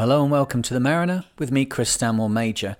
Hello 0.00 0.22
and 0.22 0.30
welcome 0.30 0.62
to 0.62 0.72
The 0.72 0.80
Mariner 0.80 1.26
with 1.38 1.52
me, 1.52 1.66
Chris 1.66 1.90
Stanmore 1.90 2.30
Major. 2.30 2.78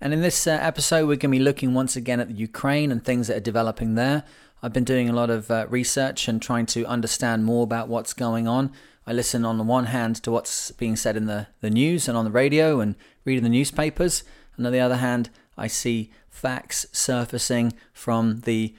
And 0.00 0.14
in 0.14 0.22
this 0.22 0.46
uh, 0.46 0.52
episode, 0.52 1.02
we're 1.02 1.16
going 1.16 1.30
to 1.30 1.38
be 1.38 1.38
looking 1.38 1.74
once 1.74 1.94
again 1.94 2.20
at 2.20 2.28
the 2.28 2.34
Ukraine 2.34 2.90
and 2.90 3.04
things 3.04 3.26
that 3.26 3.36
are 3.36 3.40
developing 3.40 3.96
there. 3.96 4.24
I've 4.62 4.72
been 4.72 4.82
doing 4.82 5.10
a 5.10 5.12
lot 5.12 5.28
of 5.28 5.50
uh, 5.50 5.66
research 5.68 6.26
and 6.26 6.40
trying 6.40 6.64
to 6.68 6.86
understand 6.86 7.44
more 7.44 7.64
about 7.64 7.88
what's 7.88 8.14
going 8.14 8.48
on. 8.48 8.72
I 9.06 9.12
listen 9.12 9.44
on 9.44 9.58
the 9.58 9.62
one 9.62 9.84
hand 9.84 10.16
to 10.22 10.30
what's 10.30 10.70
being 10.70 10.96
said 10.96 11.18
in 11.18 11.26
the, 11.26 11.48
the 11.60 11.68
news 11.68 12.08
and 12.08 12.16
on 12.16 12.24
the 12.24 12.30
radio 12.30 12.80
and 12.80 12.94
reading 13.26 13.44
the 13.44 13.50
newspapers, 13.50 14.24
and 14.56 14.66
on 14.66 14.72
the 14.72 14.80
other 14.80 14.96
hand, 14.96 15.28
I 15.58 15.66
see 15.66 16.12
facts 16.30 16.86
surfacing 16.92 17.74
from 17.92 18.40
the 18.40 18.74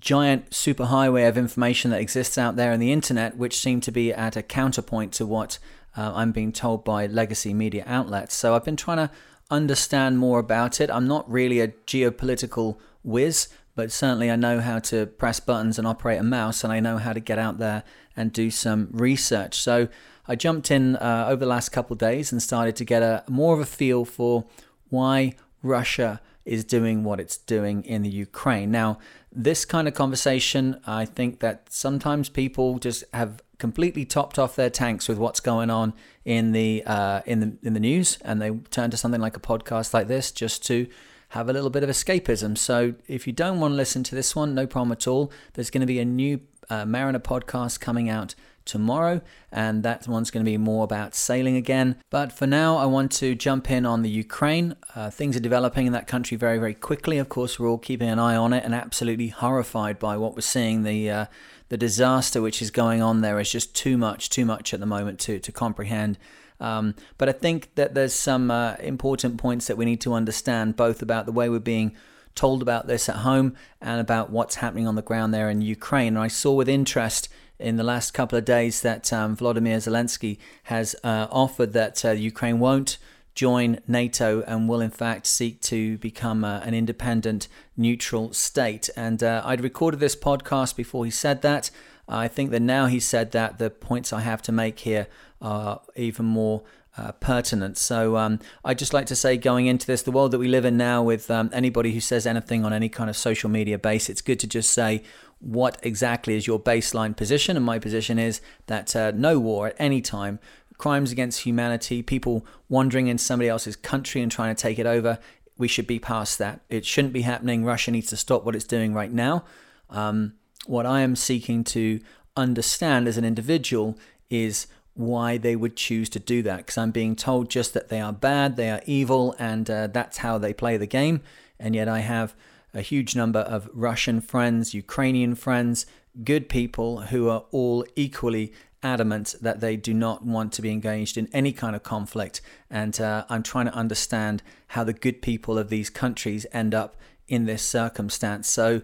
giant 0.00 0.50
superhighway 0.50 1.28
of 1.28 1.38
information 1.38 1.92
that 1.92 2.00
exists 2.00 2.36
out 2.36 2.56
there 2.56 2.72
in 2.72 2.80
the 2.80 2.90
internet, 2.90 3.36
which 3.36 3.60
seem 3.60 3.80
to 3.82 3.92
be 3.92 4.12
at 4.12 4.36
a 4.36 4.42
counterpoint 4.42 5.12
to 5.12 5.24
what 5.24 5.60
uh, 5.96 6.12
I'm 6.14 6.32
being 6.32 6.52
told 6.52 6.84
by 6.84 7.06
legacy 7.06 7.54
media 7.54 7.84
outlets. 7.86 8.34
So 8.34 8.54
I've 8.54 8.64
been 8.64 8.76
trying 8.76 8.98
to 8.98 9.10
understand 9.50 10.18
more 10.18 10.38
about 10.38 10.80
it. 10.80 10.90
I'm 10.90 11.06
not 11.06 11.30
really 11.30 11.60
a 11.60 11.68
geopolitical 11.68 12.78
whiz, 13.02 13.48
but 13.74 13.92
certainly 13.92 14.30
I 14.30 14.36
know 14.36 14.60
how 14.60 14.78
to 14.80 15.06
press 15.06 15.40
buttons 15.40 15.78
and 15.78 15.86
operate 15.86 16.20
a 16.20 16.22
mouse, 16.22 16.64
and 16.64 16.72
I 16.72 16.80
know 16.80 16.98
how 16.98 17.12
to 17.12 17.20
get 17.20 17.38
out 17.38 17.58
there 17.58 17.82
and 18.16 18.32
do 18.32 18.50
some 18.50 18.88
research. 18.92 19.60
So 19.60 19.88
I 20.26 20.36
jumped 20.36 20.70
in 20.70 20.96
uh, 20.96 21.26
over 21.28 21.40
the 21.40 21.50
last 21.50 21.70
couple 21.70 21.96
days 21.96 22.32
and 22.32 22.42
started 22.42 22.76
to 22.76 22.84
get 22.84 23.02
a 23.02 23.24
more 23.28 23.54
of 23.54 23.60
a 23.60 23.66
feel 23.66 24.04
for 24.04 24.44
why 24.88 25.34
Russia 25.62 26.20
is 26.44 26.64
doing 26.64 27.04
what 27.04 27.20
it's 27.20 27.36
doing 27.36 27.84
in 27.84 28.02
the 28.02 28.08
Ukraine. 28.08 28.70
Now, 28.70 28.98
this 29.32 29.64
kind 29.64 29.88
of 29.88 29.94
conversation, 29.94 30.80
I 30.86 31.04
think 31.04 31.40
that 31.40 31.66
sometimes 31.70 32.28
people 32.28 32.78
just 32.78 33.02
have 33.12 33.42
completely 33.64 34.04
topped 34.04 34.38
off 34.38 34.54
their 34.56 34.68
tanks 34.68 35.08
with 35.08 35.16
what's 35.16 35.40
going 35.40 35.70
on 35.70 35.94
in 36.26 36.52
the 36.52 36.82
uh, 36.84 37.22
in 37.24 37.40
the 37.40 37.56
in 37.62 37.72
the 37.72 37.80
news, 37.80 38.18
and 38.20 38.42
they 38.42 38.50
turn 38.70 38.90
to 38.90 38.96
something 38.98 39.22
like 39.22 39.38
a 39.38 39.40
podcast 39.40 39.94
like 39.94 40.06
this 40.06 40.30
just 40.30 40.62
to 40.66 40.86
have 41.30 41.48
a 41.48 41.52
little 41.54 41.70
bit 41.70 41.82
of 41.82 41.88
escapism. 41.88 42.58
So 42.58 42.92
if 43.08 43.26
you 43.26 43.32
don't 43.32 43.60
want 43.60 43.72
to 43.72 43.76
listen 43.76 44.02
to 44.04 44.14
this 44.14 44.36
one, 44.36 44.54
no 44.54 44.66
problem 44.66 44.92
at 44.92 45.06
all. 45.08 45.32
There's 45.54 45.70
going 45.70 45.80
to 45.80 45.86
be 45.86 45.98
a 45.98 46.04
new 46.04 46.40
uh, 46.68 46.84
Mariner 46.84 47.20
podcast 47.20 47.80
coming 47.80 48.10
out 48.10 48.34
tomorrow, 48.66 49.22
and 49.50 49.82
that 49.82 50.06
one's 50.06 50.30
going 50.30 50.44
to 50.44 50.50
be 50.50 50.58
more 50.58 50.84
about 50.84 51.14
sailing 51.14 51.56
again. 51.56 51.96
But 52.10 52.32
for 52.32 52.46
now, 52.46 52.76
I 52.76 52.84
want 52.84 53.12
to 53.12 53.34
jump 53.34 53.70
in 53.70 53.86
on 53.86 54.02
the 54.02 54.10
Ukraine. 54.10 54.76
Uh, 54.94 55.08
things 55.08 55.36
are 55.36 55.40
developing 55.40 55.86
in 55.86 55.94
that 55.94 56.06
country 56.06 56.36
very, 56.36 56.58
very 56.58 56.74
quickly. 56.74 57.16
Of 57.16 57.30
course, 57.30 57.58
we're 57.58 57.70
all 57.70 57.78
keeping 57.78 58.10
an 58.10 58.18
eye 58.18 58.36
on 58.36 58.52
it 58.52 58.62
and 58.62 58.74
absolutely 58.74 59.28
horrified 59.28 59.98
by 59.98 60.18
what 60.18 60.34
we're 60.34 60.42
seeing. 60.42 60.82
The 60.82 61.10
uh, 61.10 61.26
the 61.74 61.78
disaster 61.78 62.40
which 62.40 62.62
is 62.62 62.70
going 62.70 63.02
on 63.02 63.20
there 63.20 63.40
is 63.40 63.50
just 63.50 63.74
too 63.74 63.98
much, 63.98 64.30
too 64.30 64.44
much 64.44 64.72
at 64.72 64.78
the 64.78 64.86
moment 64.86 65.18
to 65.18 65.40
to 65.40 65.50
comprehend. 65.50 66.16
Um, 66.60 66.94
but 67.18 67.28
I 67.28 67.32
think 67.32 67.74
that 67.74 67.94
there's 67.94 68.14
some 68.14 68.48
uh, 68.48 68.76
important 68.78 69.38
points 69.38 69.66
that 69.66 69.76
we 69.76 69.84
need 69.84 70.00
to 70.02 70.14
understand, 70.14 70.76
both 70.76 71.02
about 71.02 71.26
the 71.26 71.32
way 71.32 71.48
we're 71.48 71.58
being 71.58 71.96
told 72.36 72.62
about 72.62 72.86
this 72.86 73.08
at 73.08 73.16
home 73.16 73.56
and 73.80 74.00
about 74.00 74.30
what's 74.30 74.54
happening 74.54 74.86
on 74.86 74.94
the 74.94 75.02
ground 75.02 75.34
there 75.34 75.50
in 75.50 75.62
Ukraine. 75.62 76.14
And 76.14 76.20
I 76.20 76.28
saw 76.28 76.52
with 76.52 76.68
interest 76.68 77.28
in 77.58 77.74
the 77.74 77.82
last 77.82 78.14
couple 78.14 78.38
of 78.38 78.44
days 78.44 78.82
that 78.82 79.12
um, 79.12 79.36
Volodymyr 79.36 79.78
Zelensky 79.78 80.38
has 80.64 80.94
uh, 81.02 81.26
offered 81.28 81.72
that 81.72 82.04
uh, 82.04 82.12
Ukraine 82.12 82.60
won't 82.60 82.98
join 83.34 83.80
NATO 83.86 84.42
and 84.42 84.68
will 84.68 84.80
in 84.80 84.90
fact 84.90 85.26
seek 85.26 85.60
to 85.62 85.98
become 85.98 86.44
uh, 86.44 86.60
an 86.60 86.74
independent, 86.74 87.48
neutral 87.76 88.32
state. 88.32 88.88
And 88.96 89.22
uh, 89.22 89.42
I'd 89.44 89.60
recorded 89.60 90.00
this 90.00 90.16
podcast 90.16 90.76
before 90.76 91.04
he 91.04 91.10
said 91.10 91.42
that. 91.42 91.70
I 92.08 92.28
think 92.28 92.50
that 92.50 92.60
now 92.60 92.86
he 92.86 93.00
said 93.00 93.32
that, 93.32 93.58
the 93.58 93.70
points 93.70 94.12
I 94.12 94.20
have 94.20 94.42
to 94.42 94.52
make 94.52 94.80
here 94.80 95.06
are 95.40 95.80
even 95.96 96.26
more 96.26 96.62
uh, 96.96 97.12
pertinent. 97.12 97.76
So 97.76 98.16
um, 98.16 98.38
I'd 98.64 98.78
just 98.78 98.92
like 98.92 99.06
to 99.06 99.16
say, 99.16 99.36
going 99.36 99.66
into 99.66 99.86
this, 99.86 100.02
the 100.02 100.12
world 100.12 100.30
that 100.30 100.38
we 100.38 100.48
live 100.48 100.64
in 100.64 100.76
now, 100.76 101.02
with 101.02 101.30
um, 101.30 101.50
anybody 101.52 101.92
who 101.92 102.00
says 102.00 102.26
anything 102.26 102.64
on 102.64 102.72
any 102.72 102.88
kind 102.88 103.10
of 103.10 103.16
social 103.16 103.50
media 103.50 103.78
base, 103.78 104.08
it's 104.08 104.20
good 104.20 104.38
to 104.40 104.46
just 104.46 104.70
say 104.70 105.02
what 105.40 105.78
exactly 105.82 106.36
is 106.36 106.46
your 106.46 106.60
baseline 106.60 107.16
position. 107.16 107.56
And 107.56 107.66
my 107.66 107.78
position 107.78 108.18
is 108.18 108.40
that 108.66 108.94
uh, 108.94 109.10
no 109.14 109.40
war 109.40 109.68
at 109.68 109.76
any 109.78 110.00
time, 110.00 110.38
crimes 110.78 111.12
against 111.12 111.40
humanity, 111.40 112.02
people 112.02 112.46
wandering 112.68 113.06
in 113.06 113.18
somebody 113.18 113.48
else's 113.48 113.76
country 113.76 114.20
and 114.22 114.30
trying 114.30 114.54
to 114.54 114.60
take 114.60 114.78
it 114.78 114.86
over, 114.86 115.18
we 115.56 115.68
should 115.68 115.86
be 115.86 115.98
past 115.98 116.38
that. 116.38 116.60
It 116.68 116.84
shouldn't 116.84 117.12
be 117.12 117.22
happening. 117.22 117.64
Russia 117.64 117.90
needs 117.90 118.08
to 118.08 118.16
stop 118.16 118.44
what 118.44 118.56
it's 118.56 118.64
doing 118.64 118.92
right 118.92 119.12
now. 119.12 119.44
Um, 119.90 120.34
what 120.66 120.86
I 120.86 121.00
am 121.00 121.14
seeking 121.14 121.62
to 121.64 122.00
understand 122.36 123.06
as 123.06 123.16
an 123.16 123.24
individual 123.24 123.96
is 124.30 124.66
why 124.94 125.36
they 125.36 125.56
would 125.56 125.76
choose 125.76 126.08
to 126.08 126.18
do 126.18 126.42
that 126.42 126.58
because 126.58 126.78
I'm 126.78 126.90
being 126.90 127.16
told 127.16 127.50
just 127.50 127.74
that 127.74 127.88
they 127.88 128.00
are 128.00 128.12
bad, 128.12 128.56
they 128.56 128.70
are 128.70 128.80
evil, 128.86 129.34
and 129.38 129.68
uh, 129.68 129.88
that's 129.88 130.18
how 130.18 130.38
they 130.38 130.52
play 130.52 130.76
the 130.76 130.86
game. 130.86 131.20
And 131.58 131.74
yet 131.74 131.88
I 131.88 132.00
have 132.00 132.34
a 132.72 132.80
huge 132.80 133.14
number 133.14 133.40
of 133.40 133.68
Russian 133.72 134.20
friends, 134.20 134.74
Ukrainian 134.74 135.34
friends, 135.34 135.86
good 136.22 136.48
people 136.48 137.02
who 137.02 137.28
are 137.28 137.44
all 137.50 137.84
equally 137.96 138.52
adamant 138.84 139.34
that 139.40 139.60
they 139.60 139.76
do 139.76 139.94
not 139.94 140.24
want 140.24 140.52
to 140.52 140.62
be 140.62 140.70
engaged 140.70 141.16
in 141.16 141.28
any 141.32 141.52
kind 141.52 141.74
of 141.74 141.82
conflict. 141.82 142.40
And 142.70 143.00
uh, 143.00 143.24
I'm 143.28 143.42
trying 143.42 143.66
to 143.66 143.74
understand 143.74 144.42
how 144.68 144.84
the 144.84 144.92
good 144.92 145.22
people 145.22 145.58
of 145.58 145.70
these 145.70 145.90
countries 145.90 146.46
end 146.52 146.74
up 146.74 146.96
in 147.26 147.46
this 147.46 147.62
circumstance. 147.62 148.48
So, 148.48 148.82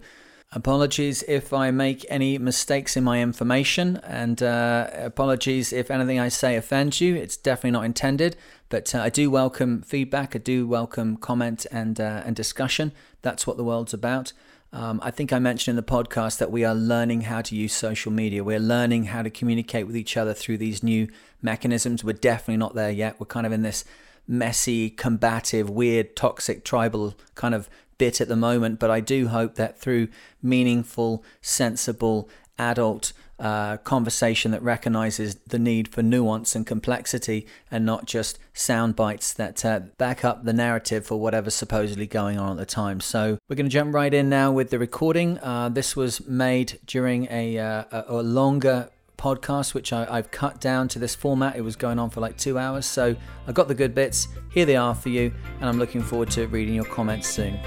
apologies 0.53 1.23
if 1.29 1.53
I 1.53 1.71
make 1.71 2.05
any 2.09 2.37
mistakes 2.39 2.97
in 2.97 3.05
my 3.05 3.21
information, 3.21 3.99
and 3.99 4.43
uh, 4.43 4.89
apologies 4.95 5.73
if 5.73 5.91
anything 5.91 6.19
I 6.19 6.29
say 6.29 6.57
offends 6.57 7.01
you. 7.01 7.15
It's 7.15 7.37
definitely 7.37 7.73
not 7.73 7.85
intended. 7.85 8.37
But 8.69 8.95
uh, 8.95 9.01
I 9.01 9.11
do 9.11 9.31
welcome 9.31 9.83
feedback. 9.83 10.35
I 10.35 10.39
do 10.39 10.67
welcome 10.67 11.17
comment 11.17 11.67
and 11.71 12.01
uh, 12.01 12.23
and 12.25 12.35
discussion. 12.35 12.93
That's 13.23 13.47
what 13.47 13.57
the 13.57 13.65
world's 13.65 13.95
about. 13.95 14.33
Um, 14.73 15.01
I 15.03 15.11
think 15.11 15.33
I 15.33 15.41
mentioned 15.41 15.77
in 15.77 15.85
the 15.85 15.91
podcast 15.91 16.39
that 16.39 16.53
we 16.53 16.65
are 16.65 16.75
learning 16.75 17.23
how 17.23 17.43
to 17.43 17.57
use 17.57 17.73
social 17.73 18.13
media. 18.13 18.45
We're 18.45 18.61
learning 18.61 19.07
how 19.07 19.23
to 19.23 19.31
communicate 19.31 19.87
with 19.87 19.97
each 19.97 20.17
other 20.17 20.33
through 20.33 20.59
these 20.59 20.83
new 20.83 21.09
mechanisms. 21.43 22.05
We're 22.05 22.13
definitely 22.13 22.59
not 22.59 22.75
there 22.75 22.91
yet. 22.91 23.19
We're 23.19 23.27
kind 23.27 23.47
of 23.47 23.53
in 23.53 23.63
this 23.63 23.85
messy, 24.29 24.89
combative, 24.89 25.69
weird, 25.69 26.15
toxic, 26.15 26.65
tribal 26.65 27.15
kind 27.35 27.55
of 27.55 27.69
bit 27.99 28.21
at 28.21 28.29
the 28.29 28.37
moment. 28.37 28.79
But 28.79 28.91
I 28.91 29.01
do 29.01 29.29
hope 29.29 29.57
that 29.57 29.81
through 29.81 30.07
meaningful, 30.41 31.25
sensible, 31.43 32.29
adult 32.57 33.13
uh, 33.41 33.79
conversation 33.79 34.51
that 34.51 34.63
recognizes 34.63 35.37
the 35.47 35.59
need 35.59 35.89
for 35.89 36.03
nuance 36.03 36.55
and 36.55 36.67
complexity 36.67 37.47
and 37.71 37.87
not 37.87 38.05
just 38.05 38.39
sound 38.53 38.95
bites 38.95 39.33
that 39.33 39.65
uh, 39.65 39.81
back 39.99 40.25
up 40.25 40.45
the 40.45 40.53
narrative 40.53 41.07
for 41.07 41.19
whatever's 41.19 41.55
supposedly 41.55 42.07
going 42.07 42.39
on 42.39 42.53
at 42.53 42.59
the 42.59 42.67
time. 42.67 43.01
So 43.01 43.39
we're 43.49 43.57
going 43.57 43.67
to 43.67 43.73
jump 43.73 43.95
right 43.95 44.13
in 44.13 44.29
now 44.29 44.53
with 44.53 44.71
the 44.71 44.79
recording. 44.79 45.39
Uh, 45.39 45.71
this 45.71 45.97
was 45.97 46.27
made 46.27 46.79
during 46.85 47.27
a, 47.31 47.59
uh, 47.59 47.85
a, 47.91 48.05
a 48.09 48.23
longer 48.23 48.91
podcast, 49.17 49.75
which 49.75 49.93
I, 49.93 50.17
have 50.17 50.31
cut 50.31 50.61
down 50.61 50.89
to 50.89 50.99
this 50.99 51.15
format. 51.15 51.57
It 51.57 51.63
was 51.63 51.77
going 51.77 51.99
on 51.99 52.11
for 52.11 52.21
like 52.21 52.37
two 52.37 52.59
hours. 52.59 52.87
So 52.87 53.15
I 53.47 53.53
got 53.53 53.69
the 53.69 53.75
good 53.75 53.95
bits. 53.95 54.29
Here 54.51 54.65
they 54.65 54.77
are 54.77 54.95
for 54.95 55.11
you. 55.11 55.33
And 55.61 55.69
I'm 55.69 55.79
looking 55.79 56.03
forward 56.03 56.31
to 56.33 56.47
reading 56.47 56.75
your 56.75 56.85
comments 56.85 57.29
soon. 57.29 57.59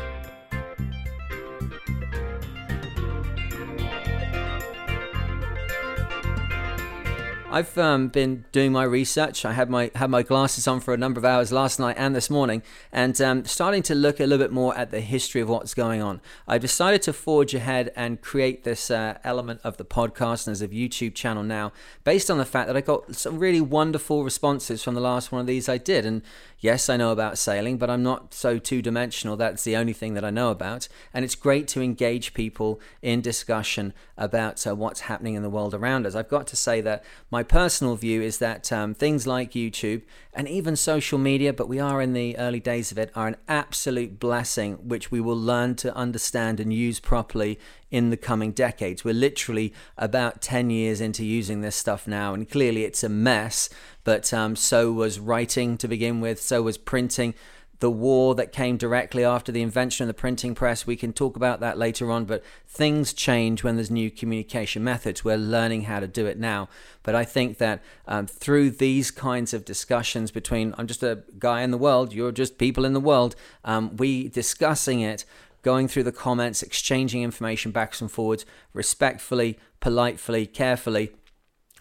I've 7.54 7.78
um, 7.78 8.08
been 8.08 8.46
doing 8.52 8.72
my 8.72 8.84
research. 8.84 9.46
I 9.46 9.54
had 9.54 9.70
my 9.70 9.92
had 9.94 10.10
my 10.10 10.24
glasses 10.24 10.68
on 10.68 10.80
for 10.80 10.92
a 10.92 10.98
number 10.98 11.20
of 11.20 11.26
hours 11.26 11.52
last 11.52 11.80
night 11.80 11.98
and 12.00 12.16
this 12.16 12.28
morning, 12.28 12.64
and 12.92 13.22
um, 13.22 13.46
starting 13.46 13.84
to 13.84 13.94
look 13.94 14.20
a 14.20 14.24
little 14.24 14.44
bit 14.44 14.52
more 14.52 14.76
at 14.76 14.90
the 14.90 15.02
history 15.02 15.40
of 15.40 15.50
what's 15.50 15.76
going 15.76 16.02
on. 16.02 16.20
I 16.48 16.58
decided 16.58 17.04
to 17.04 17.14
forge 17.14 17.54
ahead 17.54 17.92
and 17.96 18.20
create 18.20 18.64
this 18.64 18.90
uh, 18.90 19.20
element 19.24 19.62
of 19.64 19.78
the 19.78 19.86
podcast 19.86 20.48
and 20.48 20.54
as 20.54 20.64
a 20.64 20.68
YouTube 20.68 21.14
channel 21.14 21.44
now, 21.44 21.74
based 22.04 22.32
on 22.32 22.40
the 22.40 22.46
fact 22.46 22.66
that 22.66 22.76
I 22.76 22.82
got 22.82 23.14
some 23.14 23.38
really 23.38 23.62
wonderful 23.62 24.24
responses 24.24 24.82
from 24.82 24.96
the 24.96 25.02
last 25.02 25.32
one 25.32 25.40
of 25.40 25.46
these 25.46 25.70
I 25.70 25.78
did, 25.78 26.08
and 26.08 26.24
Yes, 26.64 26.90
I 26.90 26.96
know 26.96 27.12
about 27.12 27.38
sailing, 27.38 27.76
but 27.76 27.90
I'm 27.90 28.04
not 28.04 28.34
so 28.34 28.58
two 28.58 28.82
dimensional. 28.82 29.36
That's 29.36 29.66
the 29.66 29.76
only 29.76 29.92
thing 29.92 30.14
that 30.14 30.24
I 30.24 30.30
know 30.30 30.50
about. 30.50 30.88
And 31.14 31.26
it's 31.26 31.36
great 31.36 31.68
to 31.68 31.82
engage 31.82 32.34
people 32.34 32.80
in 33.02 33.20
discussion 33.20 33.94
about 34.18 34.66
uh, 34.66 34.74
what's 34.74 35.02
happening 35.02 35.34
in 35.34 35.44
the 35.44 35.50
world 35.50 35.74
around 35.74 36.06
us. 36.06 36.16
I've 36.16 36.30
got 36.30 36.48
to 36.48 36.56
say 36.56 36.80
that 36.80 37.04
my 37.30 37.44
personal 37.44 37.98
view 37.98 38.22
is 38.22 38.38
that 38.38 38.72
um, 38.72 38.94
things 38.94 39.28
like 39.28 39.52
YouTube 39.52 40.04
and 40.36 40.48
even 40.48 40.76
social 40.76 41.20
media, 41.20 41.54
but 41.54 41.70
we 41.70 41.80
are 41.80 42.02
in 42.02 42.14
the 42.14 42.38
early 42.38 42.60
days 42.60 42.92
of 42.92 42.98
it, 42.98 43.12
are 43.16 43.28
an 43.28 43.36
absolute 43.48 44.20
blessing 44.20 44.76
which 44.88 45.12
we 45.12 45.22
will 45.22 45.38
learn 45.38 45.76
to 45.76 45.96
understand 45.96 46.60
and 46.60 46.74
use 46.74 47.00
properly 47.00 47.60
in 47.92 48.10
the 48.10 48.18
coming 48.18 48.52
decades. 48.52 49.06
We're 49.06 49.14
literally 49.14 49.74
about 49.98 50.42
10 50.42 50.70
years 50.70 51.00
into 51.00 51.24
using 51.24 51.62
this 51.62 51.76
stuff 51.76 52.08
now, 52.08 52.34
and 52.34 52.50
clearly 52.50 52.84
it's 52.84 53.04
a 53.04 53.10
mess, 53.10 53.70
but 54.04 54.34
um, 54.34 54.56
so 54.56 54.92
was 54.92 55.20
writing 55.20 55.78
to 55.78 55.88
begin 55.88 56.20
with, 56.20 56.42
so 56.42 56.64
was 56.64 56.78
printing. 56.78 57.36
The 57.80 57.92
war 57.92 58.34
that 58.36 58.52
came 58.52 58.78
directly 58.78 59.26
after 59.26 59.52
the 59.52 59.62
invention 59.62 60.04
of 60.04 60.08
the 60.08 60.20
printing 60.20 60.56
press. 60.56 60.88
We 60.88 60.96
can 60.96 61.12
talk 61.12 61.36
about 61.36 61.60
that 61.60 61.78
later 61.78 62.10
on, 62.12 62.26
but 62.26 62.44
things 62.68 63.14
change 63.14 63.64
when 63.64 63.76
there's 63.76 63.92
new 63.92 64.10
communication 64.10 64.84
methods. 64.84 65.26
We're 65.26 65.38
learning 65.38 65.84
how 65.84 66.00
to 66.00 66.08
do 66.08 66.26
it 66.26 66.40
now. 66.40 66.70
But 67.04 67.16
I 67.16 67.26
think 67.26 67.58
that 67.58 67.84
um, 68.08 68.28
through 68.28 68.72
these 68.72 69.12
kinds 69.12 69.54
of 69.54 69.66
discussions 69.66 70.32
between, 70.32 70.74
I'm 70.78 70.88
just 70.88 71.04
a 71.04 71.24
guy 71.40 71.62
in 71.62 71.72
the 71.72 71.78
world, 71.78 72.14
you're 72.14 72.32
just 72.32 72.58
people 72.58 72.86
in 72.86 72.94
the 72.94 73.00
world, 73.00 73.36
um, 73.66 73.98
we 73.98 74.30
discussing 74.30 75.02
it 75.02 75.26
going 75.62 75.88
through 75.88 76.04
the 76.04 76.12
comments, 76.12 76.62
exchanging 76.62 77.24
information 77.24 77.72
backs 77.72 78.02
and 78.02 78.12
forwards 78.12 78.46
respectfully, 78.74 79.58
politely, 79.80 80.46
carefully 80.46 81.12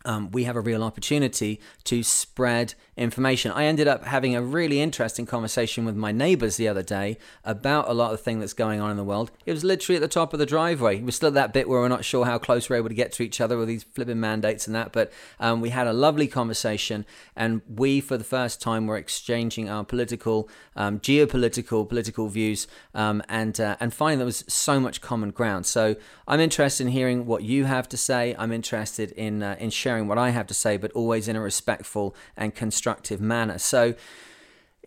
um, 0.04 0.30
we 0.30 0.44
have 0.44 0.56
a 0.56 0.60
real 0.60 0.82
opportunity 0.82 1.60
to 1.84 2.02
spread 2.02 2.74
information. 2.96 3.50
I 3.52 3.64
ended 3.64 3.88
up 3.88 4.04
having 4.04 4.36
a 4.36 4.42
really 4.42 4.80
interesting 4.80 5.24
conversation 5.24 5.84
with 5.84 5.96
my 5.96 6.12
neighbors 6.12 6.56
the 6.56 6.68
other 6.68 6.82
day 6.82 7.16
about 7.44 7.88
a 7.88 7.94
lot 7.94 8.12
of 8.12 8.18
the 8.18 8.24
thing 8.24 8.40
that's 8.40 8.52
going 8.52 8.80
on 8.80 8.90
in 8.90 8.96
the 8.96 9.04
world. 9.04 9.30
It 9.46 9.52
was 9.52 9.64
literally 9.64 9.96
at 9.96 10.02
the 10.02 10.08
top 10.08 10.32
of 10.32 10.38
the 10.38 10.46
driveway. 10.46 11.00
We're 11.00 11.10
still 11.10 11.28
at 11.28 11.34
that 11.34 11.52
bit 11.52 11.68
where 11.68 11.80
we're 11.80 11.88
not 11.88 12.04
sure 12.04 12.26
how 12.26 12.38
close 12.38 12.68
we're 12.68 12.76
able 12.76 12.90
to 12.90 12.94
get 12.94 13.12
to 13.12 13.22
each 13.22 13.40
other 13.40 13.56
with 13.56 13.68
these 13.68 13.82
flipping 13.82 14.20
mandates 14.20 14.66
and 14.66 14.76
that, 14.76 14.92
but 14.92 15.12
um, 15.40 15.60
we 15.60 15.70
had 15.70 15.86
a 15.86 15.92
lovely 15.92 16.26
conversation, 16.26 17.06
and 17.34 17.62
we, 17.68 18.00
for 18.00 18.16
the 18.16 18.24
first 18.24 18.60
time, 18.60 18.86
were 18.86 18.96
exchanging 18.96 19.68
our 19.68 19.84
political, 19.84 20.48
um, 20.76 21.00
geopolitical, 21.00 21.88
political 21.88 22.28
views, 22.28 22.66
um, 22.94 23.22
and 23.28 23.60
uh, 23.60 23.76
and 23.80 23.94
finding 23.94 24.18
there 24.18 24.26
was 24.26 24.44
so 24.48 24.78
much 24.80 25.00
common 25.00 25.30
ground. 25.30 25.66
So 25.66 25.96
I'm 26.26 26.40
interested 26.40 26.86
in 26.86 26.92
hearing 26.92 27.26
what 27.26 27.42
you 27.42 27.64
have 27.64 27.88
to 27.90 27.96
say. 27.96 28.34
I'm 28.38 28.52
interested 28.52 29.12
in 29.12 29.42
uh, 29.42 29.56
in 29.58 29.70
sharing 29.70 29.91
sharing 29.92 30.08
what 30.08 30.16
I 30.16 30.30
have 30.30 30.46
to 30.46 30.54
say, 30.54 30.78
but 30.78 30.90
always 30.92 31.28
in 31.28 31.36
a 31.36 31.40
respectful 31.40 32.16
and 32.34 32.54
constructive 32.54 33.20
manner. 33.20 33.58
So, 33.58 33.94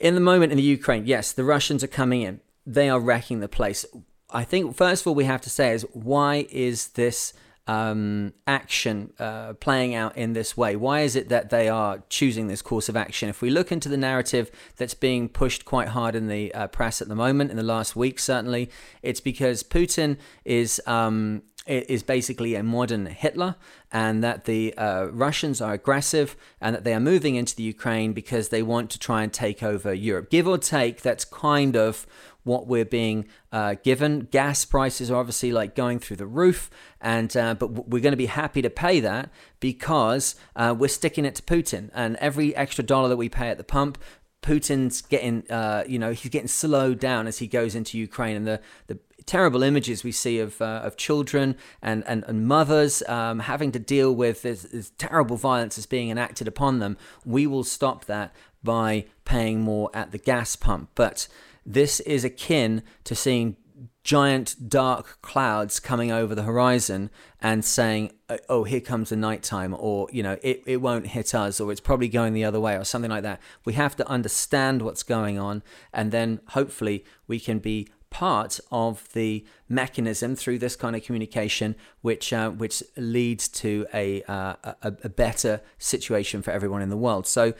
in 0.02 0.16
the 0.16 0.22
moment 0.22 0.52
in 0.52 0.58
the 0.58 0.64
Ukraine, 0.64 1.06
yes, 1.06 1.32
the 1.32 1.44
Russians 1.44 1.84
are 1.84 1.94
coming 2.02 2.24
in. 2.24 2.42
They 2.66 2.90
are 2.90 3.00
wrecking 3.00 3.40
the 3.40 3.48
place. 3.48 3.86
I 4.32 4.44
think, 4.44 4.76
first 4.76 5.04
of 5.04 5.08
all, 5.08 5.16
we 5.16 5.26
have 5.26 5.42
to 5.42 5.50
say 5.50 5.74
is 5.74 5.86
why 5.94 6.48
is 6.50 6.88
this 6.90 7.34
um, 7.68 8.34
action 8.48 9.14
uh, 9.20 9.54
playing 9.54 9.94
out 9.94 10.18
in 10.18 10.34
this 10.34 10.58
way? 10.58 10.76
Why 10.76 11.02
is 11.02 11.16
it 11.16 11.30
that 11.30 11.52
they 11.52 11.70
are 11.70 12.04
choosing 12.10 12.48
this 12.48 12.64
course 12.64 12.90
of 12.90 12.98
action? 12.98 13.30
If 13.30 13.44
we 13.44 13.52
look 13.52 13.72
into 13.72 13.88
the 13.90 13.98
narrative 13.98 14.50
that's 14.76 14.96
being 14.96 15.30
pushed 15.30 15.66
quite 15.66 15.90
hard 15.90 16.16
in 16.16 16.28
the 16.28 16.52
uh, 16.54 16.68
press 16.68 17.00
at 17.00 17.10
the 17.10 17.16
moment, 17.16 17.52
in 17.52 17.58
the 17.58 17.70
last 17.76 17.96
week, 17.96 18.18
certainly, 18.18 18.72
it's 19.04 19.22
because 19.22 19.62
Putin 19.62 20.18
is 20.44 20.82
um, 20.88 21.44
is 21.66 22.04
basically 22.04 22.56
a 22.56 22.64
modern 22.64 23.08
Hitler, 23.08 23.56
and 23.92 24.24
that 24.24 24.46
the 24.46 24.74
uh, 24.78 25.06
Russians 25.06 25.62
are 25.62 25.74
aggressive 25.74 26.36
and 26.62 26.76
that 26.76 26.84
they 26.84 26.94
are 26.94 27.00
moving 27.00 27.36
into 27.36 27.56
the 27.56 27.64
Ukraine 27.64 28.14
because 28.14 28.50
they 28.50 28.62
want 28.62 28.90
to 28.92 29.00
try 29.00 29.24
and 29.24 29.34
take 29.34 29.64
over 29.64 29.94
Europe. 29.94 30.30
Give 30.30 30.48
or 30.48 30.58
take, 30.58 31.02
that's 31.02 31.26
kind 31.26 31.76
of 31.76 32.06
what 32.44 32.68
we're 32.68 32.86
being 32.86 33.26
uh, 33.52 33.76
given. 33.84 34.28
Gas 34.32 34.64
prices 34.66 35.10
are 35.10 35.16
obviously 35.18 35.52
like 35.52 35.76
going 35.76 35.98
through 35.98 36.18
the 36.18 36.28
roof, 36.28 36.70
and 37.02 37.36
uh, 37.36 37.56
but 37.56 37.90
we're 37.90 38.02
going 38.02 38.12
to 38.12 38.18
be 38.18 38.28
happy 38.28 38.62
to 38.62 38.70
pay 38.70 39.00
that 39.00 39.32
because 39.60 40.36
uh, 40.56 40.76
we're 40.78 40.88
sticking 40.88 41.26
it 41.26 41.36
to 41.36 41.42
Putin, 41.42 41.90
and 41.94 42.16
every 42.18 42.56
extra 42.56 42.84
dollar 42.84 43.10
that 43.10 43.18
we 43.18 43.30
pay 43.30 43.50
at 43.50 43.58
the 43.58 43.64
pump 43.64 43.98
Putin's 44.46 45.02
getting, 45.02 45.44
uh, 45.50 45.84
you 45.88 45.98
know, 45.98 46.12
he's 46.12 46.30
getting 46.30 46.48
slowed 46.48 47.00
down 47.00 47.26
as 47.26 47.40
he 47.40 47.48
goes 47.48 47.74
into 47.74 47.98
Ukraine, 47.98 48.36
and 48.36 48.46
the, 48.46 48.62
the 48.86 49.00
terrible 49.26 49.64
images 49.64 50.04
we 50.04 50.12
see 50.12 50.40
of 50.40 50.62
uh, 50.62 50.82
of 50.84 50.98
children 50.98 51.56
and 51.82 52.04
and, 52.08 52.24
and 52.28 52.48
mothers 52.48 53.04
um, 53.08 53.40
having 53.40 53.72
to 53.72 53.80
deal 53.80 54.14
with 54.14 54.42
this, 54.42 54.64
this, 54.64 54.92
terrible 54.98 55.38
violence 55.38 55.76
that's 55.76 55.86
being 55.86 56.10
enacted 56.10 56.48
upon 56.48 56.80
them. 56.80 56.98
We 57.26 57.48
will 57.48 57.64
stop 57.64 58.06
that 58.06 58.36
by 58.64 59.06
paying 59.26 59.62
more 59.62 59.90
at 59.94 60.12
the 60.12 60.18
gas 60.18 60.56
pump. 60.56 60.90
But 60.96 61.28
this 61.66 62.00
is 62.02 62.24
akin 62.24 62.84
to 63.06 63.16
seeing 63.16 63.58
giant 64.04 64.70
dark 64.70 65.20
clouds 65.24 65.80
coming 65.80 66.12
over 66.12 66.36
the 66.36 66.44
horizon 66.44 67.10
and 67.42 67.66
saying, 67.66 68.12
oh, 68.48 68.64
here 68.64 68.80
comes 68.80 69.10
the 69.10 69.16
nighttime, 69.16 69.76
or, 69.78 70.08
you 70.12 70.22
know, 70.22 70.38
it, 70.44 70.62
it 70.68 70.78
won't 70.78 71.08
hit 71.08 71.34
us, 71.34 71.60
or 71.60 71.72
it's 71.72 71.82
probably 71.82 72.08
going 72.08 72.34
the 72.34 72.46
other 72.46 72.60
way, 72.60 72.76
or 72.76 72.84
something 72.84 73.10
like 73.10 73.24
that. 73.24 73.42
We 73.66 73.74
have 73.74 73.96
to 73.98 74.08
understand 74.08 74.84
what's 74.84 75.04
going 75.04 75.40
on, 75.40 75.64
and 75.92 76.12
then 76.12 76.40
hopefully 76.50 77.04
we 77.28 77.40
can 77.40 77.58
be 77.60 77.90
part 78.16 78.62
of 78.72 79.12
the 79.12 79.46
mechanism 79.68 80.38
through 80.38 80.58
this 80.58 80.78
kind 80.78 80.96
of 80.96 81.04
communication, 81.04 81.76
which 82.02 82.32
uh, 82.32 82.50
which 82.50 82.82
leads 82.96 83.50
to 83.50 83.86
a, 83.94 84.24
uh, 84.24 84.54
a, 84.64 84.94
a 85.04 85.10
better 85.10 85.60
situation 85.80 86.42
for 86.42 86.52
everyone 86.52 86.82
in 86.82 86.90
the 86.90 86.98
world. 86.98 87.28
So. 87.28 87.54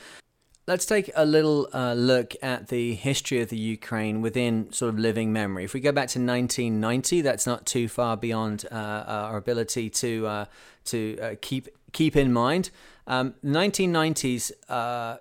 Let's 0.68 0.84
take 0.84 1.12
a 1.14 1.24
little 1.24 1.68
uh, 1.72 1.94
look 1.94 2.34
at 2.42 2.66
the 2.66 2.94
history 2.94 3.40
of 3.40 3.50
the 3.50 3.56
Ukraine 3.56 4.20
within 4.20 4.72
sort 4.72 4.88
of 4.92 4.98
living 4.98 5.32
memory. 5.32 5.62
If 5.62 5.74
we 5.74 5.78
go 5.78 5.92
back 5.92 6.08
to 6.08 6.18
1990, 6.18 7.20
that's 7.20 7.46
not 7.46 7.66
too 7.66 7.86
far 7.86 8.16
beyond 8.16 8.64
uh, 8.72 8.74
our 8.74 9.36
ability 9.36 9.90
to 9.90 10.26
uh, 10.26 10.44
to 10.86 11.18
uh, 11.22 11.34
keep 11.40 11.68
keep 11.92 12.16
in 12.16 12.32
mind. 12.32 12.70
Um, 13.06 13.34
1990s, 13.44 14.50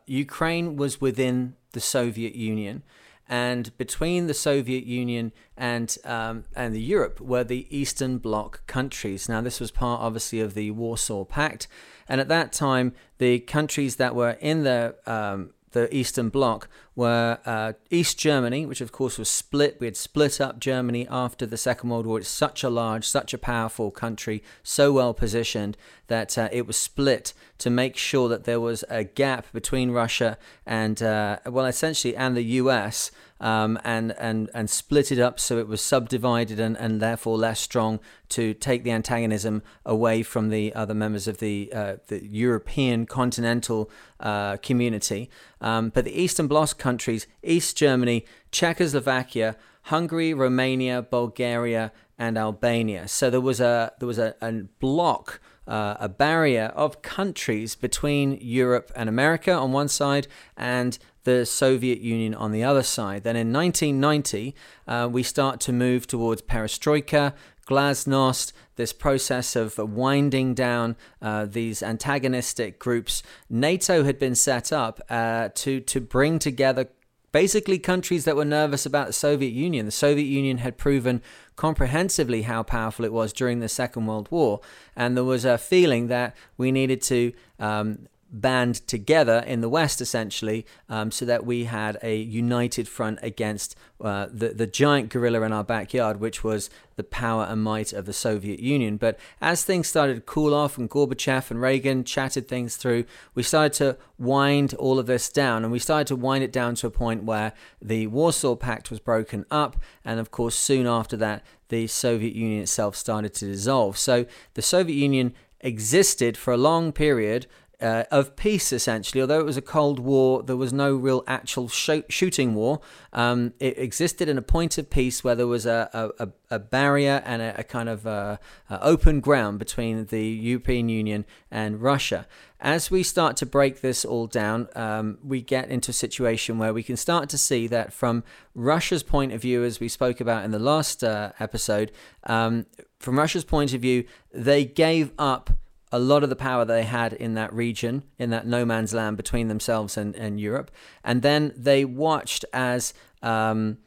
Ukraine 0.07 0.77
was 0.77 0.99
within 0.99 1.55
the 1.73 1.79
Soviet 1.79 2.33
Union 2.33 2.81
and 3.27 3.75
between 3.77 4.27
the 4.27 4.33
Soviet 4.33 4.85
Union 4.85 5.31
and 5.57 5.97
um, 6.03 6.43
and 6.55 6.75
the 6.75 6.81
Europe 6.81 7.19
were 7.19 7.43
the 7.43 7.65
Eastern 7.75 8.17
Bloc 8.17 8.65
countries. 8.67 9.27
Now, 9.27 9.41
this 9.41 9.59
was 9.59 9.71
part, 9.71 10.01
obviously, 10.01 10.39
of 10.39 10.53
the 10.53 10.71
Warsaw 10.71 11.25
Pact, 11.25 11.67
and 12.07 12.21
at 12.21 12.27
that 12.27 12.53
time, 12.53 12.93
the 13.17 13.39
countries 13.39 13.95
that 13.95 14.15
were 14.15 14.37
in 14.41 14.63
the 14.63 14.95
um, 15.05 15.51
the 15.75 15.93
Eastern 15.93 16.29
Bloc 16.29 16.69
were 16.95 17.37
uh, 17.45 17.73
East 17.89 18.17
Germany, 18.17 18.65
which 18.65 18.79
of 18.79 18.93
course 18.93 19.19
was 19.19 19.29
split. 19.29 19.77
We 19.77 19.87
had 19.87 19.97
split 19.97 20.39
up 20.39 20.57
Germany 20.57 21.05
after 21.09 21.45
the 21.45 21.57
Second 21.57 21.89
World 21.89 22.07
War. 22.07 22.19
It's 22.19 22.29
such 22.29 22.63
a 22.63 22.69
large, 22.69 23.05
such 23.05 23.33
a 23.33 23.37
powerful 23.37 23.91
country, 23.91 24.41
so 24.63 24.93
well 24.93 25.13
positioned 25.13 25.75
that 26.07 26.37
uh, 26.37 26.47
it 26.53 26.65
was 26.65 26.77
split 26.77 27.33
to 27.57 27.69
make 27.69 27.97
sure 27.97 28.29
that 28.29 28.45
there 28.45 28.61
was 28.61 28.85
a 28.89 29.03
gap 29.03 29.51
between 29.51 29.91
Russia 29.91 30.37
and, 30.65 31.03
uh, 31.03 31.39
well, 31.45 31.65
essentially, 31.65 32.15
and 32.15 32.37
the 32.37 32.43
US 32.61 33.11
um, 33.39 33.77
and 33.83 34.13
and 34.17 34.49
and 34.53 34.69
split 34.69 35.11
it 35.11 35.19
up 35.19 35.39
so 35.39 35.57
it 35.57 35.67
was 35.67 35.81
subdivided 35.81 36.59
and, 36.59 36.77
and 36.77 37.01
therefore 37.01 37.37
less 37.37 37.59
strong 37.59 37.99
to 38.29 38.53
take 38.53 38.83
the 38.83 38.91
antagonism 38.91 39.61
away 39.85 40.23
from 40.23 40.49
the 40.49 40.73
other 40.73 40.93
members 40.93 41.27
of 41.27 41.39
the 41.39 41.71
uh, 41.73 41.95
the 42.07 42.25
European 42.25 43.05
continental 43.05 43.89
uh, 44.19 44.57
community. 44.57 45.29
Um, 45.61 45.89
but 45.89 46.05
the 46.05 46.21
Eastern 46.21 46.47
Bloc 46.47 46.77
countries, 46.77 47.27
East 47.43 47.77
Germany, 47.77 48.25
Czechoslovakia, 48.51 49.57
Hungary, 49.83 50.33
Romania, 50.33 51.01
Bulgaria, 51.01 51.91
and 52.17 52.37
Albania. 52.37 53.07
So 53.07 53.29
there 53.29 53.41
was 53.41 53.59
a 53.59 53.93
there 53.99 54.07
was 54.07 54.19
a, 54.19 54.35
a 54.41 54.51
block. 54.79 55.41
Uh, 55.67 55.97
a 55.99 56.07
barrier 56.07 56.71
of 56.75 57.01
countries 57.01 57.73
between 57.73 58.37
Europe 58.39 58.91
and 58.95 59.09
America 59.09 59.51
on 59.51 59.71
one 59.71 59.87
side 59.87 60.27
and 60.55 60.99
the 61.25 61.45
Soviet 61.45 61.99
Union 61.99 62.33
on 62.33 62.51
the 62.51 62.63
other 62.63 62.83
side. 62.83 63.23
Then 63.23 63.35
in 63.35 63.51
1990, 63.51 64.55
uh, 64.87 65.09
we 65.11 65.21
start 65.21 65.59
to 65.61 65.73
move 65.73 66.07
towards 66.07 66.41
perestroika, 66.41 67.33
glasnost, 67.67 68.53
this 68.75 68.93
process 68.93 69.55
of 69.55 69.77
winding 69.77 70.53
down 70.53 70.95
uh, 71.21 71.45
these 71.45 71.83
antagonistic 71.83 72.79
groups. 72.79 73.23
NATO 73.49 74.03
had 74.03 74.19
been 74.19 74.35
set 74.35 74.71
up 74.71 75.01
uh, 75.09 75.49
to, 75.55 75.79
to 75.81 75.99
bring 75.99 76.39
together 76.39 76.89
basically 77.31 77.77
countries 77.77 78.23
that 78.23 78.37
were 78.37 78.45
nervous 78.45 78.85
about 78.85 79.07
the 79.07 79.13
Soviet 79.13 79.51
Union. 79.51 79.85
The 79.85 79.91
Soviet 79.91 80.23
Union 80.23 80.59
had 80.59 80.77
proven 80.77 81.21
comprehensively 81.57 82.43
how 82.43 82.63
powerful 82.63 83.03
it 83.03 83.11
was 83.11 83.33
during 83.33 83.59
the 83.59 83.67
Second 83.67 84.05
World 84.05 84.29
War, 84.31 84.61
and 84.95 85.17
there 85.17 85.23
was 85.25 85.43
a 85.43 85.57
feeling 85.57 86.07
that 86.07 86.33
we 86.57 86.71
needed 86.71 87.01
to 87.01 87.33
um, 87.59 88.07
band 88.41 88.75
together 88.87 89.43
in 89.47 89.61
the 89.61 89.69
West, 89.69 90.01
essentially, 90.01 90.65
um, 90.89 91.09
so 91.09 91.25
that 91.25 91.45
we 91.45 91.63
had 91.65 91.97
a 92.03 92.15
united 92.15 92.87
front 92.87 93.19
against 93.21 93.75
uh, 94.01 94.27
the, 94.31 94.49
the 94.49 94.67
giant 94.67 95.09
gorilla 95.09 95.41
in 95.43 95.53
our 95.53 95.63
backyard, 95.63 96.19
which 96.19 96.43
was 96.43 96.69
the 96.97 97.03
power 97.03 97.45
and 97.45 97.63
might 97.63 97.93
of 97.93 98.05
the 98.05 98.13
Soviet 98.13 98.59
Union. 98.59 98.97
But 98.97 99.17
as 99.41 99.63
things 99.63 99.87
started 99.87 100.15
to 100.15 100.21
cool 100.21 100.53
off 100.53 100.77
and 100.77 100.89
Gorbachev 100.89 101.49
and 101.49 101.61
Reagan 101.61 102.03
chatted 102.03 102.47
things 102.47 102.75
through, 102.75 103.05
we 103.33 103.43
started 103.43 103.73
to 103.73 103.97
wind 104.17 104.73
all 104.75 104.99
of 104.99 105.05
this 105.05 105.29
down. 105.29 105.63
And 105.63 105.71
we 105.71 105.79
started 105.79 106.07
to 106.07 106.15
wind 106.15 106.43
it 106.43 106.51
down 106.51 106.75
to 106.75 106.87
a 106.87 106.91
point 106.91 107.23
where 107.23 107.53
the 107.81 108.07
Warsaw 108.07 108.55
Pact 108.55 108.91
was 108.91 108.99
broken 108.99 109.45
up. 109.49 109.77
And 110.03 110.19
of 110.19 110.31
course, 110.31 110.55
soon 110.55 110.87
after 110.87 111.17
that, 111.17 111.45
the 111.69 111.87
Soviet 111.87 112.35
Union 112.35 112.61
itself 112.61 112.95
started 112.95 113.33
to 113.35 113.45
dissolve. 113.45 113.97
So 113.97 114.25
the 114.53 114.61
Soviet 114.61 114.95
Union 114.95 115.33
existed 115.61 116.37
for 116.37 116.53
a 116.53 116.57
long 116.57 116.91
period 116.91 117.47
uh, 117.81 118.03
of 118.11 118.35
peace, 118.35 118.71
essentially. 118.71 119.21
Although 119.21 119.39
it 119.39 119.45
was 119.45 119.57
a 119.57 119.61
Cold 119.61 119.99
War, 119.99 120.43
there 120.43 120.55
was 120.55 120.73
no 120.73 120.95
real 120.95 121.23
actual 121.27 121.67
sh- 121.67 122.05
shooting 122.09 122.55
war. 122.55 122.81
Um, 123.13 123.53
it 123.59 123.77
existed 123.77 124.29
in 124.29 124.37
a 124.37 124.41
point 124.41 124.77
of 124.77 124.89
peace 124.89 125.23
where 125.23 125.35
there 125.35 125.47
was 125.47 125.65
a, 125.65 126.11
a, 126.19 126.29
a 126.49 126.59
barrier 126.59 127.21
and 127.25 127.41
a, 127.41 127.59
a 127.59 127.63
kind 127.63 127.89
of 127.89 128.05
uh, 128.07 128.37
open 128.69 129.19
ground 129.19 129.59
between 129.59 130.05
the 130.05 130.23
European 130.25 130.89
Union 130.89 131.25
and 131.51 131.81
Russia. 131.81 132.27
As 132.59 132.89
we 132.89 133.03
start 133.03 133.37
to 133.37 133.45
break 133.45 133.81
this 133.81 134.05
all 134.05 134.27
down, 134.27 134.69
um, 134.75 135.19
we 135.23 135.41
get 135.41 135.69
into 135.69 135.91
a 135.91 135.93
situation 135.93 136.57
where 136.57 136.73
we 136.73 136.83
can 136.83 136.97
start 136.97 137.29
to 137.29 137.37
see 137.37 137.67
that 137.67 137.93
from 137.93 138.23
Russia's 138.55 139.03
point 139.03 139.33
of 139.33 139.41
view, 139.41 139.63
as 139.63 139.79
we 139.79 139.87
spoke 139.87 140.19
about 140.19 140.45
in 140.45 140.51
the 140.51 140.59
last 140.59 141.03
uh, 141.03 141.33
episode, 141.39 141.91
um, 142.23 142.65
from 142.99 143.19
Russia's 143.19 143.43
point 143.43 143.73
of 143.73 143.81
view, 143.81 144.05
they 144.33 144.65
gave 144.65 145.11
up 145.19 145.51
a 145.95 145.99
lot 145.99 146.23
of 146.23 146.29
the 146.29 146.35
power 146.35 146.65
they 146.65 146.83
had 146.83 147.13
in 147.13 147.35
that 147.35 147.53
region, 147.53 148.03
in 148.19 148.29
that 148.31 148.45
no 148.45 148.65
man's 148.65 148.93
land 148.93 149.15
between 149.15 149.47
themselves 149.47 149.95
and, 149.95 150.13
and 150.15 150.41
Europe. 150.41 150.69
And 151.05 151.21
then 151.21 151.53
they 151.55 151.85
watched 151.85 152.43
as 152.51 152.93
um, 153.21 153.77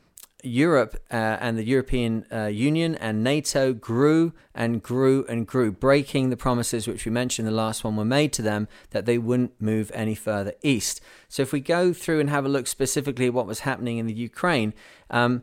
Europe 0.42 0.96
uh, 1.10 1.36
and 1.40 1.58
the 1.58 1.64
European 1.64 2.24
uh, 2.32 2.46
Union 2.46 2.94
and 2.94 3.22
NATO 3.22 3.74
grew 3.74 4.32
and 4.54 4.82
grew 4.82 5.26
and 5.28 5.46
grew, 5.46 5.70
breaking 5.70 6.30
the 6.30 6.36
promises 6.36 6.88
which 6.88 7.04
we 7.04 7.10
mentioned 7.10 7.46
the 7.46 7.52
last 7.52 7.84
one 7.84 7.94
were 7.96 8.06
made 8.06 8.32
to 8.34 8.42
them 8.42 8.68
that 8.90 9.04
they 9.04 9.18
wouldn't 9.18 9.60
move 9.60 9.90
any 9.92 10.14
further 10.14 10.54
east. 10.62 11.02
So 11.28 11.42
if 11.42 11.52
we 11.52 11.60
go 11.60 11.92
through 11.92 12.20
and 12.20 12.30
have 12.30 12.46
a 12.46 12.48
look 12.48 12.66
specifically 12.66 13.26
at 13.26 13.34
what 13.34 13.46
was 13.46 13.60
happening 13.60 13.98
in 13.98 14.06
the 14.06 14.14
Ukraine, 14.14 14.72
um, 15.10 15.42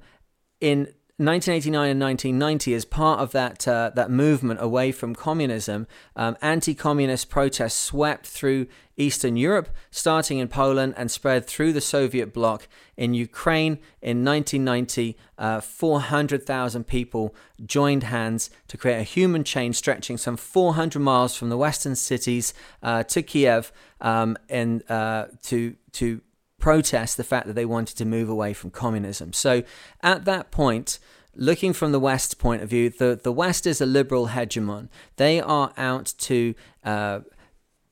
in 0.60 0.94
1989 1.18 1.92
and 1.92 2.02
1990, 2.02 2.74
as 2.74 2.84
part 2.84 3.22
of 3.22 3.32
that 3.32 3.66
uh, 3.66 3.90
that 3.96 4.12
movement 4.12 4.62
away 4.62 4.92
from 4.92 5.16
communism, 5.16 5.88
um, 6.18 6.36
anti-communist 6.42 7.30
protests 7.30 7.80
swept 7.80 8.28
through 8.28 8.68
Eastern 8.98 9.38
Europe, 9.38 9.70
starting 9.92 10.40
in 10.40 10.50
Poland 10.50 10.94
and 10.98 11.10
spread 11.10 11.48
through 11.48 11.72
the 11.72 11.80
Soviet 11.80 12.34
bloc. 12.34 12.68
In 12.98 13.14
Ukraine, 13.14 13.80
in 14.02 14.26
1990, 14.26 15.18
uh, 15.38 15.62
400,000 15.62 16.86
people 16.86 17.34
joined 17.66 18.04
hands 18.04 18.50
to 18.68 18.76
create 18.76 19.00
a 19.00 19.04
human 19.04 19.46
chain 19.46 19.72
stretching 19.72 20.18
some 20.18 20.36
400 20.36 21.00
miles 21.00 21.34
from 21.34 21.48
the 21.48 21.58
western 21.58 21.96
cities 21.96 22.54
uh, 22.84 23.04
to 23.04 23.22
Kiev, 23.22 23.72
um, 24.02 24.38
and 24.50 24.84
uh, 24.92 25.28
to 25.44 25.78
to 25.94 26.20
protest 26.60 27.18
the 27.18 27.24
fact 27.24 27.48
that 27.48 27.54
they 27.54 27.66
wanted 27.66 27.98
to 27.98 28.06
move 28.06 28.30
away 28.30 28.54
from 28.54 28.72
communism. 28.72 29.34
So 29.34 29.64
at 30.02 30.26
that 30.26 30.52
point, 30.52 31.00
looking 31.36 31.74
from 31.74 31.92
the 31.92 32.00
West's 32.00 32.34
point 32.34 32.62
of 32.62 32.70
view, 32.70 32.90
the, 32.90 33.20
the 33.22 33.32
West 33.32 33.68
is 33.68 33.82
a 33.82 33.86
liberal 33.86 34.30
hegemon. 34.30 34.90
They 35.18 35.40
are 35.40 35.74
out 35.78 36.14
to 36.20 36.56
uh, 36.84 37.20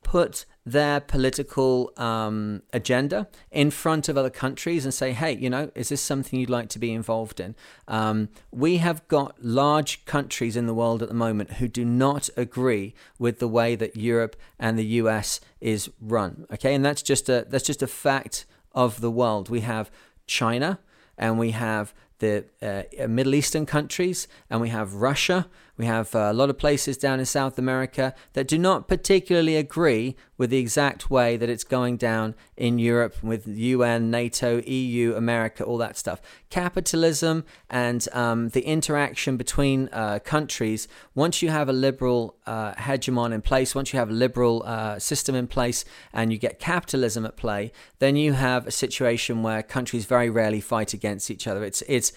put 0.02 0.46
their 0.66 1.02
political 1.02 1.92
um, 1.98 2.62
agenda 2.72 3.28
in 3.52 3.70
front 3.70 4.08
of 4.08 4.18
other 4.18 4.30
countries 4.30 4.86
and 4.86 4.94
say, 4.94 5.12
hey, 5.12 5.36
you 5.36 5.50
know, 5.50 5.70
is 5.76 5.90
this 5.90 6.02
something 6.02 6.40
you'd 6.40 6.50
like 6.50 6.70
to 6.70 6.80
be 6.80 6.94
involved 6.94 7.40
in? 7.40 7.54
Um, 7.88 8.30
we 8.50 8.78
have 8.78 9.06
got 9.10 9.36
large 9.44 10.06
countries 10.06 10.56
in 10.56 10.66
the 10.66 10.74
world 10.74 11.04
at 11.04 11.10
the 11.10 11.16
moment 11.16 11.54
who 11.54 11.68
do 11.68 11.84
not 11.84 12.30
agree 12.38 12.94
with 13.20 13.40
the 13.40 13.48
way 13.48 13.76
that 13.76 13.98
Europe 13.98 14.38
and 14.58 14.80
the 14.80 14.86
US 14.86 15.42
is 15.60 15.90
run. 16.00 16.46
Okay, 16.54 16.74
and 16.74 16.86
that's 16.86 17.02
just 17.02 17.28
a 17.28 17.46
that's 17.50 17.66
just 17.66 17.84
a 17.84 17.88
fact 17.88 18.46
of 18.74 19.02
the 19.02 19.12
world. 19.12 19.50
We 19.50 19.62
have 19.62 19.92
China 20.26 20.80
and 21.18 21.38
we 21.38 21.52
have 21.52 21.94
the 22.20 22.46
uh, 22.62 23.08
Middle 23.08 23.36
Eastern 23.36 23.66
countries 23.66 24.28
and 24.50 24.62
we 24.62 24.70
have 24.70 24.96
Russia 24.96 25.48
we 25.76 25.86
have 25.86 26.14
uh, 26.14 26.30
a 26.32 26.34
lot 26.34 26.50
of 26.50 26.58
places 26.58 26.98
down 26.98 27.20
in 27.20 27.26
South 27.26 27.58
America 27.58 28.14
that 28.34 28.48
do 28.48 28.60
not 28.60 28.88
particularly 28.88 29.56
agree 29.56 30.16
with 30.38 30.52
the 30.52 30.58
exact 30.58 31.10
way 31.10 31.36
that 31.38 31.50
it's 31.50 31.64
going 31.64 31.98
down 31.98 32.36
in 32.56 32.78
Europe 32.78 33.16
with 33.24 33.48
UN, 33.48 34.12
NATO, 34.12 34.62
EU, 34.66 35.16
America, 35.16 35.64
all 35.64 35.78
that 35.78 35.98
stuff. 35.98 36.22
Capitalism 36.50 37.44
and 37.70 38.08
um, 38.14 38.50
the 38.50 38.62
interaction 38.62 39.36
between 39.36 39.90
uh, 39.92 40.20
countries, 40.20 40.88
once 41.16 41.42
you 41.42 41.50
have 41.50 41.70
a 41.70 41.74
liberal 41.74 42.36
uh, 42.46 42.74
hegemon 42.74 43.34
in 43.34 43.42
place, 43.42 43.74
once 43.74 43.94
you 43.94 44.00
have 44.00 44.10
a 44.10 44.14
liberal 44.14 44.64
uh, 44.66 45.00
system 45.00 45.34
in 45.34 45.48
place 45.48 45.86
and 46.14 46.32
you 46.32 46.38
get 46.38 46.60
capitalism 46.60 47.26
at 47.26 47.36
play, 47.36 47.72
then 48.00 48.16
you 48.16 48.34
have 48.34 48.68
a 48.68 48.72
situation 48.72 49.42
where 49.42 49.64
countries 49.64 50.06
very 50.06 50.30
rarely 50.30 50.62
fight 50.62 50.94
against 50.94 51.32
each 51.32 51.48
other. 51.48 51.64
It's, 51.64 51.82
it's 51.88 52.12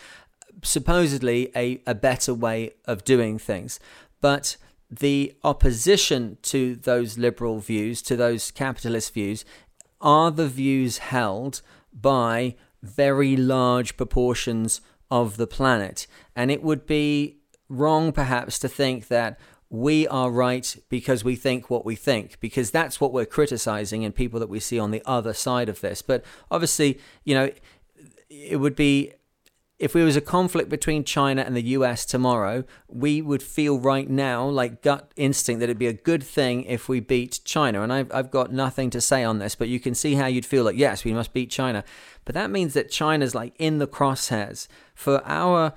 supposedly 0.63 1.51
a, 1.55 1.83
a 1.87 1.95
better 1.95 2.35
way 2.35 2.73
of 2.85 3.05
doing 3.05 3.39
things. 3.39 3.79
But 4.21 4.57
the 4.91 5.35
opposition 5.43 6.39
to 6.43 6.77
those 6.77 7.19
liberal 7.19 7.59
views, 7.59 8.03
to 8.03 8.17
those 8.17 8.51
capitalist 8.51 9.13
views, 9.13 9.45
are 10.01 10.31
the 10.31 10.49
views 10.49 10.99
held 10.99 11.63
by 11.93 12.55
very 12.83 13.37
large 13.37 13.97
proportions 13.97 14.81
of 15.11 15.37
the 15.37 15.47
planet. 15.47 16.07
And 16.35 16.51
it 16.51 16.63
would 16.63 16.87
be 16.87 17.39
wrong, 17.69 18.13
perhaps, 18.13 18.59
to 18.61 18.69
think 18.69 19.09
that 19.09 19.39
we 19.69 20.07
are 20.07 20.31
right 20.31 20.77
because 20.89 21.25
we 21.25 21.35
think 21.35 21.69
what 21.69 21.85
we 21.85 21.97
think, 21.97 22.39
because 22.39 22.71
that's 22.71 23.01
what 23.01 23.13
we're 23.13 23.27
criticizing 23.27 24.03
in 24.03 24.13
people 24.13 24.39
that 24.39 24.49
we 24.49 24.61
see 24.61 24.79
on 24.79 24.93
the 24.93 25.03
other 25.05 25.35
side 25.35 25.69
of 25.69 25.81
this. 25.81 26.03
But 26.03 26.25
obviously, 26.51 27.01
you 27.25 27.35
know, 27.35 27.51
it 28.29 28.61
would 28.61 28.77
be 28.77 29.13
if 29.79 29.93
there 29.93 30.05
was 30.05 30.17
a 30.17 30.23
conflict 30.23 30.71
between 30.71 31.05
China 31.05 31.43
and 31.43 31.55
the 31.55 31.63
US 31.63 32.07
tomorrow, 32.07 32.65
we 32.89 33.21
would 33.21 33.43
feel 33.43 33.79
right 33.79 34.09
now, 34.09 34.47
like 34.47 34.81
gut 34.83 35.13
instinct, 35.17 35.61
that 35.61 35.65
it'd 35.65 35.79
be 35.79 35.87
a 35.87 35.93
good 35.93 36.23
thing 36.23 36.65
if 36.65 36.89
we 36.89 37.01
beat 37.01 37.41
China. 37.45 37.83
And 37.83 37.93
I've, 37.93 38.11
I've 38.13 38.31
got 38.31 38.53
nothing 38.53 38.89
to 38.91 39.01
say 39.01 39.23
on 39.23 39.39
this, 39.39 39.55
but 39.55 39.69
you 39.69 39.79
can 39.79 39.95
see 39.95 40.15
how 40.15 40.27
you'd 40.27 40.47
feel 40.47 40.65
like, 40.65 40.77
yes, 40.77 41.05
we 41.05 41.13
must 41.13 41.35
beat 41.35 41.51
China. 41.51 41.85
But 42.25 42.35
that 42.35 42.51
means 42.51 42.73
that 42.75 42.91
China's 42.91 43.35
like 43.35 43.55
in 43.59 43.79
the 43.79 43.87
crosshairs. 43.87 44.67
For 44.95 45.23
our 45.27 45.75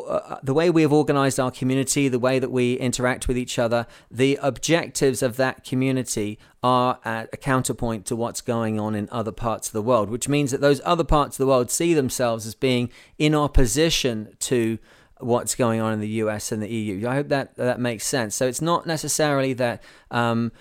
uh, 0.00 0.38
the 0.42 0.54
way 0.54 0.70
we 0.70 0.82
have 0.82 0.92
organized 0.92 1.38
our 1.38 1.50
community, 1.50 2.08
the 2.08 2.18
way 2.18 2.38
that 2.38 2.50
we 2.50 2.74
interact 2.74 3.28
with 3.28 3.38
each 3.38 3.58
other, 3.58 3.86
the 4.10 4.38
objectives 4.42 5.22
of 5.22 5.36
that 5.36 5.64
community 5.64 6.38
are 6.62 6.98
at 7.04 7.28
a 7.32 7.36
counterpoint 7.36 8.06
to 8.06 8.16
what's 8.16 8.40
going 8.40 8.80
on 8.80 8.94
in 8.94 9.08
other 9.12 9.32
parts 9.32 9.68
of 9.68 9.72
the 9.72 9.82
world, 9.82 10.10
which 10.10 10.28
means 10.28 10.50
that 10.50 10.60
those 10.60 10.80
other 10.84 11.04
parts 11.04 11.36
of 11.36 11.38
the 11.38 11.46
world 11.46 11.70
see 11.70 11.94
themselves 11.94 12.46
as 12.46 12.54
being 12.54 12.90
in 13.18 13.34
opposition 13.34 14.36
to 14.40 14.78
what's 15.18 15.54
going 15.54 15.80
on 15.80 15.92
in 15.92 16.00
the 16.00 16.08
US 16.08 16.52
and 16.52 16.62
the 16.62 16.68
EU. 16.68 17.06
I 17.08 17.14
hope 17.14 17.28
that 17.28 17.56
that 17.56 17.80
makes 17.80 18.06
sense. 18.06 18.34
So 18.34 18.46
it's 18.46 18.62
not 18.62 18.86
necessarily 18.86 19.52
that. 19.54 19.82
Um, 20.10 20.52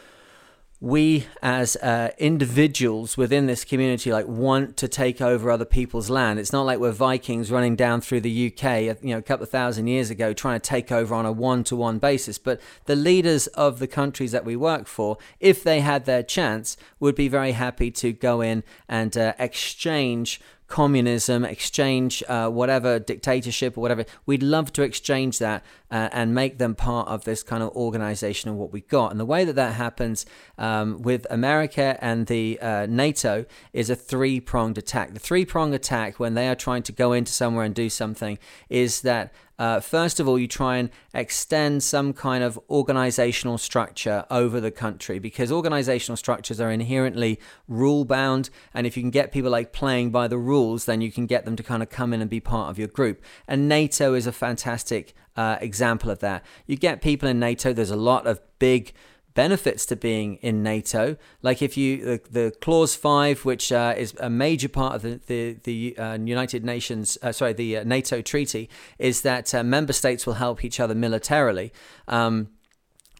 we 0.81 1.25
as 1.41 1.75
uh, 1.77 2.11
individuals 2.17 3.15
within 3.15 3.45
this 3.45 3.63
community 3.63 4.11
like 4.11 4.27
want 4.27 4.75
to 4.77 4.87
take 4.87 5.21
over 5.21 5.49
other 5.49 5.65
people's 5.65 6.09
land. 6.09 6.37
It's 6.37 6.51
not 6.51 6.65
like 6.65 6.79
we're 6.79 6.91
vikings 6.91 7.49
running 7.49 7.75
down 7.75 8.01
through 8.01 8.21
the 8.21 8.47
uk 8.47 8.81
you 8.81 9.11
know 9.11 9.17
a 9.17 9.21
couple 9.21 9.43
of 9.43 9.49
thousand 9.49 9.87
years 9.87 10.09
ago 10.09 10.33
trying 10.33 10.59
to 10.59 10.69
take 10.69 10.91
over 10.91 11.15
on 11.15 11.25
a 11.25 11.31
one-to-one 11.31 11.99
basis. 11.99 12.37
But 12.37 12.59
the 12.85 12.95
leaders 12.95 13.47
of 13.47 13.79
the 13.79 13.87
countries 13.87 14.31
that 14.33 14.43
we 14.43 14.55
work 14.55 14.85
for 14.87 15.17
if 15.39 15.63
they 15.63 15.79
had 15.79 16.05
their 16.05 16.23
chance 16.23 16.75
would 16.99 17.15
be 17.15 17.29
very 17.29 17.53
happy 17.53 17.89
to 17.91 18.11
go 18.11 18.41
in 18.41 18.63
and 18.89 19.17
uh, 19.17 19.33
exchange 19.39 20.41
communism, 20.67 21.45
exchange 21.45 22.23
uh, 22.27 22.49
whatever 22.49 22.99
dictatorship 22.99 23.77
or 23.77 23.81
whatever. 23.81 24.05
We'd 24.25 24.43
love 24.43 24.73
to 24.73 24.81
exchange 24.81 25.39
that 25.39 25.63
uh, 25.91 26.09
and 26.11 26.33
make 26.33 26.57
them 26.57 26.75
part 26.75 27.07
of 27.07 27.23
this 27.23 27.43
kind 27.43 27.61
of 27.61 27.69
organization 27.75 28.49
of 28.49 28.55
what 28.55 28.71
we 28.71 28.81
got. 28.81 29.11
And 29.11 29.19
the 29.19 29.25
way 29.25 29.45
that 29.45 29.55
that 29.55 29.73
happens 29.73 30.25
um, 30.57 31.01
with 31.01 31.27
America 31.29 31.97
and 32.01 32.27
the 32.27 32.59
uh, 32.59 32.87
NATO 32.89 33.45
is 33.73 33.89
a 33.89 33.95
three 33.95 34.39
pronged 34.39 34.77
attack. 34.77 35.13
The 35.13 35.19
three 35.19 35.45
pronged 35.45 35.75
attack, 35.75 36.19
when 36.19 36.33
they 36.33 36.49
are 36.49 36.55
trying 36.55 36.83
to 36.83 36.91
go 36.91 37.13
into 37.13 37.31
somewhere 37.31 37.63
and 37.63 37.75
do 37.75 37.89
something, 37.89 38.39
is 38.69 39.01
that 39.01 39.33
uh, 39.57 39.79
first 39.79 40.19
of 40.19 40.27
all, 40.27 40.37
you 40.37 40.47
try 40.47 40.77
and 40.77 40.89
extend 41.13 41.83
some 41.83 42.13
kind 42.13 42.43
of 42.43 42.59
organizational 42.69 43.57
structure 43.57 44.25
over 44.29 44.59
the 44.59 44.71
country 44.71 45.19
because 45.19 45.51
organizational 45.51 46.17
structures 46.17 46.59
are 46.59 46.71
inherently 46.71 47.39
rule 47.67 48.05
bound. 48.05 48.49
And 48.73 48.85
if 48.85 48.97
you 48.97 49.03
can 49.03 49.11
get 49.11 49.31
people 49.31 49.51
like 49.51 49.71
playing 49.71 50.11
by 50.11 50.27
the 50.27 50.37
rules, 50.37 50.85
then 50.85 51.01
you 51.01 51.11
can 51.11 51.25
get 51.25 51.45
them 51.45 51.55
to 51.55 51.63
kind 51.63 51.81
of 51.81 51.89
come 51.89 52.13
in 52.13 52.21
and 52.21 52.29
be 52.29 52.39
part 52.39 52.69
of 52.69 52.77
your 52.77 52.89
group. 52.89 53.23
And 53.47 53.69
NATO 53.69 54.13
is 54.13 54.27
a 54.27 54.31
fantastic 54.31 55.13
uh, 55.35 55.57
example 55.61 56.09
of 56.09 56.19
that. 56.19 56.45
You 56.65 56.75
get 56.75 57.01
people 57.01 57.29
in 57.29 57.39
NATO, 57.39 57.73
there's 57.73 57.91
a 57.91 57.95
lot 57.95 58.27
of 58.27 58.41
big 58.59 58.93
benefits 59.35 59.85
to 59.85 59.95
being 59.95 60.37
in 60.37 60.63
NATO. 60.63 61.17
Like 61.43 61.61
if 61.61 61.77
you 61.77 62.03
the, 62.03 62.21
the 62.31 62.51
clause 62.61 62.95
five, 62.95 63.45
which 63.45 63.71
uh, 63.71 63.93
is 63.95 64.15
a 64.19 64.29
major 64.29 64.69
part 64.69 64.95
of 64.95 65.01
the 65.03 65.19
the, 65.27 65.57
the 65.63 65.97
uh, 65.97 66.17
United 66.17 66.65
Nations, 66.65 67.17
uh, 67.21 67.31
sorry, 67.31 67.53
the 67.53 67.77
uh, 67.77 67.83
NATO 67.83 68.21
treaty, 68.21 68.67
is 68.97 69.21
that 69.21 69.53
uh, 69.53 69.63
member 69.63 69.93
states 69.93 70.25
will 70.25 70.35
help 70.35 70.65
each 70.65 70.79
other 70.79 70.95
militarily. 70.95 71.71
Um, 72.07 72.49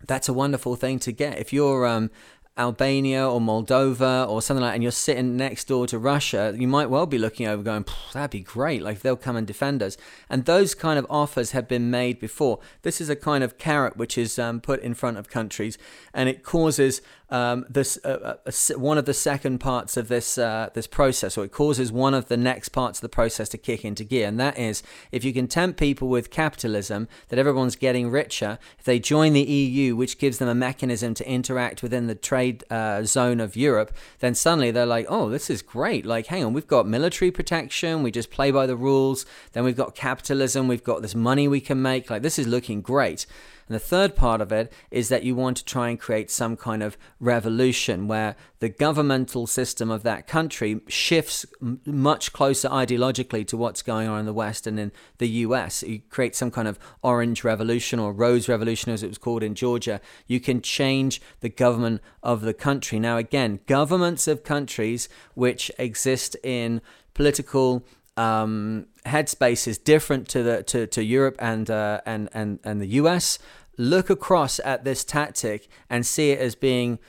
that's 0.08 0.30
a 0.30 0.34
wonderful 0.34 0.76
thing 0.76 1.00
to 1.00 1.12
get. 1.12 1.38
If 1.40 1.52
you're 1.54 1.86
um, 1.86 2.10
Albania 2.58 3.28
or 3.28 3.42
Moldova 3.42 4.28
or 4.30 4.42
something 4.42 4.62
like 4.62 4.72
that, 4.72 4.76
and 4.76 4.84
you're 4.84 4.92
sitting 4.92 5.36
next 5.36 5.68
door 5.68 5.88
to 5.88 6.00
Russia, 6.00 6.54
you 6.58 6.68
might 6.68 6.90
well 6.90 7.06
be 7.06 7.18
looking 7.18 7.48
over 7.48 7.62
going, 7.62 7.86
that'd 8.14 8.32
be 8.32 8.40
great. 8.40 8.82
Like 8.82 9.02
they'll 9.02 9.18
come 9.18 9.36
and 9.36 9.46
defend 9.46 9.84
us. 9.84 9.98
And 10.30 10.46
those 10.46 10.74
kind 10.74 10.98
of 10.98 11.06
offers 11.10 11.52
have 11.52 11.68
been 11.68 11.92
made 11.92 12.20
before. 12.20 12.60
This 12.84 13.02
is 13.02 13.10
a 13.10 13.16
kind 13.16 13.44
of 13.44 13.58
carrot 13.58 13.98
which 13.98 14.18
is 14.18 14.40
um, 14.40 14.62
put 14.62 14.82
in 14.82 14.94
front 14.94 15.18
of 15.18 15.30
countries 15.30 15.78
and 16.14 16.30
it 16.30 16.44
causes 16.44 17.02
um, 17.30 17.66
this 17.70 17.98
uh, 18.04 18.38
uh, 18.46 18.52
one 18.78 18.98
of 18.98 19.06
the 19.06 19.14
second 19.14 19.60
parts 19.60 19.98
of 19.98 20.08
this 20.08 20.38
uh, 20.38 20.70
this 20.74 20.88
process, 20.88 21.38
or 21.38 21.46
it 21.46 21.52
causes 21.52 21.92
one 21.92 22.14
of 22.14 22.28
the 22.28 22.38
next 22.38 22.70
parts 22.70 23.00
of 23.00 23.02
the 23.02 23.10
process 23.10 23.50
to 23.50 23.58
kick 23.58 23.84
into 23.84 24.04
gear, 24.04 24.28
and 24.28 24.40
that 24.40 24.58
is 24.58 24.84
if 25.12 25.24
you 25.24 25.34
can 25.34 25.48
tempt 25.48 25.80
people 25.80 26.08
with 26.08 26.30
capitalism, 26.30 27.08
that 27.30 27.40
everyone's 27.40 27.76
getting 27.76 28.10
richer. 28.10 28.60
If 28.78 28.86
they 28.86 29.00
join 29.00 29.34
the 29.34 29.42
EU, 29.42 29.96
which 29.96 30.20
gives 30.20 30.38
them 30.38 30.48
a 30.48 30.56
mechanism 30.56 31.14
to 31.16 31.30
interact 31.30 31.82
within 31.82 32.08
the 32.08 32.16
trade 32.16 32.64
uh, 32.70 33.04
zone 33.04 33.40
of 33.40 33.56
Europe, 33.56 33.96
then 34.20 34.36
suddenly 34.36 34.72
they're 34.72 34.86
like, 34.86 35.08
oh, 35.10 35.30
this 35.30 35.50
is 35.50 35.62
great. 35.62 36.06
Like, 36.06 36.28
hang 36.28 36.44
on, 36.44 36.54
we've 36.54 36.68
got 36.68 36.88
military 36.88 37.32
protection, 37.32 38.04
we 38.04 38.12
just 38.12 38.30
play 38.30 38.52
by 38.52 38.66
the 38.66 38.76
rules. 38.76 39.26
Then 39.54 39.64
we've 39.64 39.76
got 39.76 39.96
capitalism, 39.96 40.68
we've 40.68 40.84
got 40.84 41.02
this 41.02 41.16
money 41.16 41.48
we 41.48 41.62
can 41.62 41.82
make. 41.82 42.10
Like, 42.10 42.22
this 42.22 42.38
is 42.38 42.48
looking 42.48 42.82
great. 42.82 43.26
And 43.68 43.76
the 43.76 43.80
third 43.80 44.16
part 44.16 44.42
of 44.42 44.52
it 44.52 44.72
is 44.92 45.10
that 45.10 45.24
you 45.24 45.36
want 45.36 45.58
to 45.58 45.66
try 45.66 45.90
and 45.90 46.00
create 46.00 46.30
some 46.30 46.56
kind 46.56 46.84
of 46.84 46.98
revolution 47.20 48.08
where 48.08 48.36
the 48.60 48.70
governmental 48.70 49.48
system 49.48 49.90
of 49.90 50.04
that 50.04 50.28
country 50.28 50.82
shifts 50.88 51.46
m- 51.62 51.82
much 51.86 52.32
closer 52.32 52.70
ideologically 52.70 53.46
to 53.48 53.58
what's 53.58 53.82
going 53.82 54.08
on 54.08 54.20
in 54.20 54.26
the 54.26 54.34
West 54.34 54.68
and 54.68 54.80
in 54.80 54.92
the 55.18 55.28
US. 55.28 55.82
You 55.82 56.02
create 56.10 56.36
some 56.36 56.52
kind 56.52 56.68
of 56.68 56.78
orange 57.02 57.44
revolution 57.44 58.00
or 58.00 58.14
rose 58.14 58.48
revolution, 58.48 58.92
as 58.92 59.02
it 59.02 59.08
was 59.08 59.18
called 59.18 59.42
in 59.42 59.56
Georgia. 59.56 60.00
You 60.28 60.40
can 60.40 60.62
change 60.62 61.20
the 61.40 61.50
government 61.50 62.02
of 62.22 62.42
the 62.42 62.54
country. 62.54 63.00
Now, 63.00 63.18
again, 63.18 63.62
governments 63.66 64.28
of 64.28 64.44
countries 64.44 65.10
which 65.34 65.72
exist 65.80 66.36
in 66.44 66.82
political 67.16 67.84
um, 68.18 68.88
headspace 69.06 69.68
is 69.68 69.78
different 69.78 70.28
to 70.30 70.44
the 70.44 70.64
to, 70.64 70.88
to 70.88 71.04
Europe 71.04 71.36
and 71.40 71.70
uh, 71.70 72.02
and 72.06 72.30
and 72.34 72.60
and 72.64 72.82
the 72.82 72.88
US. 72.88 73.40
Look 73.78 74.10
across 74.10 74.60
at 74.64 74.86
this 74.86 75.04
tactic 75.04 75.68
and 75.90 76.06
see 76.06 76.32
it 76.32 76.40
as 76.40 76.56
being 76.56 77.00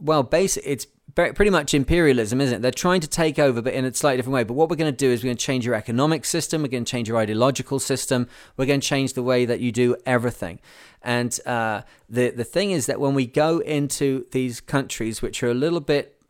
well, 0.00 0.22
basic. 0.22 0.62
It's 0.66 0.86
pretty 1.14 1.50
much 1.50 1.74
imperialism, 1.74 2.40
isn't 2.40 2.56
it? 2.56 2.62
They're 2.62 2.70
trying 2.72 3.00
to 3.02 3.06
take 3.06 3.38
over, 3.38 3.62
but 3.62 3.72
in 3.72 3.84
a 3.84 3.94
slightly 3.94 4.16
different 4.16 4.34
way. 4.34 4.44
But 4.44 4.54
what 4.54 4.68
we're 4.68 4.76
going 4.76 4.92
to 4.92 4.96
do 4.96 5.10
is 5.10 5.22
we're 5.22 5.28
going 5.28 5.36
to 5.36 5.44
change 5.44 5.64
your 5.64 5.74
economic 5.74 6.24
system. 6.24 6.62
We're 6.62 6.68
going 6.68 6.84
to 6.84 6.90
change 6.90 7.08
your 7.08 7.18
ideological 7.18 7.78
system. 7.78 8.28
We're 8.56 8.66
going 8.66 8.80
to 8.80 8.86
change 8.86 9.12
the 9.12 9.22
way 9.22 9.44
that 9.44 9.60
you 9.60 9.70
do 9.70 9.96
everything. 10.06 10.60
And 11.02 11.38
uh, 11.46 11.82
the 12.08 12.30
the 12.30 12.44
thing 12.44 12.70
is 12.70 12.86
that 12.86 12.98
when 12.98 13.14
we 13.14 13.26
go 13.26 13.58
into 13.58 14.26
these 14.32 14.60
countries, 14.60 15.22
which 15.22 15.42
are 15.42 15.50
a 15.50 15.54
little 15.54 15.80
bit 15.80 16.20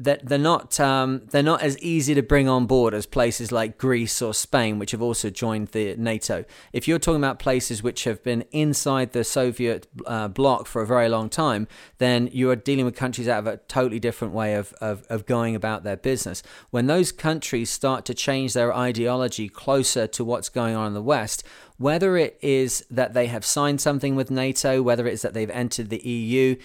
that 0.00 0.26
they're 0.26 0.38
not 0.38 0.80
um, 0.80 1.22
they're 1.30 1.42
not 1.42 1.62
as 1.62 1.78
easy 1.78 2.14
to 2.14 2.22
bring 2.22 2.48
on 2.48 2.66
board 2.66 2.94
as 2.94 3.04
places 3.04 3.52
like 3.52 3.76
Greece 3.76 4.22
or 4.22 4.32
Spain, 4.32 4.78
which 4.78 4.92
have 4.92 5.02
also 5.02 5.28
joined 5.28 5.68
the 5.68 5.94
NATO. 5.96 6.44
If 6.72 6.88
you're 6.88 6.98
talking 6.98 7.20
about 7.20 7.38
places 7.38 7.82
which 7.82 8.04
have 8.04 8.22
been 8.22 8.44
inside 8.50 9.12
the 9.12 9.24
Soviet 9.24 9.86
uh, 10.06 10.28
bloc 10.28 10.66
for 10.66 10.80
a 10.80 10.86
very 10.86 11.10
long 11.10 11.28
time, 11.28 11.68
then 11.98 12.30
you 12.32 12.50
are 12.50 12.56
dealing 12.56 12.86
with 12.86 12.96
countries 12.96 13.26
that 13.26 13.34
have 13.34 13.46
a 13.46 13.58
totally 13.68 14.00
different 14.00 14.32
way 14.32 14.54
of, 14.54 14.72
of, 14.80 15.06
of 15.10 15.26
going 15.26 15.54
about 15.54 15.84
their 15.84 15.98
business. 15.98 16.42
When 16.70 16.86
those 16.86 17.12
countries 17.12 17.68
start 17.68 18.06
to 18.06 18.14
change 18.14 18.54
their 18.54 18.74
ideology 18.74 19.50
closer 19.50 20.06
to 20.06 20.24
what's 20.24 20.48
going 20.48 20.76
on 20.76 20.86
in 20.88 20.94
the 20.94 21.02
West, 21.02 21.44
whether 21.80 22.18
it 22.18 22.38
is 22.42 22.84
that 22.90 23.14
they 23.14 23.26
have 23.26 23.42
signed 23.42 23.80
something 23.80 24.14
with 24.14 24.30
NATO, 24.30 24.82
whether 24.82 25.06
it's 25.06 25.22
that 25.22 25.32
they've 25.32 25.48
entered 25.48 25.88
the 25.88 26.06
EU, 26.06 26.56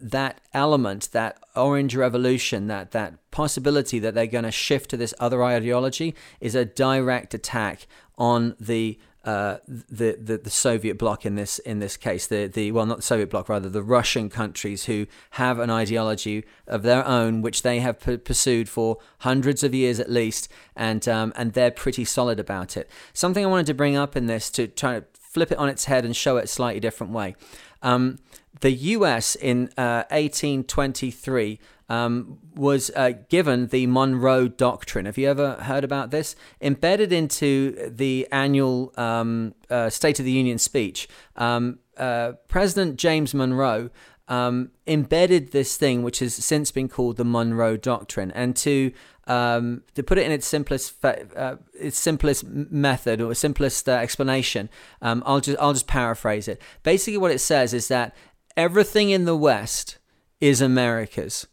that 0.00 0.40
element, 0.52 1.10
that 1.12 1.38
orange 1.56 1.94
revolution, 1.94 2.66
that 2.68 2.92
that 2.92 3.14
possibility 3.30 3.98
that 3.98 4.14
they're 4.14 4.26
going 4.26 4.44
to 4.44 4.50
shift 4.50 4.90
to 4.90 4.96
this 4.96 5.14
other 5.18 5.42
ideology 5.42 6.14
is 6.40 6.54
a 6.54 6.64
direct 6.64 7.34
attack 7.34 7.86
on 8.16 8.54
the 8.58 8.98
uh, 9.24 9.58
the, 9.66 10.16
the 10.18 10.38
the 10.38 10.50
Soviet 10.50 10.96
bloc 10.96 11.26
in 11.26 11.34
this 11.34 11.58
in 11.58 11.80
this 11.80 11.96
case 11.98 12.26
the 12.26 12.46
the 12.46 12.72
well 12.72 12.86
not 12.86 12.98
the 12.98 13.02
Soviet 13.02 13.28
bloc 13.28 13.48
rather 13.48 13.68
the 13.68 13.82
Russian 13.82 14.30
countries 14.30 14.84
who 14.84 15.06
have 15.32 15.58
an 15.58 15.68
ideology 15.70 16.44
of 16.66 16.82
their 16.82 17.06
own 17.06 17.42
which 17.42 17.60
they 17.60 17.80
have 17.80 18.00
p- 18.00 18.16
pursued 18.16 18.68
for 18.68 18.96
hundreds 19.18 19.62
of 19.62 19.74
years 19.74 20.00
at 20.00 20.08
least 20.08 20.48
and 20.74 21.06
um, 21.08 21.32
and 21.36 21.52
they're 21.52 21.70
pretty 21.70 22.06
solid 22.06 22.40
about 22.40 22.76
it. 22.76 22.88
Something 23.12 23.44
I 23.44 23.48
wanted 23.48 23.66
to 23.66 23.74
bring 23.74 23.96
up 23.96 24.16
in 24.16 24.26
this 24.26 24.48
to 24.50 24.66
try 24.66 25.00
to 25.00 25.04
flip 25.12 25.52
it 25.52 25.58
on 25.58 25.68
its 25.68 25.84
head 25.84 26.04
and 26.04 26.16
show 26.16 26.38
it 26.38 26.44
a 26.44 26.48
slightly 26.48 26.80
different 26.80 27.12
way. 27.12 27.36
Um, 27.82 28.18
the 28.60 28.72
U.S. 28.72 29.34
in 29.36 29.70
uh, 29.76 30.04
1823 30.10 31.58
um, 31.88 32.38
was 32.54 32.90
uh, 32.94 33.12
given 33.28 33.68
the 33.68 33.86
Monroe 33.86 34.48
Doctrine. 34.48 35.06
Have 35.06 35.16
you 35.16 35.28
ever 35.28 35.54
heard 35.54 35.84
about 35.84 36.10
this? 36.10 36.36
Embedded 36.60 37.12
into 37.12 37.90
the 37.90 38.28
annual 38.30 38.92
um, 38.96 39.54
uh, 39.70 39.88
State 39.88 40.18
of 40.18 40.24
the 40.24 40.32
Union 40.32 40.58
speech, 40.58 41.08
um, 41.36 41.78
uh, 41.96 42.32
President 42.48 42.96
James 42.96 43.34
Monroe 43.34 43.90
um, 44.28 44.70
embedded 44.86 45.52
this 45.52 45.76
thing, 45.76 46.02
which 46.02 46.18
has 46.18 46.34
since 46.34 46.70
been 46.70 46.88
called 46.88 47.16
the 47.16 47.24
Monroe 47.24 47.76
Doctrine, 47.76 48.30
and 48.32 48.54
to 48.56 48.92
um, 49.26 49.82
to 49.94 50.02
put 50.02 50.18
it 50.18 50.24
in 50.24 50.32
its 50.32 50.46
simplest 50.46 51.02
uh, 51.04 51.56
its 51.78 51.98
simplest 51.98 52.44
method 52.44 53.20
or 53.20 53.34
simplest 53.34 53.88
uh, 53.88 53.92
explanation, 53.92 54.68
um, 55.00 55.22
I'll 55.24 55.40
just 55.40 55.58
I'll 55.58 55.72
just 55.72 55.86
paraphrase 55.86 56.46
it. 56.46 56.60
Basically, 56.82 57.18
what 57.18 57.30
it 57.30 57.40
says 57.40 57.72
is 57.72 57.88
that 57.88 58.14
everything 58.58 59.10
in 59.10 59.24
the 59.24 59.36
West 59.36 59.98
is 60.40 60.60
America's. 60.60 61.46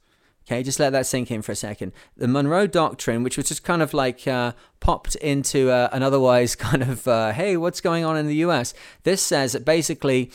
Okay, 0.45 0.61
just 0.61 0.79
let 0.79 0.91
that 0.91 1.05
sink 1.05 1.31
in 1.31 1.41
for 1.41 1.53
a 1.53 1.55
second. 1.55 1.91
The 2.17 2.27
Monroe 2.27 2.67
Doctrine, 2.67 3.23
which 3.23 3.37
was 3.37 3.47
just 3.47 3.63
kind 3.63 3.81
of 3.81 3.93
like 3.93 4.27
uh, 4.27 4.51
popped 4.79 5.15
into 5.15 5.71
uh, 5.71 5.89
an 5.91 6.03
otherwise 6.03 6.55
kind 6.67 6.83
of, 6.83 7.07
uh, 7.07 7.31
hey, 7.31 7.55
what's 7.57 7.79
going 7.79 8.03
on 8.03 8.17
in 8.17 8.27
the 8.27 8.35
US? 8.37 8.73
This 9.03 9.21
says 9.21 9.53
that 9.53 9.63
basically 9.63 10.31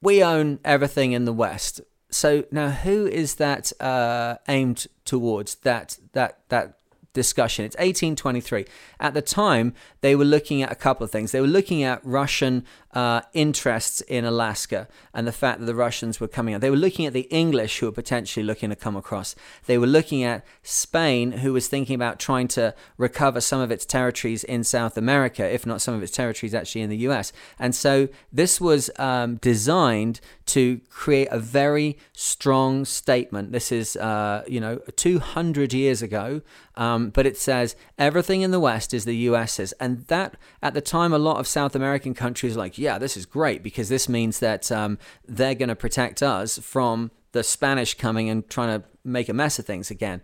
we 0.00 0.22
own 0.22 0.60
everything 0.64 1.12
in 1.12 1.24
the 1.24 1.32
West. 1.32 1.80
So 2.10 2.44
now, 2.50 2.70
who 2.70 3.06
is 3.06 3.34
that 3.34 3.70
uh, 3.80 4.36
aimed 4.48 4.86
towards? 5.04 5.56
That 5.56 5.98
that 6.12 6.38
that 6.48 6.77
discussion. 7.12 7.64
It's 7.64 7.76
1823. 7.76 8.64
At 9.00 9.14
the 9.14 9.22
time, 9.22 9.74
they 10.00 10.14
were 10.14 10.24
looking 10.24 10.62
at 10.62 10.70
a 10.70 10.74
couple 10.74 11.04
of 11.04 11.10
things. 11.10 11.32
They 11.32 11.40
were 11.40 11.46
looking 11.46 11.82
at 11.82 12.00
Russian 12.04 12.64
uh, 12.92 13.20
interests 13.34 14.00
in 14.02 14.24
Alaska 14.24 14.88
and 15.12 15.26
the 15.26 15.32
fact 15.32 15.60
that 15.60 15.66
the 15.66 15.74
Russians 15.74 16.20
were 16.20 16.28
coming 16.28 16.54
out. 16.54 16.60
They 16.60 16.70
were 16.70 16.76
looking 16.76 17.06
at 17.06 17.12
the 17.12 17.28
English 17.30 17.78
who 17.78 17.86
were 17.86 17.92
potentially 17.92 18.44
looking 18.44 18.70
to 18.70 18.76
come 18.76 18.96
across. 18.96 19.34
They 19.66 19.76
were 19.78 19.86
looking 19.86 20.22
at 20.22 20.44
Spain, 20.62 21.32
who 21.32 21.52
was 21.52 21.68
thinking 21.68 21.94
about 21.94 22.18
trying 22.18 22.48
to 22.48 22.74
recover 22.96 23.40
some 23.40 23.60
of 23.60 23.70
its 23.70 23.84
territories 23.84 24.42
in 24.44 24.64
South 24.64 24.96
America, 24.96 25.44
if 25.44 25.66
not 25.66 25.82
some 25.82 25.94
of 25.94 26.02
its 26.02 26.12
territories 26.12 26.54
actually 26.54 26.80
in 26.80 26.90
the 26.90 26.96
US. 27.08 27.32
And 27.58 27.74
so 27.74 28.08
this 28.32 28.60
was 28.60 28.90
um, 28.98 29.36
designed 29.36 30.20
to 30.46 30.80
create 30.88 31.28
a 31.30 31.38
very 31.38 31.98
strong 32.12 32.84
statement. 32.86 33.52
This 33.52 33.70
is, 33.70 33.96
uh, 33.96 34.44
you 34.48 34.60
know, 34.60 34.78
200 34.96 35.74
years 35.74 36.00
ago, 36.00 36.40
um, 36.78 37.10
but 37.10 37.26
it 37.26 37.36
says 37.36 37.74
everything 37.98 38.42
in 38.42 38.52
the 38.52 38.60
West 38.60 38.94
is 38.94 39.04
the 39.04 39.16
US's. 39.16 39.72
And 39.72 40.06
that, 40.06 40.36
at 40.62 40.74
the 40.74 40.80
time, 40.80 41.12
a 41.12 41.18
lot 41.18 41.38
of 41.38 41.48
South 41.48 41.74
American 41.74 42.14
countries 42.14 42.56
like, 42.56 42.78
yeah, 42.78 42.98
this 42.98 43.16
is 43.16 43.26
great 43.26 43.64
because 43.64 43.88
this 43.88 44.08
means 44.08 44.38
that 44.38 44.70
um, 44.70 44.96
they're 45.26 45.56
going 45.56 45.70
to 45.70 45.76
protect 45.76 46.22
us 46.22 46.56
from 46.58 47.10
the 47.32 47.42
Spanish 47.42 47.94
coming 47.94 48.30
and 48.30 48.48
trying 48.48 48.80
to 48.80 48.86
make 49.02 49.28
a 49.28 49.32
mess 49.32 49.58
of 49.58 49.66
things 49.66 49.90
again. 49.90 50.22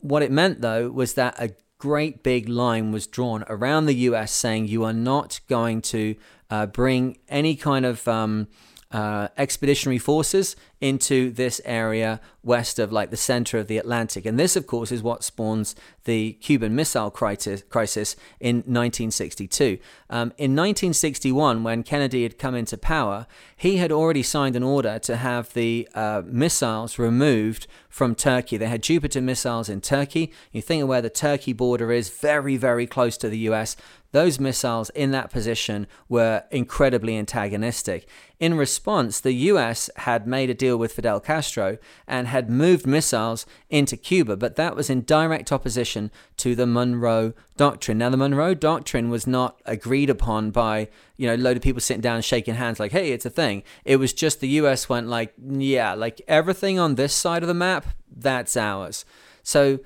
What 0.00 0.24
it 0.24 0.32
meant, 0.32 0.60
though, 0.60 0.90
was 0.90 1.14
that 1.14 1.36
a 1.38 1.54
great 1.78 2.24
big 2.24 2.48
line 2.48 2.90
was 2.90 3.06
drawn 3.06 3.44
around 3.48 3.86
the 3.86 3.94
US 3.94 4.32
saying 4.32 4.66
you 4.66 4.82
are 4.82 4.92
not 4.92 5.38
going 5.48 5.82
to 5.82 6.16
uh, 6.50 6.66
bring 6.66 7.18
any 7.28 7.54
kind 7.54 7.86
of. 7.86 8.06
Um, 8.08 8.48
uh, 8.92 9.28
expeditionary 9.38 9.98
forces 9.98 10.54
into 10.80 11.30
this 11.30 11.60
area 11.64 12.20
west 12.42 12.78
of 12.78 12.92
like 12.92 13.10
the 13.10 13.16
center 13.16 13.56
of 13.56 13.68
the 13.68 13.78
Atlantic. 13.78 14.26
And 14.26 14.38
this, 14.38 14.56
of 14.56 14.66
course, 14.66 14.92
is 14.92 15.02
what 15.02 15.22
spawns 15.24 15.74
the 16.04 16.32
Cuban 16.34 16.74
Missile 16.74 17.10
Crisis, 17.10 17.62
crisis 17.70 18.16
in 18.40 18.56
1962. 18.56 19.78
Um, 20.10 20.28
in 20.36 20.56
1961, 20.56 21.62
when 21.62 21.82
Kennedy 21.84 22.24
had 22.24 22.38
come 22.38 22.54
into 22.54 22.76
power, 22.76 23.26
he 23.56 23.76
had 23.76 23.92
already 23.92 24.22
signed 24.22 24.56
an 24.56 24.64
order 24.64 24.98
to 24.98 25.16
have 25.16 25.54
the 25.54 25.88
uh, 25.94 26.22
missiles 26.26 26.98
removed 26.98 27.68
from 27.88 28.14
Turkey. 28.14 28.56
They 28.56 28.66
had 28.66 28.82
Jupiter 28.82 29.20
missiles 29.20 29.68
in 29.68 29.80
Turkey. 29.80 30.32
You 30.50 30.60
think 30.60 30.82
of 30.82 30.88
where 30.88 31.02
the 31.02 31.10
Turkey 31.10 31.52
border 31.52 31.92
is, 31.92 32.10
very, 32.10 32.56
very 32.56 32.86
close 32.86 33.16
to 33.18 33.28
the 33.28 33.38
US 33.38 33.76
those 34.12 34.38
missiles 34.38 34.90
in 34.90 35.10
that 35.10 35.30
position 35.30 35.86
were 36.08 36.44
incredibly 36.50 37.16
antagonistic. 37.16 38.08
In 38.38 38.56
response, 38.56 39.20
the 39.20 39.32
US 39.32 39.88
had 39.96 40.26
made 40.26 40.50
a 40.50 40.54
deal 40.54 40.76
with 40.76 40.92
Fidel 40.92 41.18
Castro 41.20 41.78
and 42.06 42.28
had 42.28 42.50
moved 42.50 42.86
missiles 42.86 43.46
into 43.70 43.96
Cuba, 43.96 44.36
but 44.36 44.56
that 44.56 44.76
was 44.76 44.90
in 44.90 45.02
direct 45.02 45.50
opposition 45.50 46.10
to 46.36 46.54
the 46.54 46.66
Monroe 46.66 47.32
Doctrine. 47.56 47.98
Now, 47.98 48.10
the 48.10 48.16
Monroe 48.16 48.54
Doctrine 48.54 49.10
was 49.10 49.26
not 49.26 49.60
agreed 49.64 50.10
upon 50.10 50.50
by, 50.50 50.88
you 51.16 51.26
know, 51.26 51.34
a 51.34 51.36
load 51.36 51.56
of 51.56 51.62
people 51.62 51.80
sitting 51.80 52.00
down 52.00 52.20
shaking 52.20 52.54
hands 52.54 52.78
like, 52.78 52.92
hey, 52.92 53.12
it's 53.12 53.26
a 53.26 53.30
thing. 53.30 53.62
It 53.84 53.96
was 53.96 54.12
just 54.12 54.40
the 54.40 54.48
US 54.48 54.88
went 54.88 55.08
like, 55.08 55.32
yeah, 55.42 55.94
like 55.94 56.20
everything 56.28 56.78
on 56.78 56.96
this 56.96 57.14
side 57.14 57.42
of 57.42 57.48
the 57.48 57.54
map, 57.54 57.86
that's 58.14 58.56
ours. 58.56 59.04
So 59.42 59.80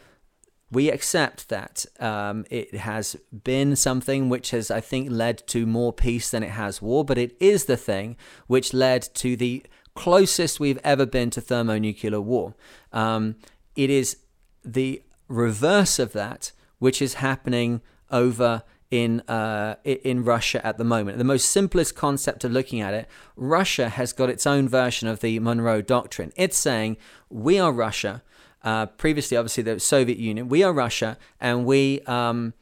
we 0.70 0.90
accept 0.90 1.48
that 1.48 1.86
um, 2.00 2.44
it 2.50 2.74
has 2.74 3.16
been 3.44 3.76
something 3.76 4.28
which 4.28 4.50
has, 4.50 4.70
I 4.70 4.80
think, 4.80 5.10
led 5.10 5.46
to 5.48 5.64
more 5.64 5.92
peace 5.92 6.30
than 6.30 6.42
it 6.42 6.50
has 6.50 6.82
war, 6.82 7.04
but 7.04 7.18
it 7.18 7.36
is 7.38 7.66
the 7.66 7.76
thing 7.76 8.16
which 8.46 8.74
led 8.74 9.02
to 9.14 9.36
the 9.36 9.64
closest 9.94 10.58
we've 10.58 10.80
ever 10.82 11.06
been 11.06 11.30
to 11.30 11.40
thermonuclear 11.40 12.20
war. 12.20 12.54
Um, 12.92 13.36
it 13.76 13.90
is 13.90 14.18
the 14.64 15.02
reverse 15.28 15.98
of 15.98 16.12
that, 16.12 16.52
which 16.78 17.00
is 17.00 17.14
happening 17.14 17.80
over 18.10 18.62
in 18.90 19.20
uh, 19.22 19.76
in 19.84 20.24
Russia 20.24 20.64
at 20.64 20.78
the 20.78 20.84
moment. 20.84 21.18
The 21.18 21.24
most 21.24 21.50
simplest 21.50 21.96
concept 21.96 22.44
of 22.44 22.52
looking 22.52 22.80
at 22.80 22.94
it, 22.94 23.08
Russia 23.36 23.88
has 23.88 24.12
got 24.12 24.30
its 24.30 24.46
own 24.46 24.68
version 24.68 25.08
of 25.08 25.20
the 25.20 25.38
Monroe 25.40 25.82
Doctrine. 25.82 26.32
It's 26.36 26.56
saying 26.56 26.96
we 27.28 27.58
are 27.58 27.72
Russia. 27.72 28.22
Uh, 28.66 28.84
previously, 28.84 29.36
obviously, 29.36 29.62
the 29.62 29.78
Soviet 29.78 30.18
Union. 30.18 30.48
We 30.48 30.64
are 30.64 30.72
Russia, 30.72 31.16
and 31.40 31.64
we 31.64 32.00
um, 32.00 32.52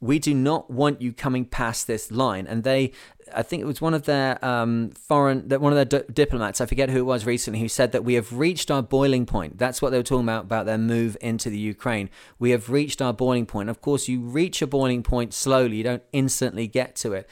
we 0.00 0.18
do 0.18 0.34
not 0.34 0.68
want 0.68 1.00
you 1.00 1.12
coming 1.12 1.44
past 1.44 1.86
this 1.86 2.10
line. 2.10 2.48
And 2.48 2.64
they, 2.64 2.90
I 3.32 3.42
think 3.44 3.62
it 3.62 3.66
was 3.66 3.80
one 3.80 3.94
of 3.94 4.02
their 4.02 4.44
um, 4.44 4.90
foreign, 4.90 5.48
one 5.48 5.72
of 5.72 5.76
their 5.76 6.00
di- 6.00 6.12
diplomats, 6.12 6.60
I 6.60 6.66
forget 6.66 6.90
who 6.90 6.98
it 6.98 7.04
was 7.04 7.24
recently, 7.24 7.60
who 7.60 7.68
said 7.68 7.92
that 7.92 8.02
we 8.02 8.14
have 8.14 8.36
reached 8.36 8.72
our 8.72 8.82
boiling 8.82 9.24
point. 9.24 9.56
That's 9.56 9.80
what 9.80 9.90
they 9.90 9.98
were 9.98 10.02
talking 10.02 10.24
about 10.24 10.46
about 10.46 10.66
their 10.66 10.78
move 10.78 11.16
into 11.20 11.48
the 11.48 11.58
Ukraine. 11.58 12.10
We 12.40 12.50
have 12.50 12.68
reached 12.68 13.00
our 13.00 13.12
boiling 13.12 13.46
point. 13.46 13.70
Of 13.70 13.80
course, 13.80 14.08
you 14.08 14.20
reach 14.20 14.62
a 14.62 14.66
boiling 14.66 15.04
point 15.04 15.32
slowly. 15.32 15.76
You 15.76 15.84
don't 15.84 16.02
instantly 16.12 16.66
get 16.66 16.96
to 16.96 17.12
it. 17.12 17.30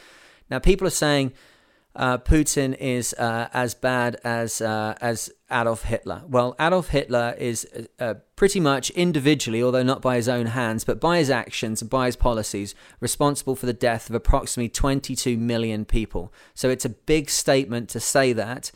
Now, 0.49 0.61
people 0.61 0.87
are 0.87 0.91
saying 0.91 1.33
uh, 1.97 2.19
Putin 2.19 2.77
is 2.79 3.13
uh, 3.15 3.49
as 3.53 3.75
bad 3.75 4.21
as 4.23 4.61
uh, 4.61 4.95
as 5.01 5.33
Adolf 5.51 5.83
Hitler. 5.83 6.23
Well, 6.29 6.55
Adolf 6.61 6.89
Hitler 6.89 7.35
is 7.39 7.67
uh, 7.99 8.15
pretty 8.37 8.61
much 8.61 8.91
individually, 8.91 9.63
although 9.63 9.83
not 9.83 10.03
by 10.03 10.17
his 10.17 10.29
own 10.29 10.47
hands, 10.47 10.85
but 10.85 11.01
by 11.01 11.19
his 11.19 11.31
actions 11.31 11.83
and 11.83 11.91
by 11.91 12.07
his 12.07 12.17
policies, 12.17 12.75
responsible 13.01 13.57
for 13.57 13.67
the 13.67 13.73
death 13.73 14.09
of 14.09 14.15
approximately 14.15 14.69
22 14.69 15.37
million 15.37 15.85
people. 15.85 16.33
So 16.55 16.69
it's 16.69 16.85
a 16.85 16.91
big 16.91 17.31
statement 17.31 17.89
to 17.91 18.01
say 18.01 18.33
that. 18.33 18.71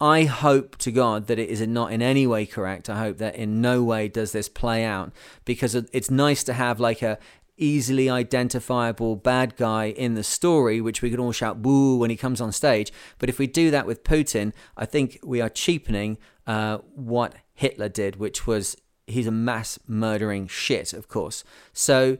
I 0.00 0.24
hope 0.24 0.76
to 0.78 0.92
God 0.92 1.26
that 1.26 1.40
it 1.40 1.48
is 1.48 1.60
not 1.66 1.92
in 1.92 2.02
any 2.02 2.24
way 2.24 2.46
correct. 2.46 2.88
I 2.88 3.00
hope 3.00 3.18
that 3.18 3.34
in 3.34 3.60
no 3.60 3.82
way 3.82 4.06
does 4.06 4.30
this 4.30 4.48
play 4.48 4.84
out 4.84 5.12
because 5.44 5.74
it's 5.74 6.08
nice 6.08 6.44
to 6.44 6.52
have 6.52 6.78
like 6.78 7.02
a 7.02 7.18
easily 7.58 8.08
identifiable 8.08 9.16
bad 9.16 9.56
guy 9.56 9.86
in 9.86 10.14
the 10.14 10.22
story, 10.22 10.80
which 10.80 11.02
we 11.02 11.10
can 11.10 11.20
all 11.20 11.32
shout 11.32 11.60
boo 11.60 11.96
when 11.98 12.10
he 12.10 12.16
comes 12.16 12.40
on 12.40 12.52
stage. 12.52 12.92
But 13.18 13.28
if 13.28 13.38
we 13.38 13.46
do 13.46 13.70
that 13.70 13.86
with 13.86 14.04
Putin, 14.04 14.52
I 14.76 14.86
think 14.86 15.18
we 15.22 15.40
are 15.40 15.48
cheapening 15.50 16.18
uh, 16.46 16.78
what 16.94 17.34
Hitler 17.54 17.88
did, 17.88 18.16
which 18.16 18.46
was 18.46 18.76
he's 19.06 19.26
a 19.26 19.32
mass 19.32 19.78
murdering 19.86 20.46
shit, 20.46 20.92
of 20.92 21.08
course. 21.08 21.42
So 21.72 22.18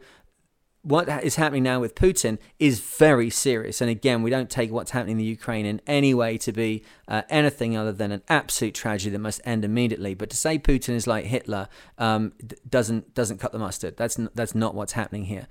what 0.89 1.07
is 1.23 1.37
happening 1.37 1.63
now 1.63 1.81
with 1.81 1.95
Putin 1.95 2.39
is 2.59 2.81
very 2.81 3.29
serious. 3.29 3.83
And 3.83 3.91
again, 3.91 4.23
we 4.23 4.31
don't 4.31 4.49
take 4.49 4.73
what's 4.73 4.93
happening 4.93 5.13
in 5.13 5.19
the 5.19 5.25
Ukraine 5.25 5.67
in 5.67 5.83
any 5.87 6.15
way 6.15 6.39
to 6.39 6.51
be 6.51 6.83
uh, 7.07 7.23
anything 7.29 7.77
other 7.77 7.93
than 7.93 8.11
an 8.11 8.23
absolute 8.29 8.75
tragedy 8.75 9.11
that 9.11 9.19
must 9.19 9.43
end 9.45 9.67
immediately. 9.67 10.15
But 10.15 10.31
to 10.31 10.37
say 10.37 10.59
Putin 10.59 10.95
is 10.95 11.07
like 11.07 11.27
Hitler 11.27 11.69
um, 11.99 12.33
doesn't 12.67 13.15
doesn't 13.15 13.37
cut 13.37 13.53
the 13.53 13.59
mustard. 13.59 13.99
That's 13.99 14.19
n- 14.19 14.31
that's 14.35 14.55
not 14.55 14.75
what's 14.75 14.93
happening 14.93 15.27
here. 15.27 15.47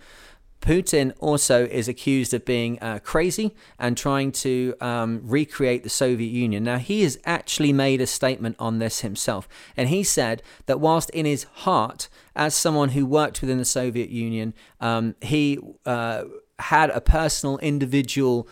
Putin 0.68 1.14
also 1.20 1.66
is 1.66 1.88
accused 1.88 2.34
of 2.34 2.44
being 2.44 2.78
uh, 2.82 3.00
crazy 3.02 3.56
and 3.80 3.96
trying 3.96 4.34
to 4.34 4.76
um, 4.82 5.22
recreate 5.24 5.84
the 5.84 5.90
Soviet 5.90 6.28
Union. 6.28 6.66
Now, 6.66 6.78
he 6.78 7.04
has 7.04 7.18
actually 7.24 7.72
made 7.72 8.02
a 8.02 8.06
statement 8.06 8.58
on 8.60 8.80
this 8.80 9.00
himself. 9.00 9.48
And 9.78 9.88
he 9.88 10.04
said 10.04 10.44
that 10.66 10.82
whilst 10.82 11.10
in 11.12 11.26
his 11.26 11.46
heart, 11.64 12.10
as 12.36 12.54
someone 12.54 12.90
who 12.90 13.06
worked 13.06 13.40
within 13.40 13.60
the 13.60 13.64
Soviet 13.64 14.10
Union, 14.10 14.54
um, 14.82 15.16
he 15.22 15.58
uh, 15.86 16.26
had 16.60 16.90
a 16.90 17.00
personal, 17.00 17.60
individual 17.60 18.46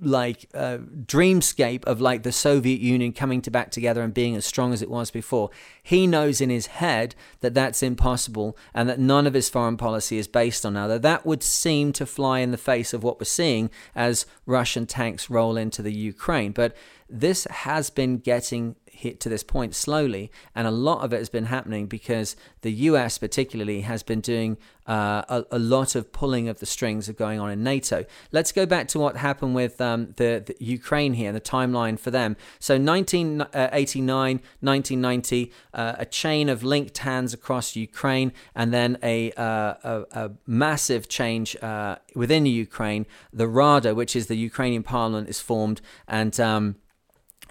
like 0.00 0.48
uh, 0.54 0.78
dreamscape 0.78 1.84
of 1.84 2.00
like 2.00 2.22
the 2.22 2.32
Soviet 2.32 2.80
Union 2.80 3.12
coming 3.12 3.42
to 3.42 3.50
back 3.50 3.70
together 3.70 4.02
and 4.02 4.14
being 4.14 4.34
as 4.34 4.46
strong 4.46 4.72
as 4.72 4.82
it 4.82 4.90
was 4.90 5.10
before. 5.10 5.50
He 5.82 6.06
knows 6.06 6.40
in 6.40 6.50
his 6.50 6.66
head 6.66 7.14
that 7.40 7.54
that's 7.54 7.82
impossible 7.82 8.56
and 8.72 8.88
that 8.88 8.98
none 8.98 9.26
of 9.26 9.34
his 9.34 9.48
foreign 9.48 9.76
policy 9.76 10.18
is 10.18 10.28
based 10.28 10.64
on 10.64 10.74
that. 10.74 11.02
That 11.02 11.26
would 11.26 11.42
seem 11.42 11.92
to 11.94 12.06
fly 12.06 12.40
in 12.40 12.50
the 12.50 12.56
face 12.56 12.94
of 12.94 13.02
what 13.02 13.20
we're 13.20 13.24
seeing 13.24 13.70
as 13.94 14.26
Russian 14.46 14.86
tanks 14.86 15.28
roll 15.28 15.56
into 15.56 15.82
the 15.82 15.92
Ukraine. 15.92 16.52
But 16.52 16.74
this 17.08 17.44
has 17.50 17.90
been 17.90 18.18
getting 18.18 18.76
hit 19.00 19.20
to 19.20 19.28
this 19.28 19.42
point 19.42 19.74
slowly, 19.74 20.30
and 20.54 20.66
a 20.66 20.70
lot 20.70 21.04
of 21.04 21.12
it 21.12 21.18
has 21.18 21.28
been 21.28 21.46
happening 21.46 21.86
because 21.86 22.36
the 22.62 22.72
US, 22.72 23.18
particularly, 23.18 23.80
has 23.82 24.02
been 24.02 24.20
doing 24.20 24.56
uh, 24.86 25.22
a, 25.28 25.44
a, 25.52 25.58
lot 25.58 25.94
of 25.94 26.10
pulling 26.10 26.48
of 26.48 26.58
the 26.58 26.66
strings 26.66 27.08
of 27.08 27.16
going 27.16 27.38
on 27.38 27.48
in 27.48 27.62
NATO. 27.62 28.04
Let's 28.32 28.50
go 28.50 28.66
back 28.66 28.88
to 28.88 28.98
what 28.98 29.16
happened 29.16 29.54
with 29.54 29.80
um, 29.80 30.14
the, 30.16 30.42
the, 30.44 30.56
Ukraine 30.58 31.12
here, 31.12 31.30
the 31.32 31.40
timeline 31.40 31.96
for 31.96 32.10
them. 32.10 32.36
So 32.58 32.74
1989, 32.74 34.40
1990, 34.60 35.52
uh, 35.74 35.94
a 35.96 36.06
chain 36.06 36.48
of 36.48 36.64
linked 36.64 36.98
hands 36.98 37.32
across 37.32 37.76
Ukraine, 37.76 38.32
and 38.54 38.74
then 38.74 38.98
a, 39.02 39.30
uh, 39.32 39.74
a, 39.84 40.04
a 40.12 40.30
massive 40.46 41.08
change 41.08 41.56
uh, 41.62 41.96
within 42.16 42.44
Ukraine. 42.46 43.06
The 43.32 43.46
Rada, 43.46 43.94
which 43.94 44.16
is 44.16 44.26
the 44.26 44.36
Ukrainian 44.36 44.82
parliament, 44.82 45.28
is 45.28 45.38
formed, 45.38 45.80
and 46.08 46.38
um, 46.40 46.76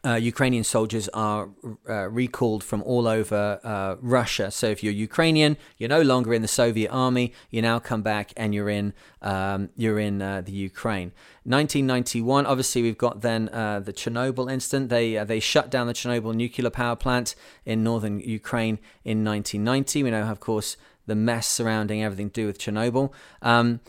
uh, 0.05 0.13
Ukrainian 0.13 0.63
soldiers 0.63 1.09
are 1.09 1.49
uh, 1.87 2.09
recalled 2.09 2.63
from 2.63 2.81
all 2.83 3.07
over 3.07 3.59
uh, 3.63 3.95
Russia. 4.01 4.51
So 4.51 4.67
if 4.67 4.83
you're 4.83 4.93
Ukrainian, 4.93 5.57
you're 5.77 5.89
no 5.89 6.01
longer 6.01 6.33
in 6.33 6.41
the 6.41 6.47
Soviet 6.47 6.89
army. 6.91 7.33
You 7.49 7.61
now 7.61 7.79
come 7.79 8.01
back 8.01 8.31
and 8.37 8.53
you're 8.53 8.69
in 8.69 8.93
um, 9.21 9.69
you're 9.75 9.99
in 9.99 10.21
uh, 10.21 10.41
the 10.41 10.51
Ukraine. 10.51 11.11
1991. 11.43 12.45
Obviously, 12.45 12.81
we've 12.81 12.97
got 12.97 13.21
then 13.21 13.49
uh, 13.49 13.79
the 13.79 13.93
Chernobyl 13.93 14.51
incident. 14.51 14.89
They 14.89 15.17
uh, 15.17 15.25
they 15.25 15.39
shut 15.39 15.69
down 15.69 15.87
the 15.87 15.93
Chernobyl 15.93 16.33
nuclear 16.33 16.69
power 16.69 16.95
plant 16.95 17.35
in 17.65 17.83
northern 17.83 18.19
Ukraine 18.19 18.79
in 19.03 19.23
1990. 19.23 20.03
We 20.03 20.11
know, 20.11 20.23
of 20.23 20.39
course, 20.39 20.77
the 21.07 21.15
mess 21.15 21.47
surrounding 21.47 22.03
everything 22.03 22.29
to 22.29 22.41
do 22.41 22.47
with 22.47 22.59
Chernobyl. 22.59 23.11
Um, 23.41 23.81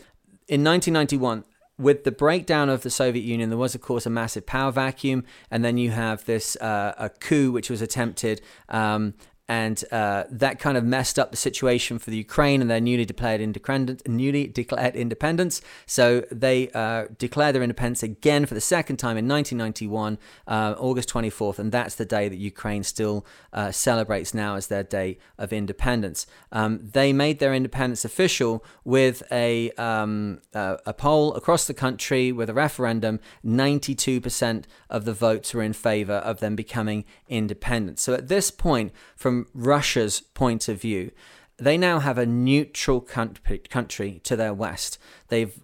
in 0.47 0.63
1991, 0.65 1.45
with 1.77 2.03
the 2.03 2.11
breakdown 2.11 2.69
of 2.69 2.83
the 2.83 2.89
Soviet 2.89 3.23
Union, 3.23 3.49
there 3.49 3.57
was, 3.57 3.73
of 3.75 3.81
course, 3.81 4.05
a 4.05 4.09
massive 4.09 4.45
power 4.45 4.71
vacuum, 4.71 5.23
and 5.49 5.65
then 5.65 5.77
you 5.77 5.91
have 5.91 6.25
this 6.25 6.55
uh, 6.57 6.93
a 6.97 7.09
coup 7.09 7.51
which 7.51 7.69
was 7.69 7.81
attempted 7.81 8.41
um, 8.69 9.13
and 9.51 9.83
uh, 9.91 10.23
that 10.29 10.59
kind 10.59 10.77
of 10.77 10.85
messed 10.85 11.19
up 11.19 11.29
the 11.29 11.35
situation 11.35 11.99
for 11.99 12.09
the 12.09 12.15
Ukraine 12.15 12.61
and 12.61 12.69
their 12.71 12.79
newly 12.79 13.03
declared 13.03 13.41
independence. 13.41 14.01
Newly 14.07 14.47
declared 14.47 14.95
independence, 14.95 15.61
so 15.85 16.23
they 16.31 16.69
uh, 16.69 17.07
declared 17.17 17.53
their 17.53 17.61
independence 17.61 18.01
again 18.01 18.45
for 18.45 18.53
the 18.53 18.61
second 18.61 18.95
time 18.95 19.17
in 19.17 19.27
1991, 19.27 20.17
uh, 20.47 20.75
August 20.79 21.09
24th, 21.09 21.59
and 21.59 21.69
that's 21.69 21.95
the 21.95 22.05
day 22.05 22.29
that 22.29 22.37
Ukraine 22.37 22.81
still 22.81 23.25
uh, 23.51 23.71
celebrates 23.71 24.33
now 24.33 24.55
as 24.55 24.67
their 24.67 24.83
day 24.83 25.17
of 25.37 25.51
independence. 25.51 26.25
Um, 26.53 26.79
they 26.93 27.11
made 27.11 27.39
their 27.39 27.53
independence 27.53 28.05
official 28.05 28.63
with 28.85 29.21
a 29.33 29.71
um, 29.71 30.39
a 30.53 30.93
poll 30.93 31.33
across 31.33 31.67
the 31.67 31.73
country 31.73 32.31
with 32.31 32.49
a 32.49 32.53
referendum. 32.53 33.19
92% 33.45 34.63
of 34.89 35.03
the 35.03 35.13
votes 35.13 35.53
were 35.53 35.61
in 35.61 35.73
favor 35.73 36.13
of 36.13 36.39
them 36.39 36.55
becoming 36.55 37.03
independent. 37.27 37.99
So 37.99 38.13
at 38.13 38.29
this 38.29 38.49
point, 38.49 38.93
from 39.17 39.40
Russia's 39.53 40.21
point 40.21 40.67
of 40.67 40.81
view, 40.81 41.11
they 41.57 41.77
now 41.77 41.99
have 41.99 42.17
a 42.17 42.25
neutral 42.25 43.01
country 43.01 44.19
to 44.23 44.35
their 44.35 44.53
west. 44.53 44.97
They've 45.27 45.59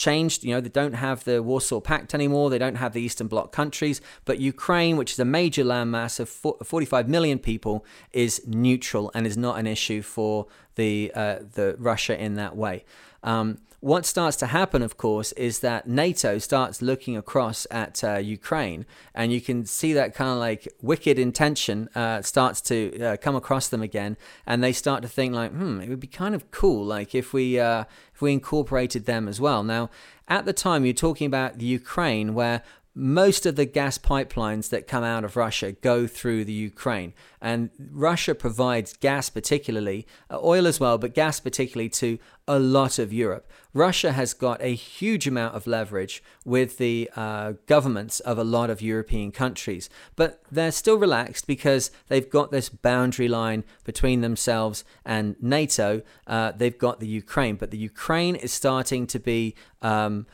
changed. 0.00 0.42
You 0.42 0.54
know, 0.54 0.60
they 0.60 0.68
don't 0.68 0.94
have 0.94 1.24
the 1.24 1.42
Warsaw 1.42 1.80
Pact 1.80 2.14
anymore. 2.14 2.50
They 2.50 2.58
don't 2.58 2.76
have 2.76 2.92
the 2.92 3.02
Eastern 3.02 3.28
Bloc 3.28 3.52
countries. 3.52 4.00
But 4.24 4.40
Ukraine, 4.40 4.96
which 4.96 5.12
is 5.12 5.18
a 5.18 5.24
major 5.24 5.62
landmass 5.62 6.18
of 6.18 6.28
45 6.28 7.08
million 7.08 7.38
people, 7.38 7.84
is 8.12 8.42
neutral 8.46 9.10
and 9.14 9.26
is 9.26 9.36
not 9.36 9.58
an 9.58 9.66
issue 9.66 10.02
for 10.02 10.46
the 10.74 11.12
uh, 11.14 11.40
the 11.54 11.76
Russia 11.78 12.20
in 12.20 12.34
that 12.34 12.56
way. 12.56 12.84
Um, 13.22 13.58
what 13.80 14.04
starts 14.04 14.36
to 14.36 14.46
happen, 14.46 14.82
of 14.82 14.98
course, 14.98 15.32
is 15.32 15.60
that 15.60 15.88
NATO 15.88 16.36
starts 16.36 16.82
looking 16.82 17.16
across 17.16 17.66
at 17.70 18.04
uh, 18.04 18.18
Ukraine, 18.18 18.84
and 19.14 19.32
you 19.32 19.40
can 19.40 19.64
see 19.64 19.94
that 19.94 20.14
kind 20.14 20.30
of 20.30 20.36
like 20.36 20.68
wicked 20.82 21.18
intention 21.18 21.88
uh, 21.94 22.20
starts 22.20 22.60
to 22.62 23.02
uh, 23.02 23.16
come 23.16 23.34
across 23.34 23.68
them 23.68 23.80
again, 23.80 24.18
and 24.46 24.62
they 24.62 24.72
start 24.72 25.00
to 25.02 25.08
think 25.08 25.34
like, 25.34 25.52
hmm, 25.52 25.80
it 25.80 25.88
would 25.88 26.00
be 26.00 26.06
kind 26.06 26.34
of 26.34 26.50
cool, 26.50 26.84
like 26.84 27.14
if 27.14 27.32
we 27.32 27.58
uh, 27.58 27.84
if 28.14 28.20
we 28.20 28.34
incorporated 28.34 29.06
them 29.06 29.26
as 29.26 29.40
well. 29.40 29.62
Now, 29.62 29.88
at 30.28 30.44
the 30.44 30.52
time, 30.52 30.84
you're 30.84 30.92
talking 30.92 31.26
about 31.26 31.58
the 31.58 31.64
Ukraine, 31.66 32.34
where 32.34 32.62
most 32.94 33.46
of 33.46 33.54
the 33.54 33.64
gas 33.64 33.98
pipelines 33.98 34.70
that 34.70 34.88
come 34.88 35.04
out 35.04 35.24
of 35.24 35.36
Russia 35.36 35.72
go 35.72 36.06
through 36.06 36.44
the 36.44 36.52
Ukraine. 36.52 37.14
And 37.40 37.70
Russia 37.78 38.34
provides 38.34 38.94
gas, 38.94 39.30
particularly, 39.30 40.06
uh, 40.28 40.38
oil 40.42 40.66
as 40.66 40.80
well, 40.80 40.98
but 40.98 41.14
gas 41.14 41.38
particularly 41.38 41.88
to 41.90 42.18
a 42.48 42.58
lot 42.58 42.98
of 42.98 43.12
Europe. 43.12 43.48
Russia 43.72 44.12
has 44.12 44.34
got 44.34 44.60
a 44.60 44.74
huge 44.74 45.28
amount 45.28 45.54
of 45.54 45.68
leverage 45.68 46.20
with 46.44 46.78
the 46.78 47.08
uh, 47.14 47.52
governments 47.66 48.18
of 48.20 48.38
a 48.38 48.44
lot 48.44 48.68
of 48.70 48.82
European 48.82 49.30
countries. 49.30 49.88
But 50.16 50.42
they're 50.50 50.72
still 50.72 50.96
relaxed 50.96 51.46
because 51.46 51.92
they've 52.08 52.28
got 52.28 52.50
this 52.50 52.68
boundary 52.68 53.28
line 53.28 53.62
between 53.84 54.20
themselves 54.20 54.82
and 55.04 55.36
NATO. 55.40 56.02
Uh, 56.26 56.50
they've 56.52 56.76
got 56.76 56.98
the 56.98 57.06
Ukraine, 57.06 57.54
but 57.54 57.70
the 57.70 57.78
Ukraine 57.78 58.34
is 58.34 58.52
starting 58.52 59.06
to 59.06 59.20
be. 59.20 59.54
Um, 59.80 60.26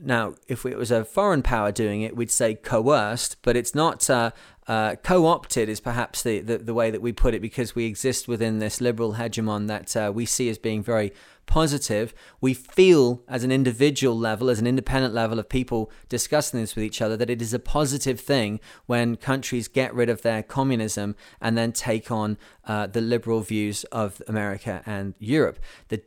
now, 0.00 0.34
if 0.46 0.64
it 0.64 0.76
was 0.76 0.90
a 0.90 1.04
foreign 1.04 1.42
power 1.42 1.72
doing 1.72 2.02
it, 2.02 2.16
we'd 2.16 2.30
say 2.30 2.54
coerced, 2.54 3.36
but 3.42 3.56
it's 3.56 3.74
not 3.74 4.08
uh, 4.08 4.30
uh, 4.66 4.96
co-opted 4.96 5.68
is 5.68 5.80
perhaps 5.80 6.22
the, 6.22 6.40
the, 6.40 6.58
the 6.58 6.74
way 6.74 6.90
that 6.90 7.00
we 7.00 7.12
put 7.12 7.34
it 7.34 7.40
because 7.40 7.74
we 7.74 7.86
exist 7.86 8.26
within 8.26 8.58
this 8.58 8.80
liberal 8.80 9.14
hegemon 9.14 9.68
that 9.68 9.96
uh, 9.96 10.10
we 10.12 10.26
see 10.26 10.48
as 10.48 10.58
being 10.58 10.82
very 10.82 11.12
positive. 11.46 12.12
We 12.40 12.52
feel 12.52 13.22
as 13.28 13.44
an 13.44 13.52
individual 13.52 14.18
level, 14.18 14.50
as 14.50 14.58
an 14.58 14.66
independent 14.66 15.14
level 15.14 15.38
of 15.38 15.48
people 15.48 15.90
discussing 16.08 16.60
this 16.60 16.74
with 16.74 16.84
each 16.84 17.00
other, 17.00 17.16
that 17.16 17.30
it 17.30 17.40
is 17.40 17.54
a 17.54 17.60
positive 17.60 18.18
thing 18.18 18.58
when 18.86 19.16
countries 19.16 19.68
get 19.68 19.94
rid 19.94 20.08
of 20.08 20.22
their 20.22 20.42
communism 20.42 21.14
and 21.40 21.56
then 21.56 21.70
take 21.70 22.10
on 22.10 22.36
uh, 22.64 22.88
the 22.88 23.00
liberal 23.00 23.42
views 23.42 23.84
of 23.84 24.20
America 24.26 24.82
and 24.84 25.14
Europe. 25.18 25.60
The, 25.88 26.02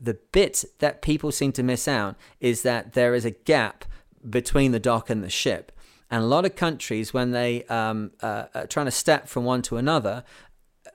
the, 0.00 0.14
bit 0.32 0.64
that 0.78 1.02
people 1.02 1.32
seem 1.32 1.52
to 1.52 1.62
miss 1.62 1.86
out 1.86 2.16
is 2.40 2.62
that 2.62 2.92
there 2.94 3.14
is 3.14 3.24
a 3.24 3.30
gap 3.30 3.84
between 4.28 4.72
the 4.72 4.80
dock 4.80 5.10
and 5.10 5.22
the 5.22 5.30
ship. 5.30 5.72
And 6.10 6.22
a 6.22 6.26
lot 6.26 6.44
of 6.44 6.56
countries, 6.56 7.14
when 7.14 7.30
they 7.30 7.64
um, 7.64 8.10
uh, 8.20 8.46
are 8.54 8.66
trying 8.66 8.86
to 8.86 8.92
step 8.92 9.28
from 9.28 9.44
one 9.44 9.62
to 9.62 9.76
another, 9.76 10.24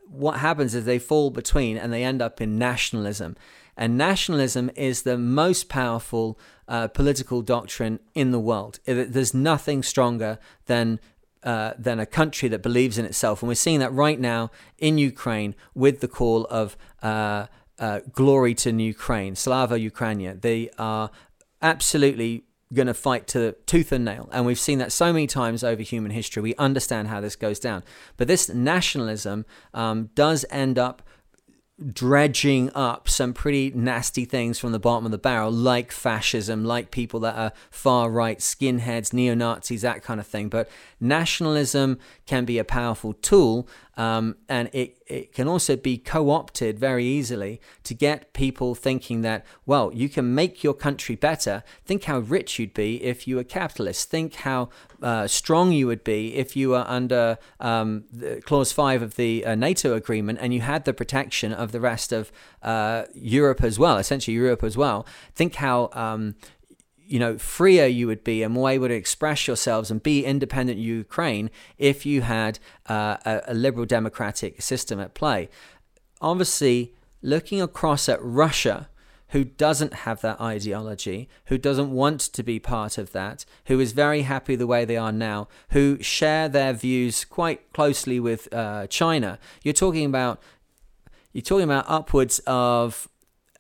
what 0.07 0.39
happens 0.39 0.75
is 0.75 0.85
they 0.85 0.99
fall 0.99 1.29
between 1.29 1.77
and 1.77 1.91
they 1.91 2.03
end 2.03 2.21
up 2.21 2.41
in 2.41 2.57
nationalism. 2.57 3.35
And 3.77 3.97
nationalism 3.97 4.71
is 4.75 5.03
the 5.03 5.17
most 5.17 5.69
powerful 5.69 6.39
uh, 6.67 6.87
political 6.89 7.41
doctrine 7.41 7.99
in 8.13 8.31
the 8.31 8.39
world. 8.39 8.79
There's 8.85 9.33
nothing 9.33 9.83
stronger 9.83 10.39
than 10.65 10.99
uh, 11.43 11.73
than 11.77 11.99
a 11.99 12.07
country 12.07 12.49
that 12.49 12.63
believes 12.63 12.97
in 12.97 13.05
itself. 13.05 13.43
And 13.43 13.47
we're 13.47 13.53
seeing 13.53 13.79
that 13.79 13.93
right 13.93 14.19
now 14.19 14.49
in 14.79 14.97
Ukraine 14.97 15.53
with 15.75 15.99
the 15.99 16.07
call 16.07 16.45
of 16.45 16.75
uh, 17.03 17.45
uh, 17.79 17.99
glory 18.11 18.53
to 18.55 18.71
Ukraine, 18.71 19.35
Slava 19.35 19.79
Ukraine. 19.79 20.39
They 20.39 20.69
are 20.77 21.09
absolutely 21.61 22.43
going 22.73 22.87
to 22.87 22.93
fight 22.93 23.27
to 23.27 23.53
tooth 23.65 23.91
and 23.91 24.05
nail. 24.05 24.29
And 24.31 24.45
we've 24.45 24.59
seen 24.59 24.79
that 24.79 24.91
so 24.91 25.13
many 25.13 25.27
times 25.27 25.63
over 25.63 25.81
human 25.81 26.11
history. 26.11 26.41
We 26.41 26.55
understand 26.55 27.07
how 27.07 27.21
this 27.21 27.35
goes 27.35 27.59
down. 27.59 27.83
But 28.17 28.27
this 28.27 28.49
nationalism 28.49 29.45
um, 29.73 30.09
does 30.15 30.45
end 30.49 30.79
up 30.79 31.01
dredging 31.91 32.71
up 32.73 33.09
some 33.09 33.33
pretty 33.33 33.69
nasty 33.75 34.23
things 34.23 34.57
from 34.57 34.71
the 34.71 34.79
bottom 34.79 35.05
of 35.05 35.11
the 35.11 35.17
barrel, 35.17 35.51
like 35.51 35.91
fascism, 35.91 36.63
like 36.63 36.89
people 36.89 37.19
that 37.19 37.35
are 37.35 37.51
far 37.69 38.09
right, 38.09 38.39
skinheads, 38.39 39.11
neo 39.11 39.33
Nazis, 39.33 39.81
that 39.81 40.01
kind 40.01 40.19
of 40.19 40.25
thing. 40.27 40.47
But 40.47 40.69
nationalism 41.01 41.99
can 42.25 42.45
be 42.45 42.57
a 42.57 42.63
powerful 42.63 43.13
tool, 43.13 43.67
um, 43.97 44.35
and 44.49 44.69
it, 44.73 44.97
it 45.07 45.33
can 45.33 45.47
also 45.47 45.75
be 45.75 45.97
co 45.97 46.29
opted 46.29 46.77
very 46.77 47.05
easily 47.05 47.61
to 47.83 47.93
get 47.93 48.33
people 48.33 48.75
thinking 48.75 49.21
that, 49.21 49.45
well, 49.65 49.91
you 49.93 50.09
can 50.09 50.35
make 50.35 50.63
your 50.63 50.73
country 50.73 51.15
better. 51.15 51.63
Think 51.85 52.05
how 52.05 52.19
rich 52.19 52.59
you'd 52.59 52.73
be 52.73 53.01
if 53.03 53.27
you 53.27 53.37
were 53.37 53.43
capitalist. 53.43 54.09
Think 54.09 54.35
how 54.35 54.69
uh, 55.01 55.27
strong 55.27 55.71
you 55.71 55.87
would 55.87 56.03
be 56.03 56.35
if 56.35 56.55
you 56.55 56.69
were 56.69 56.85
under 56.87 57.37
um, 57.59 58.03
Clause 58.43 58.71
5 58.71 59.01
of 59.01 59.15
the 59.15 59.45
uh, 59.45 59.55
NATO 59.55 59.93
agreement 59.93 60.39
and 60.41 60.53
you 60.53 60.61
had 60.61 60.85
the 60.85 60.93
protection 60.93 61.53
of 61.53 61.71
the 61.71 61.79
rest 61.79 62.11
of 62.11 62.31
uh, 62.63 63.03
Europe 63.13 63.63
as 63.63 63.77
well, 63.77 63.97
essentially 63.97 64.35
Europe 64.35 64.63
as 64.63 64.75
well. 64.75 65.05
Think 65.35 65.55
how 65.55 65.89
um, 65.93 66.35
you 67.07 67.19
know, 67.19 67.37
freer 67.37 67.85
you 67.85 68.07
would 68.07 68.23
be 68.23 68.43
and 68.43 68.53
more 68.53 68.69
able 68.69 68.87
to 68.87 68.93
express 68.93 69.47
yourselves 69.47 69.91
and 69.91 70.01
be 70.01 70.25
independent 70.25 70.79
Ukraine 70.79 71.49
if 71.77 72.05
you 72.05 72.21
had 72.21 72.59
uh, 72.87 73.17
a, 73.25 73.41
a 73.47 73.53
liberal 73.53 73.85
democratic 73.85 74.61
system 74.61 74.99
at 74.99 75.13
play. 75.13 75.49
Obviously, 76.21 76.93
looking 77.21 77.61
across 77.61 78.09
at 78.09 78.19
Russia, 78.21 78.89
who 79.29 79.43
doesn't 79.43 79.93
have 79.93 80.21
that 80.21 80.39
ideology, 80.39 81.27
who 81.45 81.57
doesn't 81.57 81.91
want 81.91 82.21
to 82.21 82.43
be 82.43 82.59
part 82.59 82.97
of 82.97 83.11
that, 83.11 83.43
who 83.65 83.79
is 83.79 83.91
very 83.91 84.21
happy 84.21 84.55
the 84.55 84.67
way 84.67 84.85
they 84.85 84.97
are 84.97 85.11
now, 85.11 85.47
who 85.71 86.01
share 86.01 86.47
their 86.47 86.73
views 86.73 87.25
quite 87.25 87.71
closely 87.73 88.19
with 88.19 88.51
uh, 88.53 88.87
China. 88.87 89.39
You're 89.63 89.73
talking 89.73 90.05
about 90.05 90.41
you're 91.33 91.41
talking 91.41 91.65
about 91.65 91.83
upwards 91.89 92.39
of 92.47 93.09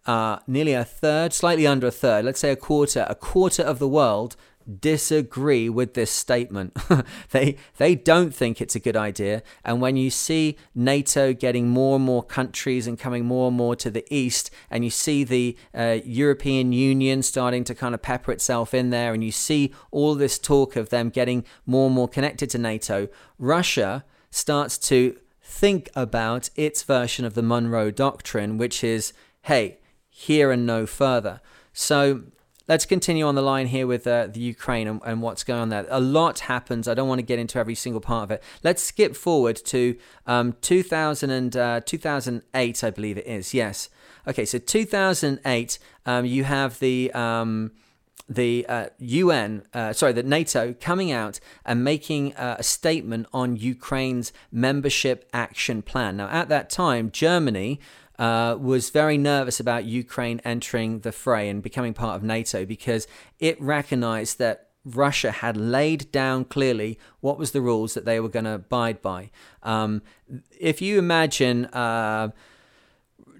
uh, 0.05 0.39
nearly 0.47 0.73
a 0.73 0.85
third, 0.85 1.33
slightly 1.33 1.65
under 1.65 1.87
a 1.87 1.91
third, 1.91 2.25
let's 2.25 2.39
say 2.39 2.51
a 2.51 2.55
quarter, 2.55 3.05
a 3.09 3.15
quarter 3.15 3.63
of 3.63 3.79
the 3.79 3.87
world 3.87 4.35
disagree 4.79 5.69
with 5.69 5.93
this 5.93 6.11
statement. 6.11 6.75
they 7.31 7.57
they 7.77 7.95
don't 7.95 8.33
think 8.33 8.59
it's 8.59 8.75
a 8.75 8.79
good 8.79 8.95
idea. 8.95 9.43
And 9.63 9.81
when 9.81 9.95
you 9.95 10.09
see 10.09 10.57
NATO 10.73 11.33
getting 11.33 11.69
more 11.69 11.97
and 11.97 12.05
more 12.05 12.23
countries 12.23 12.87
and 12.87 12.99
coming 12.99 13.25
more 13.25 13.49
and 13.49 13.57
more 13.57 13.75
to 13.77 13.89
the 13.89 14.05
east, 14.13 14.49
and 14.69 14.83
you 14.83 14.89
see 14.89 15.23
the 15.23 15.57
uh, 15.73 15.99
European 16.03 16.71
Union 16.73 17.21
starting 17.21 17.63
to 17.65 17.75
kind 17.75 17.93
of 17.93 18.01
pepper 18.01 18.31
itself 18.31 18.73
in 18.73 18.89
there, 18.89 19.13
and 19.13 19.23
you 19.23 19.31
see 19.31 19.73
all 19.91 20.15
this 20.15 20.39
talk 20.39 20.75
of 20.75 20.89
them 20.89 21.09
getting 21.09 21.45
more 21.65 21.87
and 21.87 21.95
more 21.95 22.07
connected 22.07 22.49
to 22.51 22.57
NATO, 22.57 23.07
Russia 23.37 24.03
starts 24.31 24.77
to 24.77 25.17
think 25.41 25.89
about 25.95 26.49
its 26.55 26.83
version 26.83 27.23
of 27.23 27.35
the 27.35 27.43
Monroe 27.43 27.91
Doctrine, 27.91 28.57
which 28.57 28.83
is, 28.83 29.13
hey 29.43 29.79
here 30.17 30.49
and 30.49 30.65
no 30.65 30.85
further. 30.85 31.41
So 31.73 32.21
let's 32.69 32.85
continue 32.85 33.25
on 33.25 33.35
the 33.35 33.41
line 33.41 33.67
here 33.67 33.85
with 33.85 34.07
uh, 34.07 34.27
the 34.27 34.39
Ukraine 34.39 34.87
and, 34.87 35.01
and, 35.05 35.21
what's 35.21 35.43
going 35.43 35.59
on 35.59 35.67
there. 35.67 35.85
A 35.89 35.99
lot 35.99 36.39
happens. 36.39 36.87
I 36.87 36.93
don't 36.93 37.09
want 37.09 37.19
to 37.19 37.25
get 37.25 37.37
into 37.37 37.59
every 37.59 37.75
single 37.75 37.99
part 37.99 38.23
of 38.23 38.31
it. 38.31 38.41
Let's 38.63 38.81
skip 38.81 39.13
forward 39.13 39.57
to 39.65 39.97
um, 40.25 40.55
2000 40.61 41.29
and, 41.29 41.57
uh, 41.57 41.81
2008, 41.85 42.83
I 42.83 42.89
believe 42.91 43.17
it 43.17 43.27
is. 43.27 43.53
Yes. 43.53 43.89
Okay, 44.25 44.45
so 44.45 44.57
2008, 44.57 45.79
um, 46.05 46.25
you 46.25 46.45
have 46.45 46.79
the. 46.79 47.11
Um, 47.11 47.71
the 48.27 48.65
uh, 48.67 48.87
UN, 48.97 49.67
uh, 49.71 49.93
sorry, 49.93 50.11
the 50.11 50.23
NATO 50.23 50.73
coming 50.81 51.11
out 51.11 51.39
and 51.63 51.83
making 51.83 52.33
uh, 52.33 52.55
a 52.57 52.63
statement 52.63 53.27
on 53.31 53.55
Ukraine's 53.55 54.33
membership 54.51 55.29
action 55.31 55.83
plan. 55.83 56.17
Now, 56.17 56.29
at 56.29 56.49
that 56.49 56.71
time, 56.71 57.11
Germany 57.11 57.79
uh, 58.19 58.57
was 58.59 58.89
very 58.89 59.17
nervous 59.17 59.59
about 59.59 59.85
Ukraine 59.85 60.41
entering 60.45 60.99
the 60.99 61.11
fray 61.11 61.49
and 61.49 61.61
becoming 61.61 61.93
part 61.93 62.15
of 62.15 62.23
NATO 62.23 62.65
because 62.65 63.07
it 63.39 63.59
recognized 63.61 64.39
that 64.39 64.69
Russia 64.85 65.31
had 65.31 65.57
laid 65.57 66.11
down 66.11 66.45
clearly 66.45 66.99
what 67.19 67.39
was 67.39 67.51
the 67.51 67.61
rules 67.61 67.95
that 67.95 68.05
they 68.05 68.19
were 68.19 68.29
going 68.29 68.45
to 68.45 68.53
abide 68.53 69.01
by. 69.01 69.31
Um, 69.63 70.03
if 70.59 70.81
you 70.81 70.99
imagine 70.99 71.65
uh, 71.65 72.29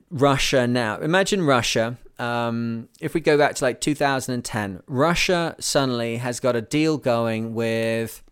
Russia 0.09 0.67
now, 0.67 0.97
imagine 0.99 1.43
Russia. 1.43 1.97
Um, 2.17 2.89
if 2.99 3.13
we 3.13 3.21
go 3.21 3.37
back 3.37 3.55
to 3.55 3.63
like 3.63 3.79
2010, 3.79 4.81
Russia 4.87 5.55
suddenly 5.59 6.17
has 6.17 6.39
got 6.39 6.55
a 6.55 6.61
deal 6.61 6.97
going 6.97 7.53
with 7.53 8.23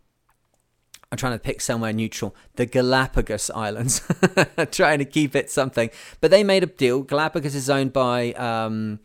I'm 1.14 1.18
trying 1.18 1.34
to 1.34 1.40
pick 1.40 1.62
somewhere 1.62 1.94
neutral. 1.94 2.36
The 2.56 2.66
Galapagos 2.66 3.52
Islands. 3.52 4.02
trying 4.72 4.98
to 4.98 5.06
keep 5.06 5.36
it 5.36 5.52
something. 5.52 5.92
But 6.22 6.32
they 6.32 6.44
made 6.44 6.64
a 6.64 6.66
deal. 6.66 7.04
Galapagos 7.04 7.54
is 7.54 7.70
owned 7.70 7.94
by 7.94 8.34
um, 8.34 9.00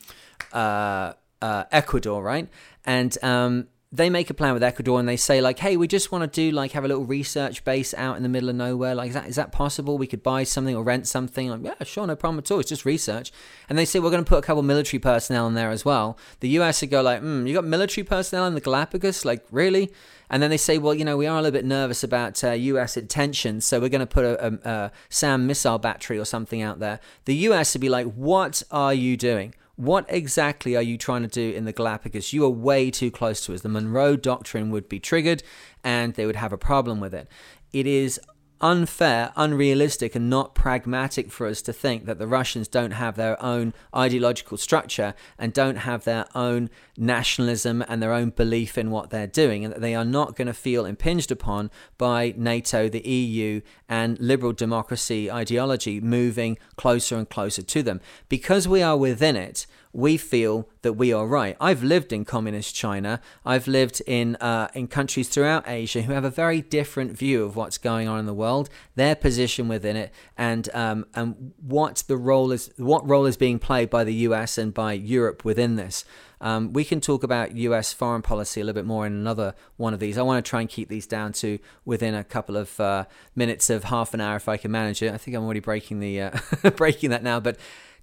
uh, 0.50 1.12
uh, 1.42 1.64
Ecuador, 1.70 2.22
right? 2.22 2.48
And 2.86 3.14
um, 3.22 3.68
they 3.90 4.10
make 4.10 4.28
a 4.28 4.34
plan 4.34 4.52
with 4.52 4.62
Ecuador 4.62 5.00
and 5.00 5.08
they 5.08 5.16
say 5.16 5.40
like, 5.40 5.58
hey, 5.60 5.78
we 5.78 5.88
just 5.88 6.12
want 6.12 6.22
to 6.22 6.28
do 6.28 6.54
like 6.54 6.72
have 6.72 6.84
a 6.84 6.88
little 6.88 7.06
research 7.06 7.64
base 7.64 7.94
out 7.94 8.18
in 8.18 8.22
the 8.22 8.28
middle 8.28 8.50
of 8.50 8.56
nowhere. 8.56 8.94
Like, 8.94 9.08
is 9.08 9.14
that 9.14 9.28
is 9.28 9.36
that 9.36 9.50
possible? 9.50 9.96
We 9.96 10.06
could 10.06 10.22
buy 10.22 10.44
something 10.44 10.76
or 10.76 10.82
rent 10.82 11.08
something. 11.08 11.48
Like, 11.48 11.64
yeah, 11.64 11.84
sure, 11.84 12.06
no 12.06 12.14
problem 12.14 12.38
at 12.38 12.50
all. 12.50 12.60
It's 12.60 12.68
just 12.68 12.84
research. 12.84 13.32
And 13.66 13.78
they 13.78 13.86
say 13.86 13.98
we're 13.98 14.10
going 14.10 14.24
to 14.24 14.28
put 14.28 14.38
a 14.38 14.42
couple 14.42 14.62
military 14.62 15.00
personnel 15.00 15.46
in 15.46 15.54
there 15.54 15.70
as 15.70 15.86
well. 15.86 16.18
The 16.40 16.50
US 16.60 16.82
would 16.82 16.90
go 16.90 17.00
like, 17.00 17.20
hmm, 17.20 17.46
you 17.46 17.54
got 17.54 17.64
military 17.64 18.04
personnel 18.04 18.46
in 18.46 18.54
the 18.54 18.60
Galapagos? 18.60 19.24
Like, 19.24 19.46
really? 19.50 19.90
And 20.28 20.42
then 20.42 20.50
they 20.50 20.58
say, 20.58 20.76
well, 20.76 20.92
you 20.92 21.06
know, 21.06 21.16
we 21.16 21.26
are 21.26 21.38
a 21.38 21.42
little 21.42 21.58
bit 21.58 21.64
nervous 21.64 22.04
about 22.04 22.44
uh, 22.44 22.50
US 22.50 22.98
intentions, 22.98 23.64
so 23.64 23.80
we're 23.80 23.88
going 23.88 24.00
to 24.00 24.06
put 24.06 24.26
a, 24.26 24.46
a, 24.46 24.70
a 24.70 24.92
SAM 25.08 25.46
missile 25.46 25.78
battery 25.78 26.18
or 26.18 26.26
something 26.26 26.60
out 26.60 26.78
there. 26.78 27.00
The 27.24 27.34
US 27.36 27.74
would 27.74 27.80
be 27.80 27.88
like, 27.88 28.06
what 28.12 28.62
are 28.70 28.92
you 28.92 29.16
doing? 29.16 29.54
What 29.78 30.06
exactly 30.08 30.74
are 30.74 30.82
you 30.82 30.98
trying 30.98 31.22
to 31.22 31.28
do 31.28 31.56
in 31.56 31.64
the 31.64 31.72
Galapagos? 31.72 32.32
You 32.32 32.44
are 32.44 32.50
way 32.50 32.90
too 32.90 33.12
close 33.12 33.46
to 33.46 33.54
us. 33.54 33.60
The 33.60 33.68
Monroe 33.68 34.16
Doctrine 34.16 34.72
would 34.72 34.88
be 34.88 34.98
triggered 34.98 35.44
and 35.84 36.14
they 36.14 36.26
would 36.26 36.34
have 36.34 36.52
a 36.52 36.58
problem 36.58 36.98
with 36.98 37.14
it. 37.14 37.28
It 37.72 37.86
is 37.86 38.20
unfair, 38.60 39.32
unrealistic, 39.36 40.16
and 40.16 40.28
not 40.28 40.56
pragmatic 40.56 41.30
for 41.30 41.46
us 41.46 41.62
to 41.62 41.72
think 41.72 42.06
that 42.06 42.18
the 42.18 42.26
Russians 42.26 42.66
don't 42.66 42.90
have 42.90 43.14
their 43.14 43.40
own 43.40 43.72
ideological 43.94 44.56
structure 44.56 45.14
and 45.38 45.52
don't 45.52 45.76
have 45.76 46.02
their 46.02 46.26
own 46.34 46.70
nationalism 46.98 47.82
and 47.88 48.02
their 48.02 48.12
own 48.12 48.30
belief 48.30 48.76
in 48.76 48.90
what 48.90 49.10
they're 49.10 49.26
doing, 49.26 49.64
and 49.64 49.72
that 49.72 49.80
they 49.80 49.94
are 49.94 50.04
not 50.04 50.36
going 50.36 50.46
to 50.46 50.54
feel 50.54 50.84
impinged 50.84 51.30
upon 51.30 51.70
by 51.96 52.34
NATO, 52.36 52.88
the 52.88 53.06
EU, 53.08 53.60
and 53.88 54.18
liberal 54.18 54.52
democracy 54.52 55.30
ideology 55.30 56.00
moving 56.00 56.58
closer 56.76 57.16
and 57.16 57.28
closer 57.28 57.62
to 57.62 57.82
them. 57.82 58.00
Because 58.28 58.66
we 58.66 58.82
are 58.82 58.96
within 58.96 59.36
it, 59.36 59.66
we 59.92 60.16
feel 60.16 60.68
that 60.82 60.92
we 60.92 61.12
are 61.12 61.26
right. 61.26 61.56
I've 61.60 61.82
lived 61.82 62.12
in 62.12 62.24
communist 62.24 62.74
China. 62.74 63.20
I've 63.44 63.66
lived 63.66 64.02
in 64.06 64.36
uh, 64.36 64.68
in 64.74 64.86
countries 64.86 65.28
throughout 65.28 65.64
Asia 65.66 66.02
who 66.02 66.12
have 66.12 66.24
a 66.24 66.30
very 66.30 66.60
different 66.60 67.16
view 67.16 67.44
of 67.44 67.56
what's 67.56 67.78
going 67.78 68.06
on 68.06 68.18
in 68.20 68.26
the 68.26 68.34
world, 68.34 68.68
their 68.96 69.14
position 69.14 69.66
within 69.66 69.96
it, 69.96 70.12
and 70.36 70.68
um, 70.74 71.06
and 71.14 71.52
what 71.60 72.04
the 72.06 72.16
role 72.16 72.52
is, 72.52 72.70
what 72.76 73.08
role 73.08 73.26
is 73.26 73.36
being 73.36 73.58
played 73.58 73.90
by 73.90 74.04
the 74.04 74.14
U.S. 74.14 74.58
and 74.58 74.74
by 74.74 74.92
Europe 74.92 75.44
within 75.44 75.76
this. 75.76 76.04
Um, 76.40 76.72
we 76.72 76.84
can 76.84 77.00
talk 77.00 77.22
about 77.22 77.56
US 77.56 77.92
foreign 77.92 78.22
policy 78.22 78.60
a 78.60 78.64
little 78.64 78.78
bit 78.78 78.86
more 78.86 79.06
in 79.06 79.12
another 79.12 79.54
one 79.76 79.94
of 79.94 80.00
these. 80.00 80.18
I 80.18 80.22
want 80.22 80.44
to 80.44 80.48
try 80.48 80.60
and 80.60 80.68
keep 80.68 80.88
these 80.88 81.06
down 81.06 81.32
to 81.34 81.58
within 81.84 82.14
a 82.14 82.24
couple 82.24 82.56
of 82.56 82.78
uh, 82.80 83.04
minutes 83.34 83.70
of 83.70 83.84
half 83.84 84.14
an 84.14 84.20
hour 84.20 84.36
if 84.36 84.48
I 84.48 84.56
can 84.56 84.70
manage 84.70 85.02
it. 85.02 85.12
I 85.12 85.18
think 85.18 85.36
I'm 85.36 85.44
already 85.44 85.60
breaking 85.60 86.00
the 86.00 86.20
uh, 86.20 86.30
breaking 86.76 87.10
that 87.10 87.22
now, 87.22 87.40
but 87.40 87.58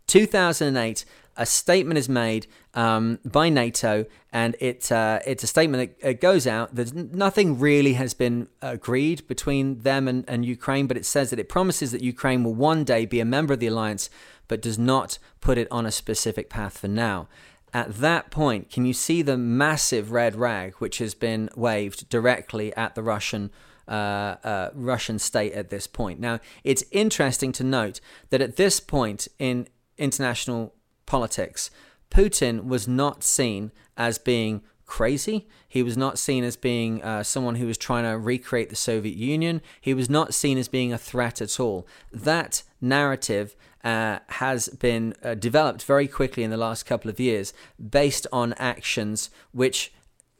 2008 0.07 1.05
a 1.37 1.45
statement 1.45 1.97
is 1.97 2.07
made 2.07 2.47
um, 2.73 3.19
by 3.25 3.49
NATO, 3.49 4.05
and 4.31 4.55
it, 4.59 4.91
uh, 4.91 5.19
it's 5.25 5.43
a 5.43 5.47
statement 5.47 5.99
that 6.01 6.21
goes 6.21 6.47
out. 6.47 6.73
There's 6.73 6.93
nothing 6.93 7.59
really 7.59 7.93
has 7.93 8.13
been 8.13 8.47
agreed 8.61 9.27
between 9.27 9.79
them 9.79 10.07
and, 10.07 10.23
and 10.27 10.45
Ukraine, 10.45 10.87
but 10.87 10.97
it 10.97 11.05
says 11.05 11.29
that 11.31 11.39
it 11.39 11.49
promises 11.49 11.91
that 11.91 12.01
Ukraine 12.01 12.43
will 12.43 12.55
one 12.55 12.83
day 12.83 13.05
be 13.05 13.19
a 13.19 13.25
member 13.25 13.53
of 13.53 13.59
the 13.59 13.67
alliance, 13.67 14.09
but 14.47 14.61
does 14.61 14.79
not 14.79 15.17
put 15.41 15.57
it 15.57 15.67
on 15.71 15.85
a 15.85 15.91
specific 15.91 16.49
path 16.49 16.77
for 16.77 16.87
now. 16.87 17.27
At 17.75 17.95
that 17.95 18.31
point, 18.31 18.69
can 18.69 18.85
you 18.85 18.93
see 18.93 19.21
the 19.21 19.37
massive 19.37 20.13
red 20.13 20.37
rag 20.37 20.75
which 20.75 20.99
has 20.99 21.13
been 21.13 21.49
waved 21.57 22.07
directly 22.07 22.73
at 22.77 22.95
the 22.95 23.03
Russian 23.03 23.51
uh, 23.85 24.37
uh, 24.45 24.69
Russian 24.73 25.19
state 25.19 25.51
at 25.51 25.69
this 25.69 25.85
point. 25.85 26.19
Now, 26.19 26.39
it's 26.63 26.85
interesting 26.91 27.51
to 27.51 27.65
note 27.65 27.99
that 28.29 28.41
at 28.41 28.55
this 28.55 28.79
point 28.79 29.27
in 29.37 29.67
international 29.97 30.73
politics, 31.05 31.69
Putin 32.09 32.63
was 32.63 32.87
not 32.87 33.25
seen 33.25 33.71
as 33.97 34.17
being 34.17 34.63
crazy. 34.85 35.47
He 35.67 35.83
was 35.83 35.97
not 35.97 36.17
seen 36.17 36.43
as 36.45 36.55
being 36.55 37.03
uh, 37.03 37.23
someone 37.23 37.55
who 37.55 37.67
was 37.67 37.77
trying 37.77 38.05
to 38.05 38.17
recreate 38.17 38.69
the 38.69 38.75
Soviet 38.75 39.17
Union. 39.17 39.61
He 39.81 39.93
was 39.93 40.09
not 40.09 40.33
seen 40.33 40.57
as 40.57 40.69
being 40.69 40.93
a 40.93 40.97
threat 40.97 41.41
at 41.41 41.59
all. 41.59 41.85
That 42.11 42.63
narrative 42.79 43.55
uh, 43.85 44.19
has 44.27 44.67
been 44.67 45.13
uh, 45.23 45.35
developed 45.35 45.83
very 45.83 46.07
quickly 46.07 46.43
in 46.43 46.49
the 46.49 46.57
last 46.57 46.85
couple 46.85 47.09
of 47.09 47.19
years 47.19 47.53
based 47.89 48.25
on 48.33 48.53
actions 48.53 49.29
which, 49.51 49.93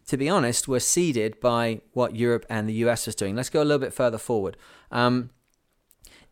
to 0.07 0.17
be 0.17 0.27
honest, 0.27 0.67
were 0.67 0.79
seeded 0.79 1.39
by 1.39 1.79
what 1.93 2.15
Europe 2.15 2.45
and 2.49 2.67
the 2.67 2.73
US 2.85 3.05
was 3.05 3.15
doing. 3.15 3.35
Let's 3.35 3.51
go 3.51 3.61
a 3.61 3.63
little 3.63 3.79
bit 3.79 3.93
further 3.93 4.17
forward. 4.17 4.57
Um, 4.91 5.29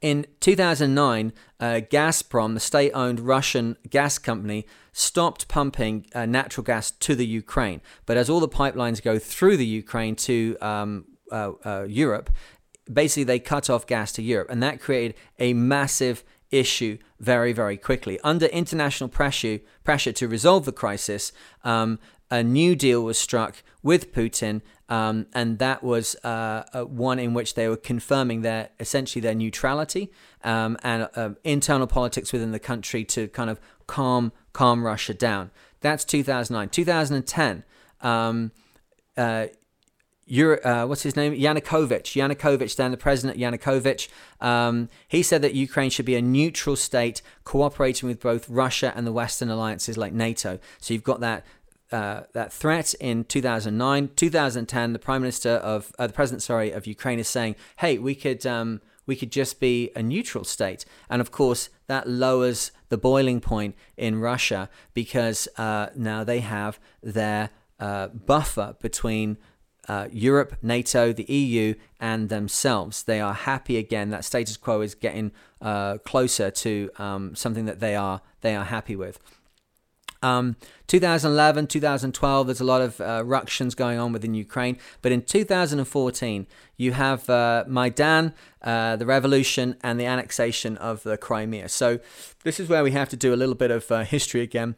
in 0.02 0.26
2009, 0.42 1.32
uh, 1.62 1.66
Gazprom, 1.90 2.56
the 2.56 2.60
state 2.60 2.92
owned 2.92 3.22
Russian 3.22 3.78
gas 3.90 4.18
company, 4.18 4.66
stopped 4.92 5.48
pumping 5.48 6.08
uh, 6.14 6.26
natural 6.26 6.64
gas 6.64 6.92
to 6.92 7.16
the 7.16 7.26
Ukraine. 7.26 7.80
But 8.06 8.18
as 8.18 8.30
all 8.30 8.42
the 8.42 8.50
pipelines 8.50 9.02
go 9.02 9.18
through 9.18 9.58
the 9.58 9.66
Ukraine 9.66 10.16
to 10.18 10.58
um, 10.60 11.06
uh, 11.32 11.52
uh, 11.64 11.86
Europe, 11.88 12.32
basically 12.92 13.24
they 13.24 13.40
cut 13.40 13.70
off 13.70 13.88
gas 13.88 14.12
to 14.14 14.22
Europe. 14.22 14.50
And 14.50 14.62
that 14.62 14.82
created 14.82 15.16
a 15.40 15.54
massive 15.54 16.26
issue 16.54 16.98
very, 17.20 17.54
very 17.54 17.78
quickly. 17.78 18.20
Under 18.24 18.46
international 18.48 19.10
pressure, 19.10 19.60
pressure 19.84 20.12
to 20.14 20.28
resolve 20.28 20.66
the 20.66 20.72
crisis, 20.72 21.32
um, 21.64 22.00
a 22.30 22.44
new 22.44 22.76
deal 22.76 23.04
was 23.04 23.18
struck 23.18 23.64
with 23.82 24.14
Putin 24.14 24.62
um, 24.90 25.28
and 25.34 25.60
that 25.60 25.84
was 25.84 26.16
uh, 26.24 26.64
uh, 26.74 26.84
one 26.84 27.18
in 27.18 27.34
which 27.34 27.56
they 27.56 27.68
were 27.68 27.78
confirming 27.78 28.42
their 28.42 28.70
essentially 28.80 29.22
their 29.22 29.34
neutrality 29.34 30.12
um, 30.44 30.78
and 30.84 31.10
uh, 31.16 31.30
internal 31.44 31.88
politics 31.88 32.32
within 32.34 32.52
the 32.52 32.60
country 32.60 33.04
to 33.06 33.28
kind 33.30 33.50
of 33.50 33.60
calm 33.88 34.32
calm 34.52 34.84
Russia 34.84 35.14
down. 35.14 35.52
That's 35.82 36.06
2009. 36.06 36.70
2010. 36.70 37.64
Um, 38.02 38.52
uh, 40.30 40.86
what's 40.86 41.04
his 41.04 41.16
name? 41.16 41.34
Yanukovych. 41.34 42.16
Yanukovych, 42.16 42.76
then 42.76 42.92
the 42.92 42.98
president 42.98 43.40
Yanukovych. 43.40 44.10
Um, 44.40 44.90
he 45.08 45.24
said 45.24 45.42
that 45.42 45.54
Ukraine 45.54 45.90
should 45.90 46.06
be 46.06 46.16
a 46.16 46.22
neutral 46.22 46.76
state, 46.76 47.22
cooperating 47.44 48.08
with 48.08 48.20
both 48.20 48.50
Russia 48.50 48.94
and 48.96 49.06
the 49.06 49.12
Western 49.14 49.50
alliances 49.50 49.98
like 49.98 50.14
NATO. 50.14 50.60
So 50.80 50.94
you've 50.94 51.04
got 51.04 51.20
that 51.20 51.46
uh, 51.94 52.24
that 52.34 52.52
threat 52.52 52.96
in 52.96 53.24
2009, 53.24 54.10
2010. 54.16 54.94
The 54.94 55.00
prime 55.00 55.22
minister 55.22 55.52
of 55.52 55.94
uh, 56.00 56.08
the 56.08 56.14
president, 56.14 56.42
sorry, 56.42 56.72
of 56.72 56.88
Ukraine 56.88 57.20
is 57.20 57.28
saying, 57.28 57.56
"Hey, 57.78 58.00
we 58.00 58.16
could 58.16 58.46
um, 58.48 58.82
we 59.06 59.16
could 59.16 59.32
just 59.32 59.60
be 59.60 59.92
a 59.96 60.02
neutral 60.02 60.44
state," 60.44 60.86
and 61.08 61.22
of 61.22 61.30
course 61.30 61.70
that 61.86 62.10
lowers 62.10 62.72
the 62.90 62.98
boiling 62.98 63.40
point 63.42 63.76
in 63.96 64.20
Russia 64.20 64.70
because 64.96 65.48
uh, 65.58 65.90
now 65.96 66.24
they 66.24 66.40
have 66.40 66.80
their 67.02 67.52
uh, 67.80 68.08
buffer 68.08 68.76
between. 68.82 69.38
Uh, 69.88 70.08
Europe, 70.12 70.56
NATO, 70.62 71.12
the 71.12 71.26
EU, 71.26 71.74
and 72.00 72.30
themselves. 72.30 73.04
They 73.04 73.20
are 73.20 73.34
happy 73.34 73.78
again. 73.78 74.12
That 74.12 74.24
status 74.24 74.58
quo 74.58 74.82
is 74.82 74.96
getting 74.96 75.32
closer 76.04 76.52
to 76.52 76.90
um, 76.98 77.36
something 77.36 77.66
that 77.66 77.80
they 77.80 77.96
are 77.96 78.22
they 78.42 78.56
are 78.56 78.66
happy 78.66 78.96
with. 78.96 79.20
Um, 80.24 80.56
2011, 80.88 81.68
2012, 81.68 82.48
there's 82.48 82.62
a 82.62 82.64
lot 82.64 82.82
of 82.82 83.02
uh, 83.02 83.24
ructions 83.26 83.76
going 83.76 84.00
on 84.00 84.14
within 84.14 84.34
Ukraine. 84.34 84.78
But 85.02 85.12
in 85.12 85.22
2014, 85.22 86.48
you 86.78 86.94
have 86.94 87.30
uh, 87.30 87.66
Maidan, 87.68 88.34
uh, 88.62 88.96
the 88.96 89.06
revolution, 89.06 89.76
and 89.84 90.00
the 90.00 90.06
annexation 90.06 90.78
of 90.78 91.04
the 91.04 91.18
Crimea. 91.18 91.68
So 91.70 92.00
this 92.44 92.60
is 92.60 92.70
where 92.70 92.84
we 92.84 92.92
have 92.92 93.10
to 93.10 93.18
do 93.18 93.34
a 93.34 93.38
little 93.38 93.56
bit 93.56 93.70
of 93.70 93.92
uh, 93.92 94.04
history 94.06 94.42
again. 94.42 94.76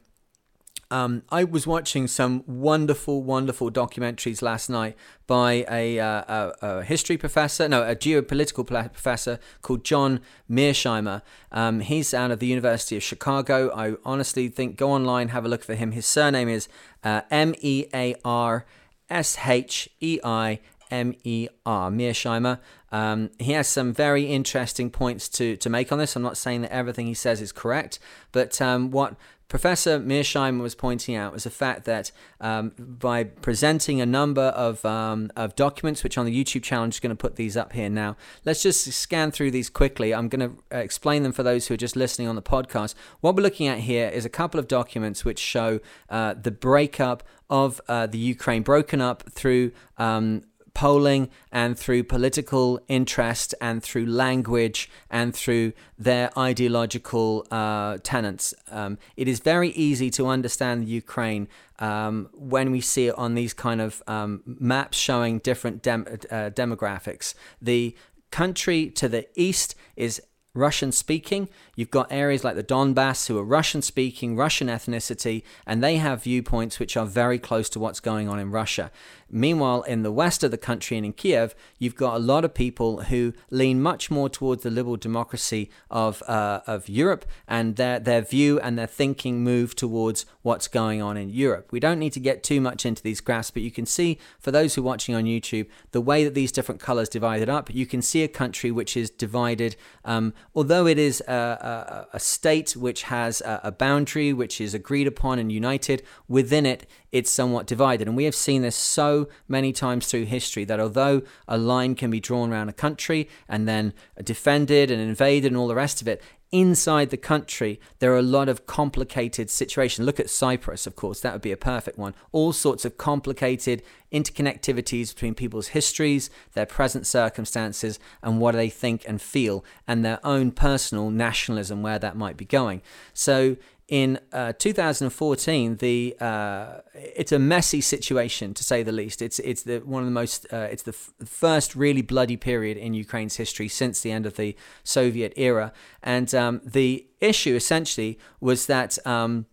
Um, 0.92 1.24
I 1.30 1.44
was 1.44 1.66
watching 1.66 2.08
some 2.08 2.44
wonderful, 2.46 3.24
wonderful 3.24 3.72
documentaries 3.72 4.42
last 4.42 4.70
night 4.70 4.96
by 5.26 5.66
a, 5.70 6.00
uh, 6.00 6.24
a, 6.28 6.54
a 6.62 6.84
history 6.84 7.18
professor, 7.18 7.68
no, 7.68 7.84
a 7.84 7.96
geopolitical 7.96 8.66
professor 8.66 9.40
called 9.62 9.84
John 9.84 10.20
Mearsheimer. 10.50 11.24
Um, 11.52 11.80
he's 11.80 12.14
out 12.14 12.30
of 12.30 12.40
the 12.40 12.48
University 12.48 12.96
of 12.96 13.04
Chicago. 13.04 13.72
I 13.76 13.96
honestly 14.06 14.48
think 14.48 14.78
go 14.78 14.92
online, 14.92 15.30
have 15.30 15.46
a 15.46 15.50
look 15.50 15.64
for 15.64 15.74
him. 15.74 15.92
His 15.92 16.06
surname 16.06 16.50
is 16.50 16.68
uh, 17.04 17.22
M 17.32 17.56
E 17.62 17.86
A 17.94 18.16
R 18.24 18.66
S 19.10 19.38
H 19.46 19.90
E 20.02 20.20
I 20.24 20.60
M 20.92 21.16
E 21.24 21.48
R, 21.66 21.90
Mearsheimer. 21.90 22.60
Um, 22.92 23.32
he 23.40 23.52
has 23.54 23.68
some 23.68 23.92
very 23.94 24.26
interesting 24.26 24.90
points 24.90 25.28
to, 25.30 25.58
to 25.58 25.70
make 25.70 25.92
on 25.92 25.98
this. 25.98 26.16
I'm 26.16 26.22
not 26.22 26.38
saying 26.38 26.62
that 26.62 26.72
everything 26.72 27.08
he 27.08 27.14
says 27.14 27.42
is 27.42 27.52
correct, 27.52 28.00
but 28.32 28.62
um, 28.62 28.92
what 28.92 29.16
Professor 29.48 30.00
Mearsheimer 30.00 30.62
was 30.62 30.74
pointing 30.74 31.16
out 31.16 31.32
was 31.32 31.44
the 31.44 31.50
fact 31.50 31.86
that 31.86 32.12
um, 32.42 32.72
by 32.78 33.24
presenting 33.24 34.02
a 34.02 34.06
number 34.06 34.42
of, 34.42 34.84
um, 34.86 35.32
of 35.36 35.56
documents, 35.56 36.04
which 36.04 36.18
on 36.18 36.26
the 36.26 36.44
YouTube 36.44 36.64
channel, 36.64 36.84
I'm 36.84 36.90
just 36.90 37.02
going 37.02 37.16
to 37.16 37.16
put 37.16 37.36
these 37.36 37.56
up 37.56 37.74
here 37.74 37.90
now. 37.90 38.18
Let's 38.44 38.64
just 38.64 38.92
scan 38.92 39.32
through 39.32 39.52
these 39.52 39.70
quickly. 39.70 40.14
I'm 40.14 40.30
going 40.30 40.50
to 40.50 40.76
uh, 40.76 40.80
explain 40.80 41.24
them 41.24 41.32
for 41.32 41.44
those 41.44 41.68
who 41.68 41.76
are 41.76 41.78
just 41.78 41.96
listening 41.96 42.28
on 42.28 42.36
the 42.36 42.42
podcast. 42.42 42.96
What 43.22 43.36
we're 43.36 43.44
looking 43.44 43.68
at 43.68 43.80
here 43.80 44.10
is 44.10 44.26
a 44.26 44.30
couple 44.30 44.60
of 44.60 44.68
documents 44.68 45.24
which 45.24 45.40
show 45.40 45.80
uh, 46.10 46.34
the 46.34 46.52
breakup 46.52 47.24
of 47.50 47.80
uh, 47.88 48.08
the 48.08 48.18
Ukraine, 48.18 48.64
broken 48.64 49.00
up 49.00 49.30
through 49.32 49.72
um, 49.98 50.42
polling 50.76 51.30
and 51.52 51.80
through 51.80 52.04
political 52.04 52.80
interest 52.88 53.56
and 53.60 53.82
through 53.82 54.06
language 54.06 54.90
and 55.10 55.34
through 55.34 55.74
their 55.98 56.30
ideological 56.38 57.48
uh, 57.50 57.98
tenets. 58.04 58.54
Um, 58.70 59.00
it 59.18 59.28
is 59.28 59.40
very 59.40 59.70
easy 59.70 60.12
to 60.12 60.28
understand 60.28 60.88
Ukraine 60.88 61.48
um, 61.80 62.30
when 62.34 62.72
we 62.72 62.82
see 62.82 63.08
it 63.08 63.18
on 63.18 63.34
these 63.34 63.54
kind 63.54 63.82
of 63.82 64.04
um, 64.06 64.44
maps 64.46 64.98
showing 64.98 65.40
different 65.40 65.82
dem- 65.82 66.06
uh, 66.30 66.52
demographics. 66.52 67.34
The 67.62 67.96
country 68.30 68.90
to 68.92 69.08
the 69.08 69.28
east 69.40 69.76
is 69.96 70.22
Russian 70.56 70.92
speaking. 70.92 71.50
You've 71.76 71.92
got 71.92 72.12
areas 72.12 72.44
like 72.44 72.56
the 72.56 72.64
Donbass 72.64 73.28
who 73.28 73.38
are 73.38 73.44
Russian 73.44 73.82
speaking, 73.82 74.36
Russian 74.36 74.68
ethnicity, 74.68 75.44
and 75.68 75.84
they 75.84 75.98
have 75.98 76.24
viewpoints 76.24 76.80
which 76.80 76.98
are 76.98 77.06
very 77.06 77.38
close 77.38 77.70
to 77.70 77.80
what's 77.80 78.00
going 78.00 78.28
on 78.28 78.40
in 78.40 78.50
Russia. 78.52 78.92
Meanwhile, 79.30 79.82
in 79.84 80.04
the 80.04 80.12
west 80.12 80.44
of 80.44 80.52
the 80.52 80.58
country 80.58 80.98
and 80.98 81.06
in 81.06 81.14
Kiev, 81.14 81.56
you've 81.80 81.96
got 81.96 82.16
a 82.16 82.20
lot 82.20 82.46
of 82.46 82.54
people 82.54 83.04
who 83.04 83.34
lean 83.50 83.82
much 83.82 84.12
more 84.12 84.30
towards 84.30 84.64
the 84.64 84.70
liberal 84.70 84.98
democracy 84.98 85.70
of 85.90 86.24
uh, 86.24 86.62
of 86.68 86.88
Europe, 86.88 87.26
and 87.48 87.76
their 87.76 88.00
their 88.00 88.22
view 88.22 88.60
and 88.60 88.78
their 88.78 88.88
thinking 88.88 89.44
move 89.44 89.76
towards 89.76 90.26
what's 90.44 90.68
going 90.68 91.02
on 91.02 91.18
in 91.18 91.30
Europe. 91.30 91.72
We 91.72 91.80
don't 91.80 92.00
need 92.00 92.14
to 92.14 92.20
get 92.20 92.44
too 92.44 92.62
much 92.62 92.86
into 92.86 93.02
these 93.02 93.20
graphs, 93.20 93.52
but 93.52 93.64
you 93.64 93.72
can 93.72 93.86
see 93.86 94.20
for 94.40 94.52
those 94.52 94.76
who 94.76 94.82
are 94.82 94.86
watching 94.86 95.16
on 95.16 95.24
YouTube 95.24 95.68
the 95.92 96.02
way 96.02 96.24
that 96.24 96.36
these 96.36 96.52
different 96.52 96.80
colors 96.80 97.10
divided 97.10 97.50
up. 97.50 97.74
You 97.74 97.88
can 97.88 98.02
see 98.02 98.24
a 98.24 98.28
country 98.28 98.72
which 98.72 98.96
is 98.96 99.10
divided, 99.10 99.76
um, 100.06 100.34
although 100.54 100.86
it 100.86 100.98
is 100.98 101.22
a, 101.28 101.34
a, 101.34 102.08
a 102.14 102.20
state 102.20 102.76
which 102.76 103.04
has 103.04 103.42
a, 103.42 103.62
a 103.64 103.72
boundary 103.72 104.34
which 104.34 104.62
is 104.62 104.74
agreed 104.74 105.08
upon 105.08 105.40
and 105.40 105.52
united. 105.52 106.04
Within 106.28 106.66
it, 106.66 106.86
it's 107.12 107.32
somewhat 107.32 107.66
divided. 107.66 108.08
And 108.08 108.18
we 108.18 108.26
have 108.26 108.36
seen 108.36 108.62
this 108.62 108.76
so 108.76 109.28
many 109.48 109.72
times 109.72 110.08
through 110.08 110.26
history 110.26 110.66
that 110.66 110.80
although 110.80 111.22
a 111.48 111.58
line 111.58 111.96
can 111.96 112.12
be 112.12 112.20
drawn 112.20 112.52
around 112.52 112.70
a 112.70 112.74
country 112.74 113.30
and 113.48 113.68
then 113.68 113.94
defended 114.24 114.92
and 114.92 115.02
invaded 115.02 115.48
and 115.48 115.58
all 115.58 115.68
the 115.68 115.76
rest 115.76 116.02
of 116.02 116.08
it, 116.08 116.22
inside 116.52 117.10
the 117.10 117.18
country, 117.18 117.80
there 118.00 118.14
are 118.14 118.18
a 118.18 118.22
lot 118.22 118.50
of 118.50 118.66
complicated 118.66 119.50
situations. 119.50 120.06
Look 120.06 120.20
at 120.20 120.30
Cyprus, 120.30 120.88
of 120.88 120.96
course, 120.96 121.20
that 121.22 121.34
would 121.34 121.42
be 121.42 121.52
a 121.52 121.58
perfect 121.58 121.98
one. 121.98 122.14
All 122.32 122.54
sorts 122.54 122.86
of 122.86 122.98
complicated 122.98 123.82
interconnectivities 124.12 125.14
between 125.14 125.36
people's 125.36 125.70
histories, 125.70 126.30
their 126.54 126.66
present 126.66 127.06
circumstances, 127.06 128.00
and 128.24 128.40
what 128.40 128.56
they 128.56 128.70
think 128.70 129.04
and 129.08 129.22
feel, 129.22 129.66
and 129.88 130.06
their 130.06 130.20
own 130.26 130.52
personal 130.52 131.10
nationalism, 131.10 131.82
where 131.82 132.00
that 132.00 132.16
might 132.16 132.38
be 132.38 132.46
going. 132.46 132.82
So 133.14 133.58
in 133.88 134.20
uh, 134.34 134.54
2014, 134.58 135.78
the 135.78 136.16
uh, 136.20 136.80
it's 136.96 137.32
a 137.32 137.38
messy 137.38 137.82
situation 137.82 138.54
to 138.56 138.64
say 138.64 138.82
the 138.82 138.92
least. 138.92 139.22
It's 139.22 139.38
it's 139.40 139.64
the 139.64 139.80
one 139.80 140.02
of 140.02 140.08
the 140.08 140.12
most 140.12 140.48
uh, 140.52 140.68
it's 140.72 140.84
the 140.84 140.92
f- 140.92 141.14
first 141.28 141.76
really 141.76 142.02
bloody 142.02 142.36
period 142.36 142.78
in 142.78 142.96
Ukraine's 142.96 143.36
history 143.36 143.68
since 143.68 144.02
the 144.02 144.12
end 144.12 144.26
of 144.26 144.38
the 144.38 144.56
Soviet 144.84 145.34
era, 145.36 145.72
and 146.02 146.34
um, 146.34 146.62
the 146.66 147.06
issue 147.22 147.56
essentially 147.56 148.18
was 148.40 148.66
that 148.66 148.98
um, 149.06 149.46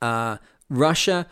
uh, 0.00 0.38
Russia 0.70 1.26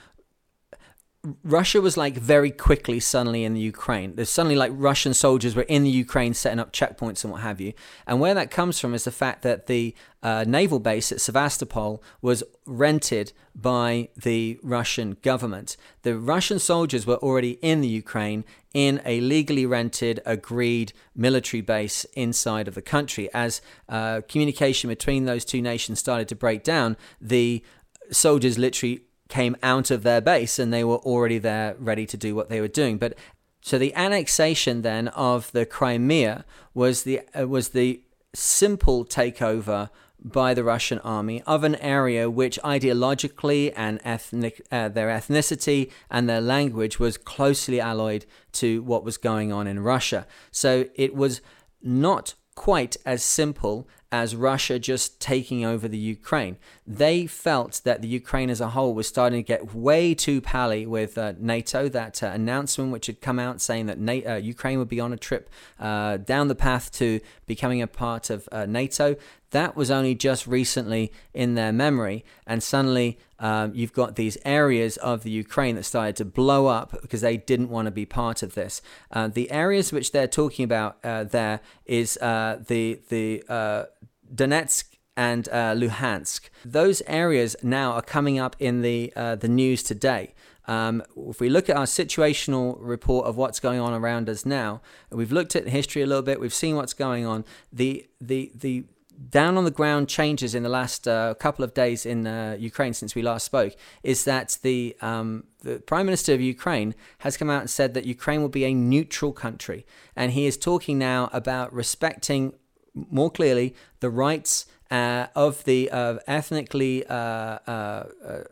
Russia 1.44 1.82
was 1.82 1.98
like 1.98 2.16
very 2.16 2.50
quickly 2.50 2.98
suddenly 2.98 3.44
in 3.44 3.52
the 3.52 3.60
Ukraine. 3.60 4.14
There's 4.14 4.30
suddenly 4.30 4.56
like 4.56 4.72
Russian 4.74 5.12
soldiers 5.12 5.54
were 5.54 5.62
in 5.62 5.84
the 5.84 5.90
Ukraine 5.90 6.32
setting 6.32 6.58
up 6.58 6.72
checkpoints 6.72 7.24
and 7.24 7.32
what 7.32 7.42
have 7.42 7.60
you. 7.60 7.74
And 8.06 8.20
where 8.20 8.32
that 8.32 8.50
comes 8.50 8.80
from 8.80 8.94
is 8.94 9.04
the 9.04 9.10
fact 9.10 9.42
that 9.42 9.66
the 9.66 9.94
uh, 10.22 10.46
naval 10.48 10.78
base 10.78 11.12
at 11.12 11.20
Sevastopol 11.20 12.02
was 12.22 12.42
rented 12.64 13.34
by 13.54 14.08
the 14.16 14.58
Russian 14.62 15.18
government. 15.20 15.76
The 16.02 16.16
Russian 16.16 16.58
soldiers 16.58 17.06
were 17.06 17.16
already 17.16 17.58
in 17.60 17.82
the 17.82 17.88
Ukraine 17.88 18.42
in 18.72 19.02
a 19.04 19.20
legally 19.20 19.66
rented, 19.66 20.20
agreed 20.24 20.94
military 21.14 21.60
base 21.60 22.04
inside 22.14 22.66
of 22.66 22.74
the 22.74 22.82
country. 22.82 23.28
As 23.34 23.60
uh, 23.90 24.22
communication 24.26 24.88
between 24.88 25.26
those 25.26 25.44
two 25.44 25.60
nations 25.60 25.98
started 25.98 26.28
to 26.28 26.34
break 26.34 26.64
down, 26.64 26.96
the 27.20 27.62
soldiers 28.10 28.56
literally 28.56 29.04
came 29.30 29.56
out 29.62 29.90
of 29.90 30.02
their 30.02 30.20
base 30.20 30.58
and 30.58 30.72
they 30.72 30.84
were 30.84 30.98
already 30.98 31.38
there 31.38 31.74
ready 31.78 32.04
to 32.06 32.16
do 32.16 32.34
what 32.34 32.48
they 32.50 32.60
were 32.60 32.68
doing. 32.68 32.98
But 32.98 33.16
so 33.62 33.78
the 33.78 33.94
annexation 33.94 34.82
then 34.82 35.08
of 35.08 35.52
the 35.52 35.64
Crimea 35.64 36.44
was 36.74 37.04
the 37.04 37.20
uh, 37.38 37.46
was 37.46 37.70
the 37.70 38.02
simple 38.34 39.04
takeover 39.04 39.90
by 40.22 40.52
the 40.52 40.64
Russian 40.64 40.98
army 40.98 41.42
of 41.46 41.64
an 41.64 41.76
area 41.76 42.28
which 42.28 42.58
ideologically 42.62 43.72
and 43.74 44.00
ethnic 44.04 44.60
uh, 44.70 44.88
their 44.88 45.08
ethnicity 45.08 45.90
and 46.10 46.28
their 46.28 46.40
language 46.40 46.98
was 46.98 47.16
closely 47.16 47.80
alloyed 47.80 48.26
to 48.52 48.82
what 48.82 49.04
was 49.04 49.16
going 49.16 49.52
on 49.52 49.66
in 49.66 49.80
Russia. 49.80 50.26
So 50.50 50.86
it 50.94 51.14
was 51.14 51.40
not 51.82 52.34
quite 52.60 52.94
as 53.06 53.22
simple 53.22 53.88
as 54.12 54.36
Russia 54.36 54.78
just 54.78 55.18
taking 55.18 55.64
over 55.64 55.88
the 55.88 55.96
Ukraine. 55.96 56.58
They 56.86 57.26
felt 57.26 57.80
that 57.84 58.02
the 58.02 58.08
Ukraine 58.08 58.50
as 58.50 58.60
a 58.60 58.68
whole 58.68 58.92
was 58.92 59.08
starting 59.08 59.42
to 59.42 59.46
get 59.46 59.74
way 59.74 60.14
too 60.14 60.42
pally 60.42 60.84
with 60.84 61.16
uh, 61.16 61.32
NATO. 61.38 61.88
That 61.88 62.22
uh, 62.22 62.26
announcement, 62.26 62.92
which 62.92 63.06
had 63.06 63.22
come 63.22 63.38
out 63.38 63.62
saying 63.62 63.86
that 63.86 63.98
NATO, 63.98 64.34
uh, 64.34 64.36
Ukraine 64.36 64.78
would 64.78 64.90
be 64.90 65.00
on 65.00 65.10
a 65.10 65.16
trip 65.16 65.48
uh, 65.78 66.18
down 66.18 66.48
the 66.48 66.54
path 66.54 66.92
to 66.92 67.20
becoming 67.46 67.80
a 67.80 67.86
part 67.86 68.28
of 68.28 68.46
uh, 68.52 68.66
NATO, 68.66 69.16
that 69.50 69.76
was 69.76 69.90
only 69.90 70.14
just 70.14 70.46
recently 70.46 71.12
in 71.34 71.54
their 71.54 71.72
memory. 71.72 72.24
And 72.46 72.62
suddenly 72.62 73.18
um, 73.38 73.72
you've 73.74 73.92
got 73.92 74.16
these 74.16 74.38
areas 74.44 74.96
of 74.98 75.22
the 75.22 75.30
Ukraine 75.30 75.76
that 75.76 75.84
started 75.84 76.16
to 76.16 76.24
blow 76.24 76.66
up 76.66 77.00
because 77.02 77.20
they 77.20 77.36
didn't 77.36 77.68
want 77.68 77.86
to 77.86 77.90
be 77.90 78.06
part 78.06 78.42
of 78.42 78.54
this. 78.54 78.80
Uh, 79.10 79.28
the 79.28 79.50
areas 79.50 79.92
which 79.92 80.12
they're 80.12 80.28
talking 80.28 80.64
about 80.64 80.98
uh, 81.04 81.24
there 81.24 81.60
is 81.84 82.16
uh, 82.18 82.58
the, 82.66 83.00
the 83.08 83.42
uh, 83.48 83.84
Donetsk 84.32 84.84
and 85.16 85.48
uh, 85.48 85.74
Luhansk. 85.74 86.48
Those 86.64 87.02
areas 87.06 87.56
now 87.62 87.92
are 87.92 88.02
coming 88.02 88.38
up 88.38 88.56
in 88.58 88.82
the, 88.82 89.12
uh, 89.16 89.34
the 89.36 89.48
news 89.48 89.82
today. 89.82 90.34
Um, 90.66 91.02
if 91.16 91.40
we 91.40 91.48
look 91.48 91.68
at 91.68 91.76
our 91.76 91.84
situational 91.84 92.76
report 92.78 93.26
of 93.26 93.36
what's 93.36 93.58
going 93.58 93.80
on 93.80 93.92
around 93.92 94.28
us 94.28 94.46
now, 94.46 94.82
we've 95.10 95.32
looked 95.32 95.56
at 95.56 95.66
history 95.66 96.02
a 96.02 96.06
little 96.06 96.22
bit. 96.22 96.38
We've 96.38 96.54
seen 96.54 96.76
what's 96.76 96.94
going 96.94 97.26
on. 97.26 97.44
The 97.72 98.06
the 98.20 98.52
the 98.54 98.84
down 99.28 99.56
on 99.56 99.64
the 99.64 99.70
ground 99.70 100.08
changes 100.08 100.54
in 100.54 100.62
the 100.62 100.68
last 100.68 101.06
uh, 101.06 101.34
couple 101.34 101.64
of 101.64 101.74
days 101.74 102.06
in 102.06 102.26
uh, 102.26 102.56
Ukraine 102.58 102.94
since 102.94 103.14
we 103.14 103.22
last 103.22 103.44
spoke 103.44 103.74
is 104.02 104.24
that 104.24 104.58
the 104.62 104.96
um, 105.00 105.44
the 105.62 105.78
prime 105.80 106.06
minister 106.06 106.32
of 106.32 106.40
Ukraine 106.40 106.94
has 107.18 107.36
come 107.36 107.50
out 107.50 107.60
and 107.60 107.70
said 107.70 107.92
that 107.94 108.06
Ukraine 108.06 108.40
will 108.40 108.48
be 108.48 108.64
a 108.64 108.72
neutral 108.72 109.32
country, 109.32 109.84
and 110.16 110.32
he 110.32 110.46
is 110.46 110.56
talking 110.56 110.98
now 110.98 111.28
about 111.32 111.72
respecting 111.72 112.54
more 112.94 113.30
clearly 113.30 113.74
the 114.00 114.10
rights 114.10 114.66
uh, 114.90 115.26
of 115.36 115.64
the 115.64 115.90
uh, 115.90 116.16
ethnically 116.26 117.06
uh, 117.06 117.14
uh, 117.14 118.06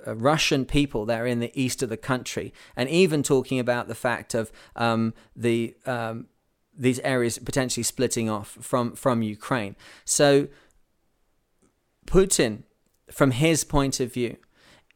uh, 0.06 0.14
Russian 0.14 0.64
people 0.64 1.04
that 1.06 1.20
are 1.20 1.26
in 1.26 1.40
the 1.40 1.50
east 1.60 1.82
of 1.82 1.88
the 1.88 1.96
country, 1.96 2.52
and 2.76 2.88
even 2.88 3.22
talking 3.22 3.58
about 3.58 3.88
the 3.88 3.94
fact 3.94 4.34
of 4.34 4.52
um, 4.76 5.14
the 5.34 5.74
um, 5.86 6.26
these 6.78 7.00
areas 7.00 7.38
potentially 7.38 7.84
splitting 7.84 8.30
off 8.30 8.56
from 8.60 8.94
from 8.94 9.22
Ukraine. 9.22 9.76
So 10.04 10.48
Putin, 12.06 12.62
from 13.10 13.32
his 13.32 13.64
point 13.64 14.00
of 14.00 14.12
view, 14.12 14.36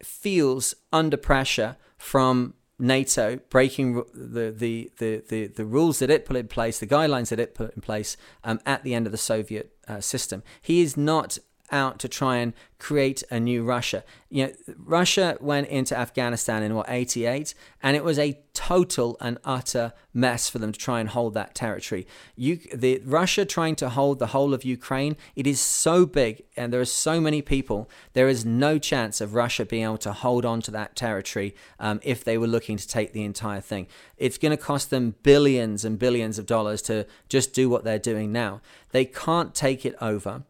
feels 0.02 0.74
under 0.92 1.16
pressure 1.16 1.76
from 1.98 2.54
NATO 2.78 3.38
breaking 3.48 4.02
the, 4.12 4.50
the, 4.50 4.90
the, 4.98 5.22
the, 5.28 5.46
the 5.46 5.64
rules 5.64 6.00
that 6.00 6.10
it 6.10 6.24
put 6.24 6.36
in 6.36 6.48
place, 6.48 6.80
the 6.80 6.86
guidelines 6.86 7.28
that 7.28 7.38
it 7.38 7.54
put 7.54 7.74
in 7.76 7.82
place 7.82 8.16
um, 8.42 8.58
at 8.66 8.82
the 8.82 8.94
end 8.94 9.06
of 9.06 9.12
the 9.12 9.18
Soviet 9.18 9.76
uh, 9.86 10.00
system. 10.00 10.42
He 10.60 10.80
is 10.80 10.96
not 10.96 11.38
out 11.72 11.98
to 12.00 12.08
try 12.08 12.36
and 12.36 12.52
create 12.82 13.22
a 13.30 13.38
new 13.38 13.62
Russia. 13.62 14.02
You 14.28 14.46
know, 14.46 14.52
Russia 14.76 15.36
went 15.40 15.68
into 15.68 15.96
Afghanistan 15.96 16.64
in 16.64 16.74
what 16.74 16.86
88 16.88 17.54
and 17.80 17.96
it 17.96 18.02
was 18.02 18.18
a 18.18 18.40
total 18.54 19.16
and 19.20 19.38
utter 19.44 19.92
mess 20.12 20.50
for 20.50 20.58
them 20.58 20.72
to 20.72 20.78
try 20.78 20.98
and 20.98 21.08
hold 21.08 21.34
that 21.34 21.54
territory. 21.54 22.08
You 22.34 22.58
the 22.74 23.00
Russia 23.04 23.44
trying 23.44 23.76
to 23.76 23.88
hold 23.88 24.18
the 24.18 24.28
whole 24.28 24.52
of 24.52 24.64
Ukraine, 24.64 25.16
it 25.36 25.46
is 25.46 25.60
so 25.60 26.06
big 26.06 26.42
and 26.56 26.72
there 26.72 26.80
are 26.80 26.84
so 26.84 27.20
many 27.20 27.40
people, 27.40 27.88
there 28.14 28.28
is 28.28 28.44
no 28.44 28.80
chance 28.80 29.20
of 29.20 29.34
Russia 29.34 29.64
being 29.64 29.84
able 29.84 29.98
to 29.98 30.12
hold 30.12 30.44
on 30.44 30.60
to 30.62 30.72
that 30.72 30.96
territory 30.96 31.54
um, 31.78 32.00
if 32.02 32.24
they 32.24 32.36
were 32.36 32.48
looking 32.48 32.76
to 32.76 32.88
take 32.88 33.12
the 33.12 33.22
entire 33.22 33.60
thing. 33.60 33.86
It's 34.16 34.38
going 34.38 34.50
to 34.50 34.62
cost 34.62 34.90
them 34.90 35.14
billions 35.22 35.84
and 35.84 36.00
billions 36.00 36.36
of 36.36 36.46
dollars 36.46 36.82
to 36.82 37.06
just 37.28 37.54
do 37.54 37.70
what 37.70 37.84
they're 37.84 37.98
doing 38.00 38.32
now. 38.32 38.60
They 38.90 39.04
can't 39.04 39.54
take 39.54 39.86
it 39.86 39.94
over 40.00 40.42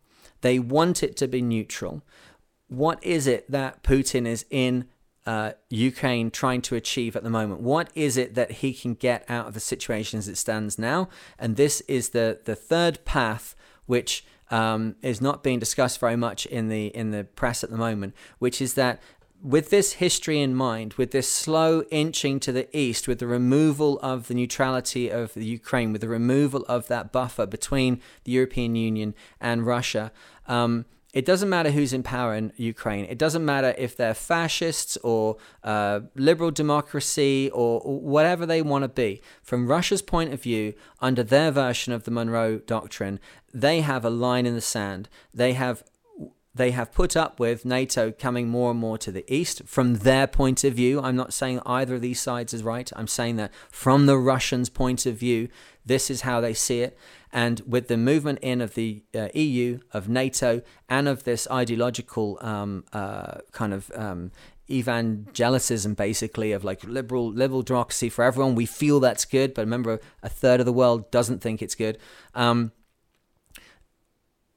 they 0.42 0.58
want 0.58 1.02
it 1.02 1.16
to 1.16 1.26
be 1.26 1.42
neutral. 1.42 2.02
What 2.68 3.02
is 3.02 3.26
it 3.26 3.50
that 3.50 3.82
Putin 3.82 4.26
is 4.26 4.44
in 4.50 4.86
uh, 5.24 5.52
Ukraine 5.70 6.30
trying 6.30 6.62
to 6.62 6.74
achieve 6.74 7.16
at 7.16 7.22
the 7.22 7.30
moment? 7.30 7.60
What 7.60 7.90
is 7.94 8.16
it 8.16 8.34
that 8.34 8.50
he 8.50 8.72
can 8.74 8.94
get 8.94 9.24
out 9.28 9.46
of 9.46 9.54
the 9.54 9.60
situation 9.60 10.18
as 10.18 10.28
it 10.28 10.36
stands 10.36 10.78
now? 10.78 11.08
And 11.38 11.56
this 11.56 11.80
is 11.82 12.10
the 12.10 12.40
the 12.44 12.56
third 12.56 13.04
path, 13.04 13.54
which 13.86 14.24
um, 14.50 14.96
is 15.02 15.20
not 15.20 15.42
being 15.42 15.58
discussed 15.58 15.98
very 15.98 16.16
much 16.16 16.46
in 16.46 16.68
the 16.68 16.86
in 16.88 17.10
the 17.10 17.24
press 17.24 17.64
at 17.64 17.70
the 17.70 17.78
moment, 17.78 18.14
which 18.38 18.60
is 18.60 18.74
that 18.74 19.00
with 19.42 19.70
this 19.70 19.94
history 19.94 20.40
in 20.40 20.54
mind, 20.54 20.94
with 20.94 21.10
this 21.10 21.28
slow 21.28 21.82
inching 21.90 22.38
to 22.40 22.52
the 22.52 22.74
east, 22.76 23.08
with 23.08 23.18
the 23.18 23.26
removal 23.26 23.98
of 23.98 24.28
the 24.28 24.34
neutrality 24.34 25.10
of 25.10 25.34
the 25.34 25.44
Ukraine, 25.44 25.92
with 25.92 26.00
the 26.00 26.08
removal 26.08 26.64
of 26.68 26.86
that 26.88 27.10
buffer 27.10 27.44
between 27.44 28.00
the 28.24 28.32
European 28.32 28.76
Union 28.76 29.14
and 29.40 29.66
Russia, 29.66 30.12
um, 30.46 30.84
it 31.12 31.26
doesn't 31.26 31.50
matter 31.50 31.70
who's 31.70 31.92
in 31.92 32.02
power 32.02 32.34
in 32.34 32.52
Ukraine. 32.56 33.04
It 33.04 33.18
doesn't 33.18 33.44
matter 33.44 33.74
if 33.76 33.96
they're 33.96 34.14
fascists 34.14 34.96
or 35.02 35.36
uh, 35.62 36.00
liberal 36.14 36.50
democracy 36.50 37.50
or, 37.52 37.82
or 37.82 38.00
whatever 38.00 38.46
they 38.46 38.62
want 38.62 38.82
to 38.84 38.88
be. 38.88 39.20
From 39.42 39.66
Russia's 39.66 40.00
point 40.00 40.32
of 40.32 40.42
view, 40.42 40.72
under 41.00 41.22
their 41.22 41.50
version 41.50 41.92
of 41.92 42.04
the 42.04 42.10
Monroe 42.10 42.58
Doctrine, 42.58 43.20
they 43.52 43.82
have 43.82 44.06
a 44.06 44.10
line 44.10 44.46
in 44.46 44.54
the 44.54 44.62
sand. 44.62 45.10
They 45.34 45.52
have 45.52 45.84
they 46.54 46.72
have 46.72 46.92
put 46.92 47.16
up 47.16 47.40
with 47.40 47.64
NATO 47.64 48.12
coming 48.12 48.48
more 48.48 48.70
and 48.70 48.80
more 48.80 48.98
to 48.98 49.10
the 49.10 49.24
east 49.32 49.62
from 49.64 49.96
their 49.96 50.26
point 50.26 50.64
of 50.64 50.74
view. 50.74 51.00
I'm 51.00 51.16
not 51.16 51.32
saying 51.32 51.60
either 51.64 51.94
of 51.94 52.02
these 52.02 52.20
sides 52.20 52.52
is 52.52 52.62
right. 52.62 52.90
I'm 52.94 53.06
saying 53.06 53.36
that 53.36 53.52
from 53.70 54.06
the 54.06 54.18
Russians' 54.18 54.68
point 54.68 55.06
of 55.06 55.16
view, 55.16 55.48
this 55.84 56.10
is 56.10 56.22
how 56.22 56.40
they 56.40 56.52
see 56.52 56.80
it. 56.80 56.96
And 57.32 57.62
with 57.66 57.88
the 57.88 57.96
movement 57.96 58.40
in 58.42 58.60
of 58.60 58.74
the 58.74 59.02
uh, 59.14 59.28
EU, 59.34 59.80
of 59.92 60.08
NATO, 60.08 60.60
and 60.90 61.08
of 61.08 61.24
this 61.24 61.48
ideological 61.50 62.38
um, 62.42 62.84
uh, 62.92 63.38
kind 63.52 63.72
of 63.72 63.90
um, 63.94 64.30
evangelicism 64.70 65.96
basically 65.96 66.52
of 66.52 66.64
like 66.64 66.84
liberal 66.84 67.30
liberal 67.30 67.62
democracy 67.62 68.08
for 68.08 68.24
everyone 68.24 68.54
we 68.54 68.64
feel 68.64 69.00
that's 69.00 69.24
good 69.24 69.52
but 69.52 69.62
remember 69.62 70.00
a 70.22 70.28
third 70.28 70.60
of 70.60 70.66
the 70.66 70.72
world 70.72 71.10
doesn't 71.10 71.40
think 71.40 71.60
it's 71.60 71.74
good 71.74 71.98
um, 72.34 72.72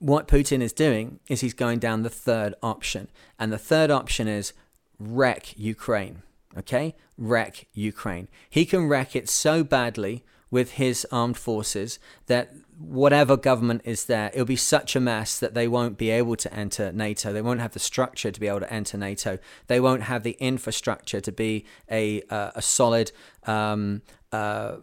what 0.05 0.27
Putin 0.27 0.61
is 0.61 0.71
doing 0.71 1.19
is 1.27 1.41
he's 1.41 1.55
going 1.55 1.79
down 1.79 2.03
the 2.03 2.11
third 2.11 2.53
option. 2.61 3.09
And 3.39 3.51
the 3.51 3.57
third 3.57 3.89
option 3.89 4.27
is 4.27 4.53
wreck 4.99 5.57
Ukraine. 5.57 6.21
Okay? 6.55 6.93
Wreck 7.17 7.65
Ukraine. 7.73 8.27
He 8.47 8.65
can 8.65 8.87
wreck 8.87 9.15
it 9.15 9.27
so 9.27 9.63
badly 9.63 10.23
with 10.51 10.73
his 10.73 11.07
armed 11.11 11.37
forces 11.37 11.97
that 12.27 12.53
whatever 12.77 13.35
government 13.35 13.81
is 13.83 14.05
there, 14.05 14.29
it'll 14.31 14.45
be 14.45 14.55
such 14.55 14.95
a 14.95 14.99
mess 14.99 15.39
that 15.39 15.55
they 15.55 15.67
won't 15.67 15.97
be 15.97 16.11
able 16.11 16.35
to 16.35 16.53
enter 16.53 16.91
NATO. 16.91 17.33
They 17.33 17.41
won't 17.41 17.59
have 17.59 17.73
the 17.73 17.79
structure 17.79 18.29
to 18.29 18.39
be 18.39 18.47
able 18.47 18.59
to 18.59 18.71
enter 18.71 18.99
NATO. 18.99 19.39
They 19.65 19.79
won't 19.79 20.03
have 20.03 20.21
the 20.21 20.37
infrastructure 20.39 21.19
to 21.19 21.31
be 21.31 21.65
a 21.89 22.21
uh, 22.29 22.51
a 22.53 22.61
solid. 22.61 23.11
Um, 23.47 24.03
uh, 24.31 24.75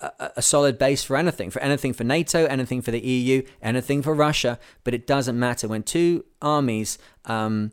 a, 0.00 0.32
a 0.36 0.42
solid 0.42 0.78
base 0.78 1.02
for 1.02 1.16
anything, 1.16 1.50
for 1.50 1.60
anything 1.60 1.92
for 1.92 2.04
NATO, 2.04 2.44
anything 2.46 2.82
for 2.82 2.90
the 2.90 3.00
EU, 3.00 3.42
anything 3.62 4.02
for 4.02 4.14
Russia, 4.14 4.58
but 4.84 4.94
it 4.94 5.06
doesn't 5.06 5.38
matter 5.38 5.68
when 5.68 5.82
two 5.82 6.24
armies 6.42 6.98
um, 7.24 7.72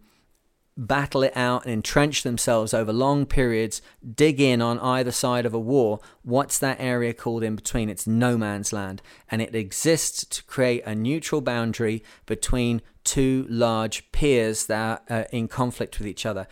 battle 0.75 1.23
it 1.23 1.35
out 1.35 1.65
and 1.65 1.73
entrench 1.73 2.23
themselves 2.23 2.73
over 2.73 2.91
long 2.91 3.25
periods, 3.25 3.81
dig 4.15 4.39
in 4.39 4.61
on 4.61 4.79
either 4.79 5.11
side 5.11 5.45
of 5.45 5.53
a 5.53 5.59
war, 5.59 5.99
what's 6.23 6.57
that 6.59 6.79
area 6.79 7.13
called 7.13 7.43
in 7.43 7.55
between? 7.55 7.89
It's 7.89 8.07
no 8.07 8.37
man's 8.37 8.73
land. 8.73 9.01
And 9.29 9.41
it 9.41 9.55
exists 9.55 10.25
to 10.25 10.43
create 10.43 10.83
a 10.85 10.95
neutral 10.95 11.41
boundary 11.41 12.03
between 12.25 12.81
two 13.03 13.45
large 13.49 14.11
peers 14.11 14.65
that 14.67 15.03
are 15.09 15.27
in 15.31 15.47
conflict 15.47 15.99
with 15.99 16.07
each 16.07 16.25
other. 16.25 16.47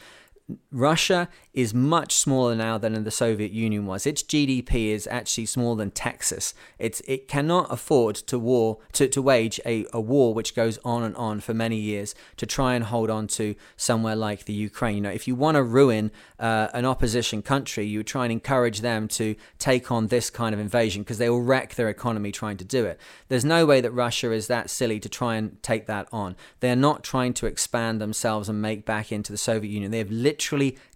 Russia 0.72 1.30
is 1.54 1.74
much 1.74 2.16
smaller 2.16 2.56
now 2.56 2.78
than 2.78 3.04
the 3.04 3.12
Soviet 3.12 3.52
Union 3.52 3.86
was. 3.86 4.06
Its 4.06 4.24
GDP 4.24 4.88
is 4.89 5.08
actually 5.08 5.45
smaller 5.45 5.78
than 5.78 5.91
Texas. 5.91 6.54
It's 6.80 7.02
it 7.08 7.28
cannot 7.28 7.72
afford 7.72 8.16
to 8.16 8.39
war 8.39 8.78
to, 8.93 9.08
to 9.08 9.22
wage 9.22 9.60
a, 9.66 9.86
a 9.91 9.99
war 9.99 10.34
which 10.34 10.56
goes 10.56 10.80
on 10.86 11.04
and 11.04 11.16
on 11.16 11.39
for 11.39 11.54
many 11.54 11.78
years 11.78 12.16
to 12.38 12.45
try 12.45 12.76
and 12.76 12.86
hold 12.86 13.10
on 13.10 13.28
to 13.28 13.56
somewhere 13.76 14.16
like 14.16 14.45
the 14.45 14.54
Ukraine. 14.54 14.95
You 14.95 15.02
know, 15.02 15.10
if 15.10 15.28
you 15.28 15.36
want 15.36 15.56
to 15.56 15.64
ruin 15.64 16.12
uh, 16.39 16.68
an 16.74 16.86
opposition 16.86 17.41
country, 17.41 17.86
you 17.86 18.04
try 18.04 18.26
and 18.26 18.32
encourage 18.32 18.82
them 18.82 19.08
to 19.10 19.36
take 19.60 19.91
on 19.91 20.08
this 20.08 20.30
kind 20.30 20.54
of 20.54 20.60
invasion 20.60 21.02
because 21.04 21.18
they 21.18 21.30
will 21.30 21.41
wreck 21.41 21.76
their 21.76 21.89
economy 21.89 22.32
trying 22.32 22.58
to 22.58 22.66
do 22.66 22.86
it. 22.86 22.99
There's 23.28 23.45
no 23.45 23.66
way 23.66 23.82
that 23.82 23.91
Russia 23.91 24.32
is 24.32 24.47
that 24.47 24.70
silly 24.70 24.99
to 24.99 25.10
try 25.10 25.36
and 25.36 25.62
take 25.64 25.88
that 25.88 26.08
on. 26.12 26.36
They 26.60 26.72
are 26.72 26.76
not 26.76 27.04
trying 27.04 27.34
to 27.36 27.45
expand 27.45 27.99
themselves 27.99 28.47
and 28.47 28.62
make 28.62 28.86
back 28.86 29.12
into 29.12 29.32
the 29.32 29.38
Soviet 29.38 29.72
Union. 29.72 29.91
They 29.91 29.97
have 29.97 30.12
literally 30.12 30.41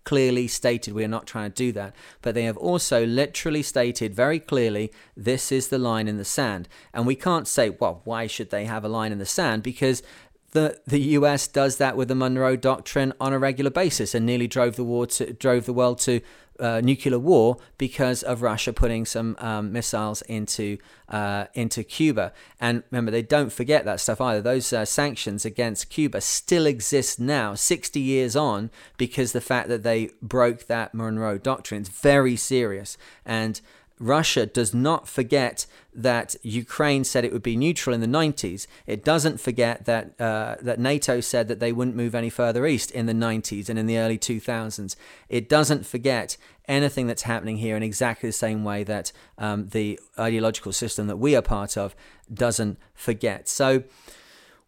clearly 0.04 0.48
stated 0.48 0.94
we 0.94 1.04
are 1.04 1.10
not 1.10 1.28
trying 1.28 1.52
to 1.52 1.56
do 1.56 1.72
that, 1.74 1.96
but 2.22 2.36
they 2.36 2.44
have 2.44 2.58
also 2.58 3.06
literally 3.06 3.64
stated 3.64 4.14
very 4.14 4.40
clearly 4.40 4.92
this 5.16 5.52
is 5.52 5.68
the 5.68 5.80
line 5.80 6.08
in 6.08 6.18
the 6.18 6.26
sand. 6.26 6.68
And 6.94 7.06
we 7.06 7.16
can't 7.16 7.48
say, 7.48 7.70
well, 7.70 8.02
why 8.04 8.28
should 8.28 8.50
they 8.50 8.66
have 8.66 8.86
a 8.86 8.90
line 8.90 9.12
in 9.12 9.18
the 9.18 9.26
sand? 9.26 9.64
Because 9.64 10.04
the, 10.52 10.80
the 10.88 11.02
US 11.02 11.48
does 11.48 11.78
that 11.78 11.98
with 11.98 12.08
the 12.08 12.16
Monroe 12.16 12.56
Doctrine 12.56 13.14
on 13.20 13.34
a 13.34 13.40
regular 13.40 13.72
basis 13.72 14.16
and 14.16 14.26
nearly 14.26 14.48
drove 14.48 14.78
the 14.78 14.84
war 14.84 15.06
to, 15.08 15.34
drove 15.34 15.66
the 15.66 15.74
world 15.74 16.00
to 16.00 16.22
uh, 16.60 16.82
nuclear 16.82 17.20
war 17.20 17.58
because 17.78 18.24
of 18.24 18.42
Russia 18.42 18.74
putting 18.74 19.06
some 19.06 19.36
um, 19.40 19.72
missiles 19.72 20.22
into 20.24 20.78
uh, 21.10 21.46
into 21.54 21.84
Cuba. 21.84 22.34
And 22.60 22.84
remember, 22.90 23.12
they 23.12 23.22
don't 23.22 23.52
forget 23.52 23.86
that 23.86 24.00
stuff 24.00 24.20
either. 24.20 24.42
Those 24.42 24.72
uh, 24.74 24.86
sanctions 24.86 25.46
against 25.46 25.90
Cuba 25.90 26.22
still 26.22 26.66
exist 26.66 27.20
now, 27.20 27.54
60 27.54 28.00
years 28.00 28.36
on, 28.36 28.72
because 28.98 29.32
the 29.32 29.42
fact 29.42 29.70
that 29.70 29.84
they 29.84 30.10
broke 30.22 30.66
that 30.68 30.94
Monroe 30.94 31.38
Doctrine. 31.38 31.82
It's 31.82 31.90
very 31.90 32.36
serious. 32.36 32.98
And 33.26 33.62
Russia 34.00 34.46
does 34.46 34.74
not 34.74 35.08
forget 35.08 35.66
that 35.94 36.36
Ukraine 36.44 37.06
said 37.06 37.24
it 37.24 37.32
would 37.32 37.42
be 37.42 37.56
neutral 37.56 37.94
in 37.94 38.02
the 38.02 38.08
90s. 38.08 38.68
It 38.86 39.06
doesn't 39.06 39.40
forget 39.40 39.86
that 39.86 40.20
uh, 40.20 40.56
that 40.62 40.80
NATO 40.80 41.22
said 41.22 41.48
that 41.48 41.60
they 41.60 41.72
wouldn't 41.72 41.96
move 41.96 42.14
any 42.14 42.30
further 42.30 42.66
east 42.66 42.92
in 42.92 43.06
the 43.06 43.14
90s 43.14 43.70
and 43.70 43.80
in 43.80 43.86
the 43.86 43.98
early 43.98 44.18
2000s. 44.18 44.96
It 45.30 45.48
doesn't 45.48 45.86
forget 45.86 46.36
anything 46.68 47.08
that's 47.08 47.24
happening 47.24 47.58
here 47.58 47.78
in 47.78 47.84
exactly 47.84 48.28
the 48.28 48.34
same 48.34 48.66
way 48.66 48.84
that 48.84 49.14
um, 49.38 49.70
the 49.70 50.00
ideological 50.20 50.74
system 50.74 51.08
that 51.08 51.18
we 51.18 51.36
are 51.36 51.42
part 51.42 51.78
of 51.78 51.96
doesn't 52.34 52.78
forget. 52.94 53.48
So. 53.48 53.84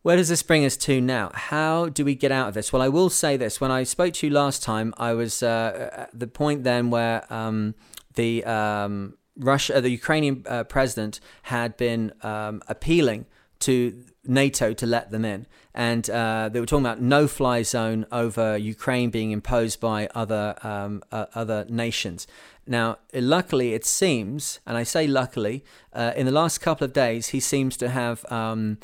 Where 0.03 0.15
does 0.15 0.29
this 0.29 0.43
bring 0.43 0.63
us 0.63 0.77
to 0.77 1.01
now? 1.01 1.31
How 1.33 1.89
do 1.89 2.05
we 2.05 2.15
get 2.15 2.31
out 2.31 2.47
of 2.47 2.53
this? 2.53 2.71
Well, 2.71 2.81
I 2.81 2.87
will 2.87 3.09
say 3.09 3.35
this. 3.35 3.59
When 3.59 3.71
I 3.71 3.83
spoke 3.83 4.13
to 4.13 4.27
you 4.27 4.31
last 4.31 4.63
time, 4.63 4.93
I 4.97 5.11
was 5.13 5.43
uh, 5.43 5.89
at 5.91 6.17
the 6.17 6.27
point 6.27 6.63
then 6.63 6.91
where 6.91 7.25
um, 7.33 7.75
the 8.17 8.43
um, 8.43 9.13
Russia, 9.37 9.79
the 9.79 9.89
Ukrainian 9.89 10.43
uh, 10.45 10.63
president 10.65 11.19
had 11.43 11.77
been 11.77 12.11
um, 12.21 12.61
appealing 12.67 13.25
to 13.59 14.03
NATO 14.25 14.73
to 14.73 14.85
let 14.85 15.09
them 15.09 15.23
in, 15.25 15.47
and 15.73 16.09
uh, 16.09 16.49
they 16.51 16.59
were 16.59 16.65
talking 16.65 16.85
about 16.85 17.01
no-fly 17.01 17.63
zone 17.63 18.05
over 18.11 18.57
Ukraine 18.57 19.09
being 19.09 19.31
imposed 19.31 19.79
by 19.79 20.09
other 20.13 20.55
um, 20.63 21.01
uh, 21.11 21.25
other 21.33 21.65
nations. 21.69 22.27
Now, 22.65 22.97
luckily, 23.13 23.73
it 23.73 23.85
seems, 23.85 24.59
and 24.67 24.75
I 24.77 24.83
say 24.83 25.07
luckily, 25.07 25.63
uh, 25.93 26.11
in 26.19 26.25
the 26.25 26.33
last 26.41 26.59
couple 26.59 26.83
of 26.85 26.93
days, 26.93 27.29
he 27.29 27.39
seems 27.39 27.77
to 27.77 27.89
have. 27.89 28.25
Um, 28.31 28.77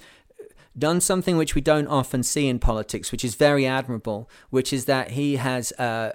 done 0.76 1.00
something 1.00 1.38
which 1.38 1.54
we 1.54 1.62
don't 1.62 1.86
often 1.86 2.24
see 2.24 2.48
in 2.48 2.58
politics, 2.58 3.12
which 3.12 3.24
is 3.24 3.36
very 3.36 3.64
admirable, 3.68 4.28
which 4.50 4.74
is 4.74 4.86
that 4.86 5.12
he 5.12 5.36
has 5.36 5.72
uh, 5.74 6.14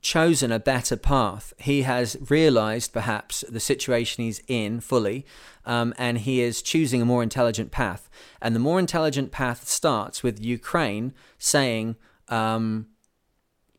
chosen 0.00 0.50
a 0.52 0.58
better 0.58 0.96
path. 0.96 1.52
He 1.58 1.82
has 1.82 2.16
realized 2.28 2.92
perhaps 2.92 3.44
the 3.48 3.60
situation 3.60 4.24
he's 4.24 4.42
in 4.46 4.80
fully, 4.80 5.26
um, 5.64 5.94
and 5.98 6.18
he 6.18 6.40
is 6.40 6.62
choosing 6.62 7.02
a 7.02 7.06
more 7.06 7.22
intelligent 7.22 7.70
path. 7.70 8.08
And 8.40 8.54
the 8.54 8.60
more 8.60 8.78
intelligent 8.78 9.30
path 9.30 9.68
starts 9.68 10.22
with 10.22 10.42
Ukraine 10.42 11.12
saying, 11.38 11.96
um, 12.28 12.86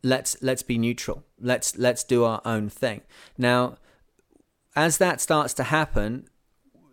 "Let's 0.04 0.38
let's 0.42 0.64
be 0.64 0.78
neutral. 0.78 1.24
Let's 1.40 1.78
let's 1.78 2.04
do 2.04 2.24
our 2.24 2.42
own 2.46 2.70
thing." 2.70 3.02
Now, 3.38 3.78
as 4.76 4.98
that 4.98 5.22
starts 5.22 5.54
to 5.56 5.64
happen, 5.64 6.28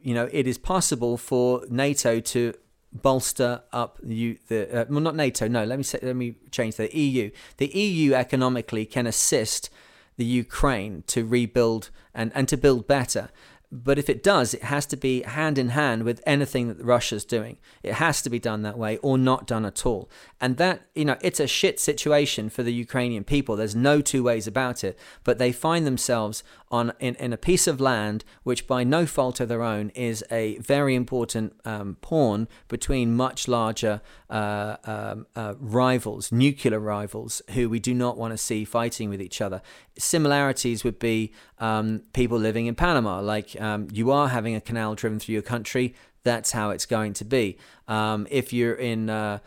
you 0.02 0.14
know, 0.14 0.28
it 0.32 0.46
is 0.46 0.58
possible 0.58 1.16
for 1.16 1.64
NATO 1.68 2.20
to 2.20 2.54
bolster 2.92 3.62
up 3.72 3.98
the, 4.02 4.38
the 4.48 4.80
uh, 4.80 4.84
well 4.88 5.00
not 5.00 5.16
NATO 5.16 5.48
no 5.48 5.64
let 5.64 5.78
me 5.78 5.82
say 5.82 5.98
let 6.02 6.14
me 6.14 6.36
change 6.50 6.76
the 6.76 6.94
EU 6.94 7.30
the 7.56 7.68
EU 7.68 8.12
economically 8.12 8.84
can 8.84 9.06
assist 9.06 9.70
the 10.18 10.24
Ukraine 10.24 11.02
to 11.06 11.24
rebuild 11.24 11.90
and 12.14 12.30
and 12.34 12.46
to 12.48 12.56
build 12.56 12.86
better 12.86 13.30
but 13.74 13.98
if 13.98 14.10
it 14.10 14.22
does, 14.22 14.52
it 14.52 14.64
has 14.64 14.84
to 14.86 14.98
be 14.98 15.22
hand 15.22 15.56
in 15.56 15.70
hand 15.70 16.02
with 16.02 16.20
anything 16.26 16.68
that 16.68 16.84
Russia's 16.84 17.24
doing. 17.24 17.56
It 17.82 17.94
has 17.94 18.20
to 18.20 18.28
be 18.28 18.38
done 18.38 18.60
that 18.62 18.76
way 18.76 18.98
or 18.98 19.16
not 19.16 19.46
done 19.46 19.64
at 19.64 19.86
all. 19.86 20.10
And 20.42 20.58
that, 20.58 20.82
you 20.94 21.06
know, 21.06 21.16
it's 21.22 21.40
a 21.40 21.46
shit 21.46 21.80
situation 21.80 22.50
for 22.50 22.62
the 22.62 22.74
Ukrainian 22.74 23.24
people. 23.24 23.56
There's 23.56 23.74
no 23.74 24.02
two 24.02 24.22
ways 24.22 24.46
about 24.46 24.84
it. 24.84 24.98
But 25.24 25.38
they 25.38 25.52
find 25.52 25.86
themselves 25.86 26.44
on 26.72 26.92
in, 26.98 27.14
in 27.16 27.32
a 27.32 27.36
piece 27.36 27.66
of 27.66 27.80
land 27.80 28.24
which, 28.42 28.66
by 28.66 28.82
no 28.82 29.06
fault 29.06 29.38
of 29.38 29.48
their 29.48 29.62
own, 29.62 29.90
is 29.90 30.24
a 30.30 30.56
very 30.58 30.94
important 30.94 31.54
um, 31.64 31.96
pawn 32.00 32.48
between 32.66 33.14
much 33.14 33.46
larger 33.46 34.00
uh, 34.30 34.76
um, 34.84 35.26
uh, 35.36 35.54
rivals, 35.60 36.32
nuclear 36.32 36.80
rivals, 36.80 37.42
who 37.50 37.68
we 37.68 37.78
do 37.78 37.94
not 37.94 38.16
want 38.16 38.32
to 38.32 38.38
see 38.38 38.64
fighting 38.64 39.10
with 39.10 39.20
each 39.20 39.40
other. 39.40 39.60
Similarities 39.98 40.82
would 40.82 40.98
be 40.98 41.32
um, 41.58 42.02
people 42.14 42.38
living 42.38 42.66
in 42.66 42.74
Panama, 42.74 43.20
like 43.20 43.60
um, 43.60 43.88
you 43.92 44.10
are 44.10 44.28
having 44.28 44.56
a 44.56 44.60
canal 44.60 44.94
driven 44.94 45.18
through 45.20 45.34
your 45.34 45.42
country. 45.42 45.94
That's 46.24 46.52
how 46.52 46.70
it's 46.70 46.86
going 46.86 47.12
to 47.14 47.24
be. 47.24 47.58
Um, 47.88 48.26
if 48.30 48.52
you're 48.52 48.74
in 48.74 49.10
uh, 49.10 49.40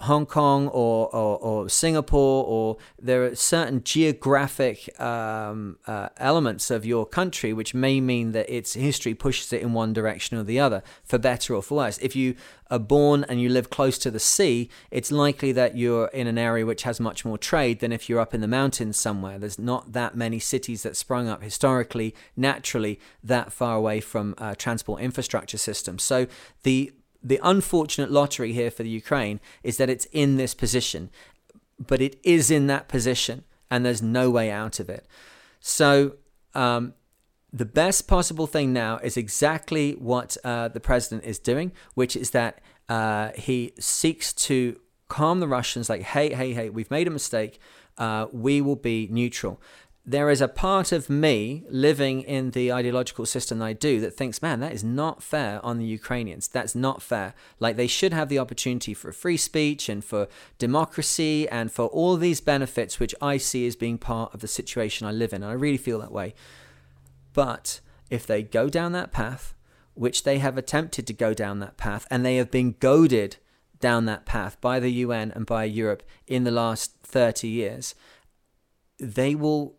Hong 0.00 0.26
Kong 0.26 0.68
or, 0.68 1.14
or, 1.14 1.38
or, 1.38 1.68
Singapore, 1.68 2.44
or 2.44 2.76
there 3.00 3.24
are 3.24 3.34
certain 3.34 3.82
geographic 3.82 4.88
um, 5.00 5.76
uh, 5.88 6.08
elements 6.18 6.70
of 6.70 6.86
your 6.86 7.04
country 7.04 7.52
which 7.52 7.74
may 7.74 8.00
mean 8.00 8.30
that 8.30 8.48
its 8.48 8.74
history 8.74 9.12
pushes 9.14 9.52
it 9.52 9.60
in 9.60 9.72
one 9.72 9.92
direction 9.92 10.38
or 10.38 10.44
the 10.44 10.60
other, 10.60 10.84
for 11.02 11.18
better 11.18 11.52
or 11.52 11.62
for 11.62 11.78
worse. 11.78 11.98
If 11.98 12.14
you 12.14 12.36
are 12.70 12.78
born 12.78 13.24
and 13.28 13.40
you 13.40 13.48
live 13.48 13.70
close 13.70 13.98
to 13.98 14.10
the 14.10 14.20
sea, 14.20 14.70
it's 14.92 15.10
likely 15.10 15.50
that 15.52 15.76
you're 15.76 16.06
in 16.08 16.28
an 16.28 16.38
area 16.38 16.64
which 16.64 16.84
has 16.84 17.00
much 17.00 17.24
more 17.24 17.38
trade 17.38 17.80
than 17.80 17.90
if 17.90 18.08
you're 18.08 18.20
up 18.20 18.34
in 18.34 18.40
the 18.40 18.46
mountains 18.46 18.96
somewhere. 18.96 19.38
There's 19.38 19.58
not 19.58 19.94
that 19.94 20.14
many 20.14 20.38
cities 20.38 20.84
that 20.84 20.96
sprung 20.96 21.26
up 21.26 21.42
historically, 21.42 22.14
naturally, 22.36 23.00
that 23.24 23.52
far 23.52 23.74
away 23.74 24.00
from 24.00 24.36
uh, 24.38 24.54
transport 24.54 25.00
infrastructure 25.00 25.58
systems. 25.58 26.04
So 26.04 26.28
the 26.62 26.92
the 27.22 27.40
unfortunate 27.42 28.10
lottery 28.10 28.52
here 28.52 28.70
for 28.70 28.82
the 28.82 28.88
Ukraine 28.88 29.40
is 29.62 29.76
that 29.76 29.90
it's 29.90 30.06
in 30.06 30.36
this 30.36 30.54
position, 30.54 31.10
but 31.78 32.00
it 32.00 32.18
is 32.22 32.50
in 32.50 32.66
that 32.68 32.88
position 32.88 33.44
and 33.70 33.84
there's 33.84 34.02
no 34.02 34.30
way 34.30 34.50
out 34.50 34.80
of 34.80 34.88
it. 34.88 35.06
So, 35.60 36.14
um, 36.54 36.94
the 37.52 37.64
best 37.64 38.06
possible 38.06 38.46
thing 38.46 38.72
now 38.72 38.98
is 38.98 39.16
exactly 39.16 39.92
what 39.92 40.36
uh, 40.44 40.68
the 40.68 40.80
president 40.80 41.24
is 41.24 41.38
doing, 41.38 41.72
which 41.94 42.14
is 42.14 42.30
that 42.30 42.60
uh, 42.90 43.30
he 43.34 43.72
seeks 43.78 44.34
to 44.34 44.78
calm 45.08 45.40
the 45.40 45.48
Russians, 45.48 45.88
like, 45.88 46.02
hey, 46.02 46.34
hey, 46.34 46.52
hey, 46.52 46.68
we've 46.68 46.90
made 46.90 47.06
a 47.06 47.10
mistake. 47.10 47.58
Uh, 47.96 48.26
we 48.32 48.60
will 48.60 48.76
be 48.76 49.08
neutral 49.10 49.60
there 50.08 50.30
is 50.30 50.40
a 50.40 50.48
part 50.48 50.90
of 50.90 51.10
me 51.10 51.64
living 51.68 52.22
in 52.22 52.52
the 52.52 52.72
ideological 52.72 53.26
system 53.26 53.60
I 53.60 53.74
do 53.74 54.00
that 54.00 54.14
thinks, 54.14 54.40
man, 54.40 54.60
that 54.60 54.72
is 54.72 54.82
not 54.82 55.22
fair 55.22 55.60
on 55.62 55.76
the 55.76 55.84
Ukrainians. 55.84 56.48
That's 56.48 56.74
not 56.74 57.02
fair. 57.02 57.34
Like 57.60 57.76
they 57.76 57.86
should 57.86 58.14
have 58.14 58.30
the 58.30 58.38
opportunity 58.38 58.94
for 58.94 59.12
free 59.12 59.36
speech 59.36 59.86
and 59.86 60.02
for 60.02 60.26
democracy 60.56 61.46
and 61.50 61.70
for 61.70 61.88
all 61.88 62.16
these 62.16 62.40
benefits, 62.40 62.98
which 62.98 63.14
I 63.20 63.36
see 63.36 63.66
as 63.66 63.76
being 63.76 63.98
part 63.98 64.32
of 64.32 64.40
the 64.40 64.48
situation 64.48 65.06
I 65.06 65.12
live 65.12 65.34
in. 65.34 65.42
And 65.42 65.50
I 65.50 65.54
really 65.54 65.76
feel 65.76 65.98
that 65.98 66.10
way. 66.10 66.34
But 67.34 67.80
if 68.08 68.26
they 68.26 68.42
go 68.42 68.70
down 68.70 68.92
that 68.92 69.12
path, 69.12 69.54
which 69.92 70.22
they 70.22 70.38
have 70.38 70.56
attempted 70.56 71.06
to 71.08 71.12
go 71.12 71.34
down 71.34 71.58
that 71.58 71.76
path, 71.76 72.06
and 72.10 72.24
they 72.24 72.36
have 72.36 72.50
been 72.50 72.76
goaded 72.80 73.36
down 73.78 74.06
that 74.06 74.24
path 74.24 74.58
by 74.62 74.80
the 74.80 74.90
UN 74.90 75.32
and 75.32 75.44
by 75.44 75.64
Europe 75.64 76.02
in 76.26 76.44
the 76.44 76.50
last 76.50 76.94
30 77.02 77.46
years, 77.46 77.94
they 78.98 79.34
will 79.34 79.74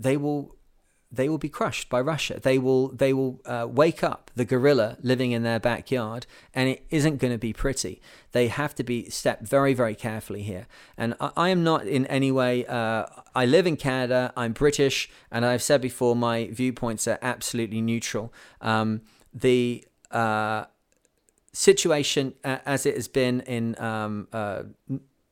they 0.00 0.16
will 0.16 0.56
they 1.12 1.28
will 1.28 1.38
be 1.38 1.48
crushed 1.48 1.88
by 1.88 2.00
Russia. 2.00 2.38
They 2.40 2.56
will 2.56 2.88
they 2.88 3.12
will 3.12 3.40
uh, 3.44 3.66
wake 3.68 4.04
up 4.04 4.30
the 4.36 4.44
gorilla 4.44 4.96
living 5.02 5.32
in 5.32 5.42
their 5.42 5.58
backyard, 5.58 6.26
and 6.54 6.68
it 6.68 6.84
isn't 6.90 7.18
going 7.18 7.32
to 7.32 7.38
be 7.38 7.52
pretty. 7.52 8.00
They 8.32 8.46
have 8.46 8.74
to 8.76 8.84
be 8.84 9.10
stepped 9.10 9.42
very 9.42 9.74
very 9.74 9.94
carefully 9.94 10.42
here. 10.42 10.66
And 10.96 11.14
I, 11.20 11.30
I 11.36 11.48
am 11.50 11.64
not 11.64 11.86
in 11.86 12.06
any 12.06 12.30
way. 12.30 12.64
Uh, 12.64 13.06
I 13.34 13.44
live 13.44 13.66
in 13.66 13.76
Canada. 13.76 14.32
I'm 14.36 14.52
British, 14.52 15.10
and 15.30 15.44
I've 15.44 15.62
said 15.62 15.80
before 15.80 16.14
my 16.14 16.48
viewpoints 16.52 17.08
are 17.08 17.18
absolutely 17.22 17.80
neutral. 17.80 18.32
Um, 18.60 19.02
the 19.34 19.84
uh, 20.10 20.64
situation 21.52 22.34
uh, 22.44 22.58
as 22.64 22.86
it 22.86 22.94
has 22.94 23.08
been 23.08 23.40
in 23.40 23.80
um, 23.80 24.28
uh, 24.32 24.62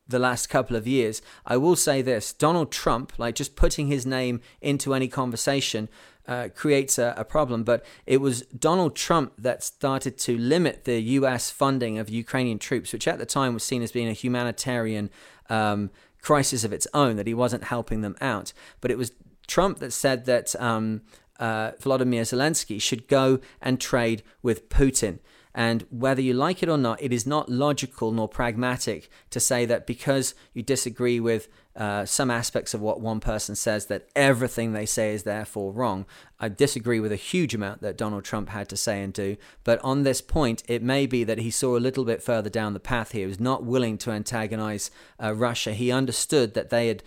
the 0.08 0.18
last 0.18 0.48
couple 0.48 0.76
of 0.76 0.86
years, 0.86 1.20
I 1.44 1.56
will 1.56 1.76
say 1.76 2.02
this 2.02 2.32
Donald 2.32 2.72
Trump, 2.72 3.12
like 3.18 3.34
just 3.34 3.56
putting 3.56 3.88
his 3.88 4.06
name 4.06 4.40
into 4.60 4.94
any 4.94 5.08
conversation, 5.08 5.88
uh, 6.26 6.48
creates 6.54 6.98
a, 6.98 7.14
a, 7.16 7.24
problem. 7.24 7.64
But 7.64 7.84
it 8.06 8.20
was 8.20 8.42
Donald 8.42 8.94
Trump 8.94 9.32
that 9.38 9.62
started 9.62 10.18
to 10.18 10.36
limit 10.36 10.84
the 10.84 11.00
U.S. 11.00 11.50
funding 11.50 11.98
of 11.98 12.10
Ukrainian 12.10 12.58
troops, 12.58 12.92
which 12.92 13.08
at 13.08 13.18
the 13.18 13.26
time 13.26 13.54
was 13.54 13.64
seen 13.64 13.82
as 13.82 13.92
being 13.92 14.08
a 14.08 14.12
humanitarian 14.12 15.10
um, 15.48 15.90
crisis 16.20 16.64
of 16.64 16.72
its 16.72 16.86
own, 16.92 17.16
that 17.16 17.26
he 17.26 17.34
wasn't 17.34 17.64
helping 17.64 18.02
them 18.02 18.16
out. 18.20 18.52
But 18.80 18.90
it 18.90 18.98
was 18.98 19.12
Trump 19.46 19.78
that 19.78 19.92
said 19.92 20.26
that 20.26 20.54
um, 20.60 21.02
uh, 21.38 21.72
Volodymyr 21.72 22.22
Zelensky 22.22 22.80
should 22.80 23.08
go 23.08 23.40
and 23.62 23.80
trade 23.80 24.22
with 24.42 24.68
Putin. 24.68 25.20
And 25.54 25.86
whether 25.90 26.20
you 26.20 26.34
like 26.34 26.62
it 26.62 26.68
or 26.68 26.78
not, 26.78 27.02
it 27.02 27.12
is 27.12 27.26
not 27.26 27.48
logical 27.48 28.12
nor 28.12 28.28
pragmatic 28.28 29.10
to 29.30 29.40
say 29.40 29.64
that 29.66 29.86
because 29.86 30.34
you 30.52 30.62
disagree 30.62 31.20
with 31.20 31.48
uh, 31.78 32.04
some 32.04 32.30
aspects 32.30 32.74
of 32.74 32.80
what 32.80 33.00
one 33.00 33.20
person 33.20 33.54
says, 33.54 33.86
that 33.86 34.08
everything 34.16 34.72
they 34.72 34.84
say 34.84 35.14
is 35.14 35.22
therefore 35.22 35.72
wrong. 35.72 36.06
I 36.40 36.48
disagree 36.48 36.98
with 36.98 37.12
a 37.12 37.16
huge 37.16 37.54
amount 37.54 37.82
that 37.82 37.96
Donald 37.96 38.24
Trump 38.24 38.48
had 38.48 38.68
to 38.70 38.76
say 38.76 39.00
and 39.00 39.12
do. 39.12 39.36
But 39.62 39.80
on 39.84 40.02
this 40.02 40.20
point, 40.20 40.64
it 40.66 40.82
may 40.82 41.06
be 41.06 41.22
that 41.22 41.38
he 41.38 41.52
saw 41.52 41.76
a 41.76 41.78
little 41.78 42.04
bit 42.04 42.20
further 42.20 42.50
down 42.50 42.74
the 42.74 42.80
path 42.80 43.12
here. 43.12 43.22
He 43.22 43.26
was 43.28 43.38
not 43.38 43.64
willing 43.64 43.96
to 43.98 44.10
antagonize 44.10 44.90
uh, 45.22 45.34
Russia. 45.34 45.72
He 45.72 45.92
understood 45.92 46.54
that 46.54 46.70
they 46.70 46.88
had 46.88 47.04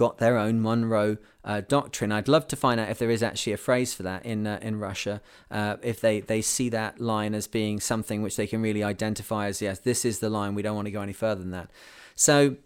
got 0.00 0.16
their 0.16 0.38
own 0.38 0.62
Monroe 0.62 1.18
uh, 1.44 1.60
doctrine. 1.60 2.10
I'd 2.10 2.26
love 2.26 2.48
to 2.48 2.56
find 2.56 2.80
out 2.80 2.88
if 2.88 2.98
there 2.98 3.10
is 3.10 3.22
actually 3.22 3.52
a 3.52 3.58
phrase 3.58 3.92
for 3.92 4.02
that 4.04 4.24
in 4.24 4.46
uh, 4.46 4.58
in 4.62 4.78
Russia. 4.78 5.20
Uh, 5.50 5.76
if 5.82 6.00
they, 6.00 6.20
they 6.20 6.40
see 6.40 6.70
that 6.70 7.02
line 7.02 7.34
as 7.34 7.46
being 7.46 7.80
something 7.80 8.22
which 8.22 8.36
they 8.36 8.46
can 8.46 8.62
really 8.62 8.82
identify 8.82 9.46
as 9.48 9.60
yes, 9.60 9.78
this 9.80 10.06
is 10.06 10.20
the 10.20 10.30
line. 10.30 10.54
We 10.54 10.62
don't 10.62 10.74
want 10.74 10.86
to 10.86 10.90
go 10.90 11.02
any 11.02 11.12
further 11.12 11.42
than 11.42 11.50
that. 11.50 11.70
So 12.14 12.56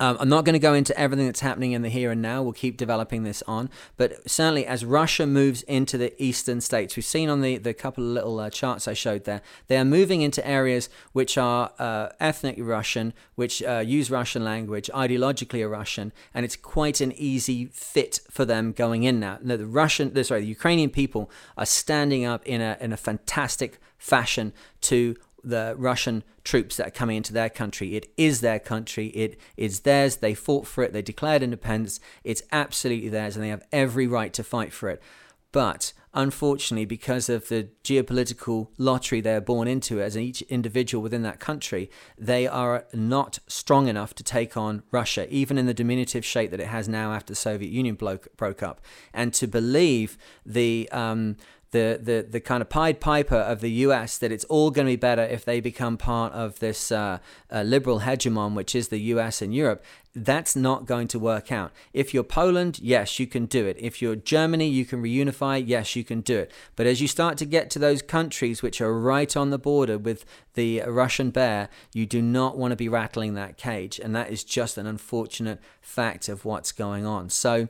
um, 0.00 0.16
I'm 0.20 0.28
not 0.28 0.44
going 0.44 0.52
to 0.52 0.60
go 0.60 0.74
into 0.74 0.98
everything 0.98 1.26
that's 1.26 1.40
happening 1.40 1.72
in 1.72 1.82
the 1.82 1.88
here 1.88 2.12
and 2.12 2.22
now. 2.22 2.42
We'll 2.42 2.52
keep 2.52 2.76
developing 2.76 3.24
this 3.24 3.42
on. 3.48 3.68
But 3.96 4.30
certainly, 4.30 4.64
as 4.64 4.84
Russia 4.84 5.26
moves 5.26 5.62
into 5.62 5.98
the 5.98 6.20
eastern 6.22 6.60
states, 6.60 6.94
we've 6.94 7.04
seen 7.04 7.28
on 7.28 7.40
the, 7.40 7.58
the 7.58 7.74
couple 7.74 8.04
of 8.04 8.10
little 8.10 8.38
uh, 8.38 8.50
charts 8.50 8.86
I 8.86 8.94
showed 8.94 9.24
there, 9.24 9.42
they 9.66 9.76
are 9.76 9.84
moving 9.84 10.22
into 10.22 10.46
areas 10.46 10.88
which 11.12 11.36
are 11.36 11.72
uh, 11.78 12.10
ethnic 12.20 12.56
Russian, 12.58 13.12
which 13.34 13.62
uh, 13.62 13.82
use 13.84 14.10
Russian 14.10 14.44
language, 14.44 14.88
ideologically 14.94 15.62
are 15.64 15.68
Russian, 15.68 16.12
and 16.32 16.44
it's 16.44 16.56
quite 16.56 17.00
an 17.00 17.12
easy 17.12 17.66
fit 17.66 18.20
for 18.30 18.44
them 18.44 18.72
going 18.72 19.02
in 19.02 19.18
now. 19.18 19.38
the 19.42 19.66
Russian, 19.66 20.22
sorry, 20.22 20.42
the 20.42 20.46
Ukrainian 20.46 20.90
people 20.90 21.28
are 21.56 21.66
standing 21.66 22.24
up 22.24 22.46
in 22.46 22.60
a, 22.60 22.76
in 22.80 22.92
a 22.92 22.96
fantastic 22.96 23.78
fashion 23.98 24.52
to 24.80 25.16
the 25.44 25.74
Russian 25.78 26.24
troops 26.44 26.76
that 26.76 26.88
are 26.88 26.92
coming 26.92 27.16
into 27.16 27.32
their 27.32 27.50
country. 27.50 27.96
It 27.96 28.12
is 28.16 28.40
their 28.40 28.58
country. 28.58 29.08
It 29.08 29.38
is 29.56 29.80
theirs. 29.80 30.16
They 30.16 30.34
fought 30.34 30.66
for 30.66 30.82
it. 30.82 30.92
They 30.92 31.02
declared 31.02 31.42
independence. 31.42 32.00
It's 32.24 32.42
absolutely 32.52 33.08
theirs, 33.08 33.36
and 33.36 33.44
they 33.44 33.50
have 33.50 33.66
every 33.72 34.06
right 34.06 34.32
to 34.34 34.44
fight 34.44 34.72
for 34.72 34.88
it. 34.88 35.02
But 35.50 35.92
unfortunately, 36.12 36.84
because 36.84 37.28
of 37.28 37.48
the 37.48 37.68
geopolitical 37.84 38.68
lottery 38.76 39.20
they 39.20 39.34
are 39.34 39.40
born 39.40 39.68
into 39.68 40.02
as 40.02 40.16
each 40.16 40.42
individual 40.42 41.02
within 41.02 41.22
that 41.22 41.40
country, 41.40 41.90
they 42.18 42.46
are 42.46 42.86
not 42.92 43.38
strong 43.46 43.88
enough 43.88 44.14
to 44.14 44.22
take 44.22 44.56
on 44.56 44.82
Russia, 44.90 45.26
even 45.32 45.56
in 45.56 45.66
the 45.66 45.74
diminutive 45.74 46.24
shape 46.24 46.50
that 46.50 46.60
it 46.60 46.66
has 46.66 46.88
now 46.88 47.12
after 47.12 47.32
the 47.32 47.36
Soviet 47.36 47.70
Union 47.70 47.94
broke, 47.94 48.28
broke 48.36 48.62
up. 48.62 48.80
And 49.14 49.32
to 49.34 49.46
believe 49.46 50.18
the 50.44 50.88
um, 50.92 51.36
the, 51.70 51.98
the, 52.02 52.26
the 52.28 52.40
kind 52.40 52.62
of 52.62 52.68
Pied 52.68 53.00
Piper 53.00 53.36
of 53.36 53.60
the 53.60 53.70
US 53.70 54.18
that 54.18 54.32
it's 54.32 54.44
all 54.44 54.70
going 54.70 54.86
to 54.86 54.92
be 54.92 54.96
better 54.96 55.22
if 55.22 55.44
they 55.44 55.60
become 55.60 55.96
part 55.96 56.32
of 56.32 56.58
this 56.60 56.90
uh, 56.90 57.18
uh, 57.52 57.62
liberal 57.62 58.00
hegemon, 58.00 58.54
which 58.54 58.74
is 58.74 58.88
the 58.88 58.98
US 58.98 59.42
and 59.42 59.54
Europe. 59.54 59.84
That's 60.14 60.56
not 60.56 60.86
going 60.86 61.08
to 61.08 61.18
work 61.18 61.52
out. 61.52 61.70
If 61.92 62.12
you're 62.12 62.24
Poland, 62.24 62.80
yes, 62.80 63.20
you 63.20 63.26
can 63.26 63.46
do 63.46 63.66
it. 63.66 63.76
If 63.78 64.00
you're 64.00 64.16
Germany, 64.16 64.66
you 64.66 64.84
can 64.84 65.02
reunify, 65.02 65.62
yes, 65.64 65.94
you 65.94 66.04
can 66.04 66.22
do 66.22 66.38
it. 66.38 66.50
But 66.74 66.86
as 66.86 67.00
you 67.00 67.06
start 67.06 67.36
to 67.38 67.44
get 67.44 67.70
to 67.70 67.78
those 67.78 68.02
countries 68.02 68.62
which 68.62 68.80
are 68.80 68.98
right 68.98 69.36
on 69.36 69.50
the 69.50 69.58
border 69.58 69.98
with 69.98 70.24
the 70.54 70.82
Russian 70.86 71.30
bear, 71.30 71.68
you 71.92 72.06
do 72.06 72.22
not 72.22 72.56
want 72.56 72.72
to 72.72 72.76
be 72.76 72.88
rattling 72.88 73.34
that 73.34 73.58
cage. 73.58 74.00
And 74.00 74.16
that 74.16 74.30
is 74.30 74.42
just 74.42 74.78
an 74.78 74.86
unfortunate 74.86 75.60
fact 75.82 76.28
of 76.28 76.44
what's 76.44 76.72
going 76.72 77.04
on. 77.06 77.28
So, 77.28 77.68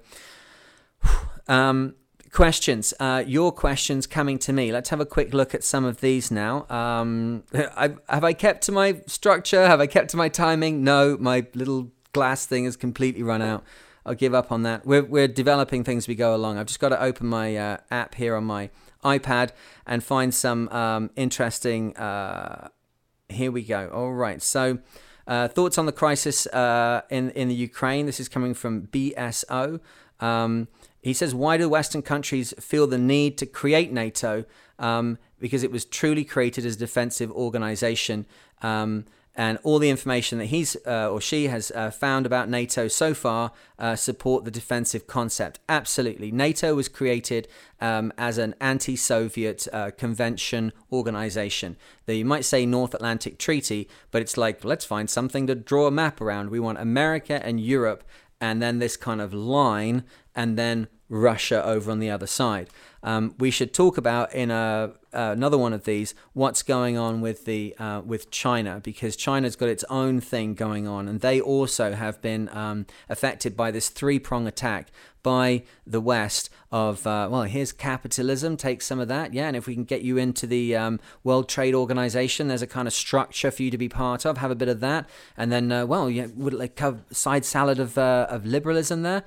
um, 1.48 1.94
questions. 2.32 2.94
Uh, 2.98 3.22
your 3.26 3.52
questions 3.52 4.06
coming 4.06 4.38
to 4.40 4.52
me. 4.52 4.72
Let's 4.72 4.90
have 4.90 5.00
a 5.00 5.06
quick 5.06 5.32
look 5.34 5.54
at 5.54 5.64
some 5.64 5.84
of 5.84 6.00
these 6.00 6.30
now. 6.30 6.66
Um, 6.68 7.44
I, 7.54 7.94
have 8.08 8.24
I 8.24 8.32
kept 8.32 8.62
to 8.64 8.72
my 8.72 9.00
structure? 9.06 9.66
Have 9.66 9.80
I 9.80 9.86
kept 9.86 10.10
to 10.10 10.16
my 10.16 10.28
timing? 10.28 10.84
No, 10.84 11.16
my 11.18 11.46
little 11.54 11.90
glass 12.12 12.46
thing 12.46 12.64
has 12.64 12.76
completely 12.76 13.22
run 13.22 13.42
out. 13.42 13.64
I'll 14.06 14.14
give 14.14 14.34
up 14.34 14.50
on 14.50 14.62
that. 14.62 14.86
We're, 14.86 15.04
we're 15.04 15.28
developing 15.28 15.84
things 15.84 16.08
we 16.08 16.14
go 16.14 16.34
along. 16.34 16.56
I've 16.56 16.66
just 16.66 16.80
got 16.80 16.88
to 16.90 17.02
open 17.02 17.26
my 17.26 17.56
uh, 17.56 17.76
app 17.90 18.14
here 18.14 18.36
on 18.36 18.44
my 18.44 18.70
iPad 19.04 19.50
and 19.86 20.02
find 20.02 20.32
some 20.32 20.68
um, 20.70 21.10
interesting. 21.14 21.96
Uh, 21.96 22.68
here 23.28 23.52
we 23.52 23.62
go. 23.62 23.90
All 23.92 24.12
right. 24.12 24.40
So, 24.40 24.78
uh, 25.26 25.46
thoughts 25.46 25.76
on 25.76 25.84
the 25.84 25.92
crisis 25.92 26.46
uh, 26.46 27.02
in 27.10 27.30
in 27.32 27.48
the 27.48 27.54
Ukraine. 27.54 28.06
This 28.06 28.18
is 28.18 28.28
coming 28.30 28.54
from 28.54 28.86
BSO. 28.86 29.78
Um, 30.20 30.68
he 31.02 31.12
says, 31.12 31.34
Why 31.34 31.56
do 31.56 31.68
Western 31.68 32.02
countries 32.02 32.54
feel 32.60 32.86
the 32.86 32.98
need 32.98 33.38
to 33.38 33.46
create 33.46 33.92
NATO? 33.92 34.44
Um, 34.78 35.18
because 35.40 35.62
it 35.62 35.70
was 35.70 35.84
truly 35.84 36.24
created 36.24 36.66
as 36.66 36.76
a 36.76 36.78
defensive 36.78 37.30
organization. 37.30 38.26
Um, 38.62 39.04
and 39.38 39.56
all 39.62 39.78
the 39.78 39.88
information 39.88 40.38
that 40.38 40.46
he's 40.46 40.76
uh, 40.84 41.08
or 41.08 41.20
she 41.20 41.46
has 41.46 41.70
uh, 41.70 41.92
found 41.92 42.26
about 42.26 42.48
NATO 42.48 42.88
so 42.88 43.14
far 43.14 43.52
uh, 43.78 43.94
support 43.94 44.44
the 44.44 44.50
defensive 44.50 45.06
concept. 45.06 45.60
Absolutely, 45.68 46.32
NATO 46.32 46.74
was 46.74 46.88
created 46.88 47.46
um, 47.80 48.12
as 48.18 48.36
an 48.36 48.56
anti-Soviet 48.60 49.68
uh, 49.72 49.92
convention 49.92 50.72
organization. 50.90 51.76
The, 52.06 52.16
you 52.16 52.24
might 52.24 52.44
say 52.44 52.66
North 52.66 52.94
Atlantic 52.94 53.38
Treaty, 53.38 53.88
but 54.10 54.22
it's 54.22 54.36
like 54.36 54.64
let's 54.64 54.84
find 54.84 55.08
something 55.08 55.46
to 55.46 55.54
draw 55.54 55.86
a 55.86 55.92
map 55.92 56.20
around. 56.20 56.50
We 56.50 56.58
want 56.58 56.80
America 56.80 57.40
and 57.46 57.60
Europe 57.60 58.02
and 58.40 58.62
then 58.62 58.78
this 58.78 58.96
kind 58.96 59.20
of 59.20 59.34
line, 59.34 60.04
and 60.34 60.58
then 60.58 60.88
Russia 61.08 61.64
over 61.64 61.90
on 61.90 61.98
the 61.98 62.10
other 62.10 62.26
side. 62.26 62.68
Um, 63.02 63.34
we 63.38 63.50
should 63.50 63.72
talk 63.72 63.96
about 63.96 64.34
in 64.34 64.50
a, 64.50 64.92
uh, 65.12 65.32
another 65.32 65.56
one 65.56 65.72
of 65.72 65.84
these 65.84 66.14
what's 66.32 66.62
going 66.62 66.98
on 66.98 67.20
with 67.20 67.44
the 67.44 67.74
uh, 67.78 68.02
with 68.04 68.30
China 68.30 68.80
because 68.82 69.14
China's 69.14 69.56
got 69.56 69.68
its 69.68 69.84
own 69.84 70.20
thing 70.20 70.54
going 70.54 70.88
on, 70.88 71.06
and 71.06 71.20
they 71.20 71.40
also 71.40 71.92
have 71.92 72.20
been 72.20 72.48
um, 72.52 72.86
affected 73.08 73.56
by 73.56 73.70
this 73.70 73.88
three 73.88 74.18
prong 74.18 74.46
attack 74.46 74.90
by 75.22 75.62
the 75.86 76.00
West 76.00 76.50
of 76.72 77.06
uh, 77.06 77.28
well, 77.30 77.42
here's 77.42 77.70
capitalism, 77.70 78.56
take 78.56 78.82
some 78.82 78.98
of 78.98 79.08
that, 79.08 79.32
yeah, 79.32 79.46
and 79.46 79.56
if 79.56 79.66
we 79.66 79.74
can 79.74 79.84
get 79.84 80.02
you 80.02 80.16
into 80.16 80.46
the 80.46 80.74
um, 80.74 80.98
World 81.22 81.48
Trade 81.48 81.74
Organization, 81.74 82.48
there's 82.48 82.62
a 82.62 82.66
kind 82.66 82.88
of 82.88 82.94
structure 82.94 83.50
for 83.50 83.62
you 83.62 83.70
to 83.70 83.78
be 83.78 83.88
part 83.88 84.26
of, 84.26 84.38
have 84.38 84.50
a 84.50 84.56
bit 84.56 84.68
of 84.68 84.80
that, 84.80 85.08
and 85.36 85.52
then 85.52 85.70
uh, 85.70 85.86
well, 85.86 86.10
yeah, 86.10 86.26
would 86.34 86.52
like 86.52 86.80
side 87.12 87.44
salad 87.44 87.78
of 87.78 87.96
uh, 87.96 88.26
of 88.28 88.44
liberalism 88.44 89.02
there 89.02 89.22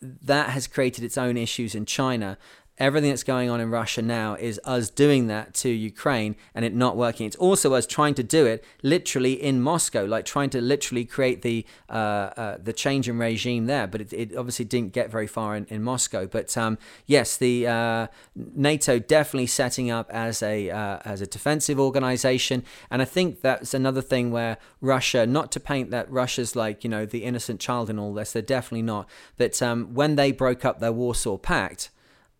that 0.00 0.50
has 0.50 0.66
created 0.66 1.04
its 1.04 1.18
own 1.18 1.36
issues 1.36 1.74
in 1.74 1.86
China 1.86 2.38
everything 2.78 3.10
that's 3.10 3.24
going 3.24 3.50
on 3.50 3.60
in 3.60 3.70
Russia 3.70 4.00
now 4.02 4.34
is 4.34 4.60
us 4.64 4.88
doing 4.88 5.26
that 5.26 5.52
to 5.52 5.68
Ukraine 5.68 6.36
and 6.54 6.64
it 6.64 6.74
not 6.74 6.96
working. 6.96 7.26
It's 7.26 7.36
also 7.36 7.74
us 7.74 7.86
trying 7.86 8.14
to 8.14 8.22
do 8.22 8.46
it 8.46 8.64
literally 8.82 9.32
in 9.32 9.60
Moscow, 9.60 10.04
like 10.04 10.24
trying 10.24 10.50
to 10.50 10.60
literally 10.60 11.04
create 11.04 11.42
the 11.42 11.66
uh, 11.90 11.92
uh, 11.92 12.58
the 12.62 12.72
change 12.72 13.08
in 13.08 13.18
regime 13.18 13.66
there. 13.66 13.86
But 13.86 14.00
it, 14.00 14.12
it, 14.12 14.36
obviously 14.36 14.64
didn't 14.64 14.92
get 14.92 15.10
very 15.10 15.26
far 15.26 15.56
in, 15.56 15.66
in 15.66 15.82
Moscow. 15.82 16.26
But 16.26 16.56
um, 16.56 16.78
yes, 17.06 17.36
the 17.36 17.66
uh, 17.66 18.06
NATO 18.34 18.98
definitely 18.98 19.48
setting 19.48 19.90
up 19.90 20.08
as 20.10 20.42
a 20.42 20.70
uh, 20.70 20.98
as 21.04 21.20
a 21.20 21.26
defensive 21.26 21.80
organization, 21.80 22.64
and 22.90 23.02
I 23.02 23.04
think 23.04 23.40
that's 23.40 23.74
another 23.74 24.02
thing 24.02 24.30
where 24.30 24.58
Russia, 24.80 25.26
not 25.26 25.50
to 25.52 25.60
paint 25.60 25.90
that 25.90 26.10
Russia's 26.10 26.54
like 26.54 26.84
you 26.84 26.90
know 26.90 27.04
the 27.04 27.24
innocent 27.24 27.60
child 27.60 27.90
in 27.90 27.98
all 27.98 28.14
this, 28.14 28.32
they're 28.32 28.42
definitely 28.42 28.82
not. 28.82 29.08
But 29.36 29.60
um, 29.60 29.94
when 29.94 30.16
they 30.16 30.32
broke 30.32 30.64
up 30.64 30.78
their 30.78 30.92
Warsaw 30.92 31.38
Pact 31.38 31.90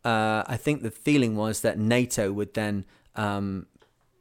uh, 0.05 0.45
I 0.47 0.57
think 0.57 0.83
the 0.83 0.91
feeling 0.91 1.37
was 1.37 1.61
that 1.61 1.79
NATO 1.79 2.33
would 2.33 2.55
then 2.55 2.85
um, 3.17 3.67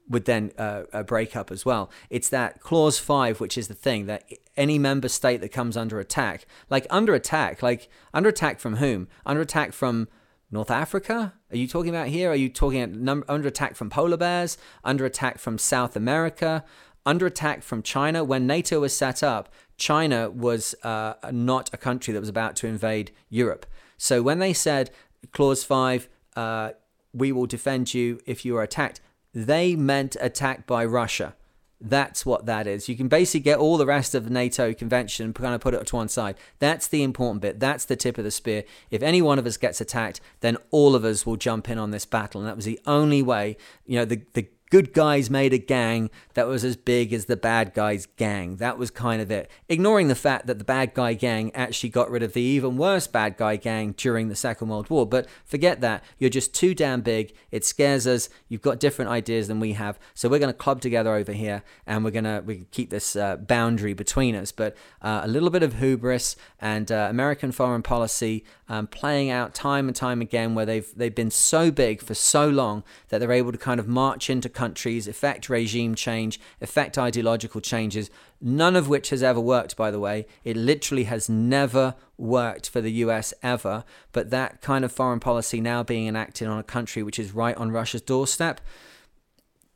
would 0.09 0.25
then 0.25 0.51
uh, 0.57 0.83
uh, 0.93 1.03
break 1.03 1.35
up 1.35 1.51
as 1.51 1.65
well. 1.65 1.91
It's 2.09 2.29
that 2.29 2.61
clause 2.61 2.97
five, 2.97 3.39
which 3.39 3.57
is 3.57 3.67
the 3.67 3.73
thing 3.73 4.05
that 4.05 4.23
any 4.55 4.79
member 4.79 5.09
state 5.09 5.41
that 5.41 5.51
comes 5.51 5.75
under 5.75 5.99
attack, 5.99 6.45
like 6.69 6.87
under 6.89 7.13
attack, 7.13 7.61
like 7.61 7.89
under 8.13 8.29
attack 8.29 8.59
from 8.59 8.77
whom? 8.77 9.07
Under 9.25 9.41
attack 9.41 9.73
from 9.73 10.07
North 10.49 10.71
Africa? 10.71 11.33
Are 11.51 11.57
you 11.57 11.67
talking 11.67 11.89
about 11.89 12.07
here? 12.07 12.31
Are 12.31 12.35
you 12.35 12.49
talking 12.49 13.07
under 13.27 13.47
attack 13.47 13.75
from 13.75 13.89
polar 13.89 14.17
bears? 14.17 14.57
Under 14.83 15.05
attack 15.05 15.39
from 15.39 15.57
South 15.57 15.95
America? 15.95 16.63
Under 17.05 17.25
attack 17.25 17.63
from 17.63 17.83
China? 17.83 18.23
When 18.23 18.47
NATO 18.47 18.79
was 18.79 18.95
set 18.95 19.21
up, 19.21 19.49
China 19.77 20.29
was 20.29 20.73
uh, 20.83 21.15
not 21.31 21.69
a 21.73 21.77
country 21.77 22.13
that 22.13 22.19
was 22.19 22.29
about 22.29 22.55
to 22.57 22.67
invade 22.67 23.11
Europe. 23.29 23.65
So 23.97 24.21
when 24.21 24.39
they 24.39 24.53
said 24.53 24.91
clause 25.31 25.63
five, 25.63 26.09
uh, 26.35 26.71
we 27.13 27.31
will 27.31 27.47
defend 27.47 27.93
you 27.93 28.19
if 28.25 28.45
you 28.45 28.55
are 28.57 28.63
attacked 28.63 29.01
they 29.45 29.75
meant 29.75 30.17
attack 30.19 30.65
by 30.65 30.83
Russia. 30.83 31.35
That's 31.79 32.25
what 32.25 32.47
that 32.47 32.65
is. 32.65 32.89
You 32.89 32.97
can 32.97 33.07
basically 33.07 33.41
get 33.41 33.59
all 33.59 33.77
the 33.77 33.85
rest 33.85 34.15
of 34.15 34.23
the 34.23 34.31
NATO 34.31 34.73
convention 34.73 35.27
and 35.27 35.35
kind 35.35 35.53
of 35.53 35.61
put 35.61 35.75
it 35.75 35.85
to 35.85 35.95
one 35.95 36.07
side. 36.07 36.35
That's 36.57 36.87
the 36.87 37.03
important 37.03 37.43
bit. 37.43 37.59
That's 37.59 37.85
the 37.85 37.95
tip 37.95 38.17
of 38.17 38.23
the 38.23 38.31
spear. 38.31 38.63
If 38.89 39.03
any 39.03 39.21
one 39.21 39.37
of 39.37 39.45
us 39.45 39.57
gets 39.57 39.79
attacked, 39.79 40.19
then 40.39 40.57
all 40.71 40.95
of 40.95 41.05
us 41.05 41.23
will 41.23 41.35
jump 41.35 41.69
in 41.69 41.77
on 41.77 41.91
this 41.91 42.05
battle. 42.05 42.41
And 42.41 42.49
that 42.49 42.55
was 42.55 42.65
the 42.65 42.79
only 42.87 43.21
way, 43.21 43.57
you 43.85 43.95
know, 43.95 44.05
the, 44.05 44.23
the 44.33 44.47
good 44.69 44.93
guys 44.93 45.29
made 45.29 45.53
a 45.53 45.57
gang 45.57 46.09
that 46.33 46.47
was 46.47 46.63
as 46.63 46.75
big 46.75 47.13
as 47.13 47.25
the 47.25 47.37
bad 47.37 47.73
guys 47.73 48.05
gang. 48.17 48.57
That 48.57 48.77
was 48.77 48.91
kind 48.91 49.21
of 49.21 49.31
it. 49.31 49.49
Ignoring 49.69 50.07
the 50.07 50.15
fact 50.15 50.47
that 50.47 50.59
the 50.59 50.63
bad 50.63 50.93
guy 50.93 51.13
gang 51.13 51.51
actually 51.55 51.89
got 51.89 52.09
rid 52.09 52.23
of 52.23 52.33
the 52.33 52.41
even 52.41 52.77
worse 52.77 53.07
bad 53.07 53.37
guy 53.37 53.55
gang 53.55 53.93
during 53.93 54.27
the 54.27 54.35
Second 54.35 54.69
World 54.69 54.89
War. 54.89 55.05
But 55.05 55.27
forget 55.45 55.81
that. 55.81 56.03
You're 56.17 56.29
just 56.29 56.53
too 56.53 56.73
damn 56.73 57.01
big. 57.01 57.33
It 57.51 57.65
scares 57.65 58.05
us. 58.05 58.29
You've 58.49 58.61
got 58.61 58.79
different 58.79 59.11
ideas 59.11 59.47
than 59.47 59.59
we 59.59 59.73
have. 59.73 59.97
So 60.13 60.29
we're 60.29 60.39
going 60.39 60.53
to 60.53 60.57
club 60.57 60.81
together 60.81 61.13
over 61.13 61.31
here 61.31 61.63
and 61.85 62.03
we're 62.03 62.11
going 62.11 62.25
to 62.25 62.43
we 62.45 62.65
keep 62.71 62.89
this 62.89 63.15
uh, 63.15 63.37
boundary 63.37 63.93
between 63.93 64.35
us. 64.35 64.51
But 64.51 64.75
uh, 65.01 65.21
a 65.23 65.27
little 65.27 65.49
bit 65.49 65.63
of 65.63 65.75
hubris 65.75 66.35
and 66.59 66.91
uh, 66.91 67.07
American 67.09 67.51
foreign 67.51 67.83
policy 67.83 68.43
um, 68.69 68.87
playing 68.87 69.29
out 69.29 69.53
time 69.53 69.87
and 69.87 69.95
time 69.95 70.21
again 70.21 70.55
where 70.55 70.65
they've 70.65 70.91
they've 70.95 71.15
been 71.15 71.31
so 71.31 71.71
big 71.71 72.01
for 72.01 72.13
so 72.13 72.49
long 72.49 72.83
that 73.09 73.19
they're 73.19 73.31
able 73.31 73.51
to 73.51 73.57
kind 73.57 73.79
of 73.79 73.87
march 73.87 74.29
into 74.29 74.49
countries, 74.57 75.07
effect 75.07 75.49
regime 75.49 75.93
change, 75.93 76.39
effect 76.61 76.97
ideological 76.97 77.61
changes, 77.61 78.09
none 78.41 78.75
of 78.75 78.89
which 78.89 79.11
has 79.11 79.21
ever 79.21 79.39
worked, 79.39 79.77
by 79.77 79.91
the 79.91 79.99
way. 79.99 80.25
It 80.43 80.57
literally 80.57 81.03
has 81.03 81.29
never 81.29 81.93
worked 82.17 82.67
for 82.67 82.81
the 82.81 82.91
US 83.03 83.35
ever. 83.43 83.83
But 84.13 84.31
that 84.31 84.61
kind 84.61 84.83
of 84.83 84.91
foreign 84.91 85.19
policy 85.19 85.61
now 85.61 85.83
being 85.83 86.07
enacted 86.07 86.47
on 86.47 86.57
a 86.57 86.63
country 86.63 87.03
which 87.03 87.19
is 87.19 87.35
right 87.35 87.55
on 87.55 87.71
Russia's 87.71 88.01
doorstep, 88.01 88.59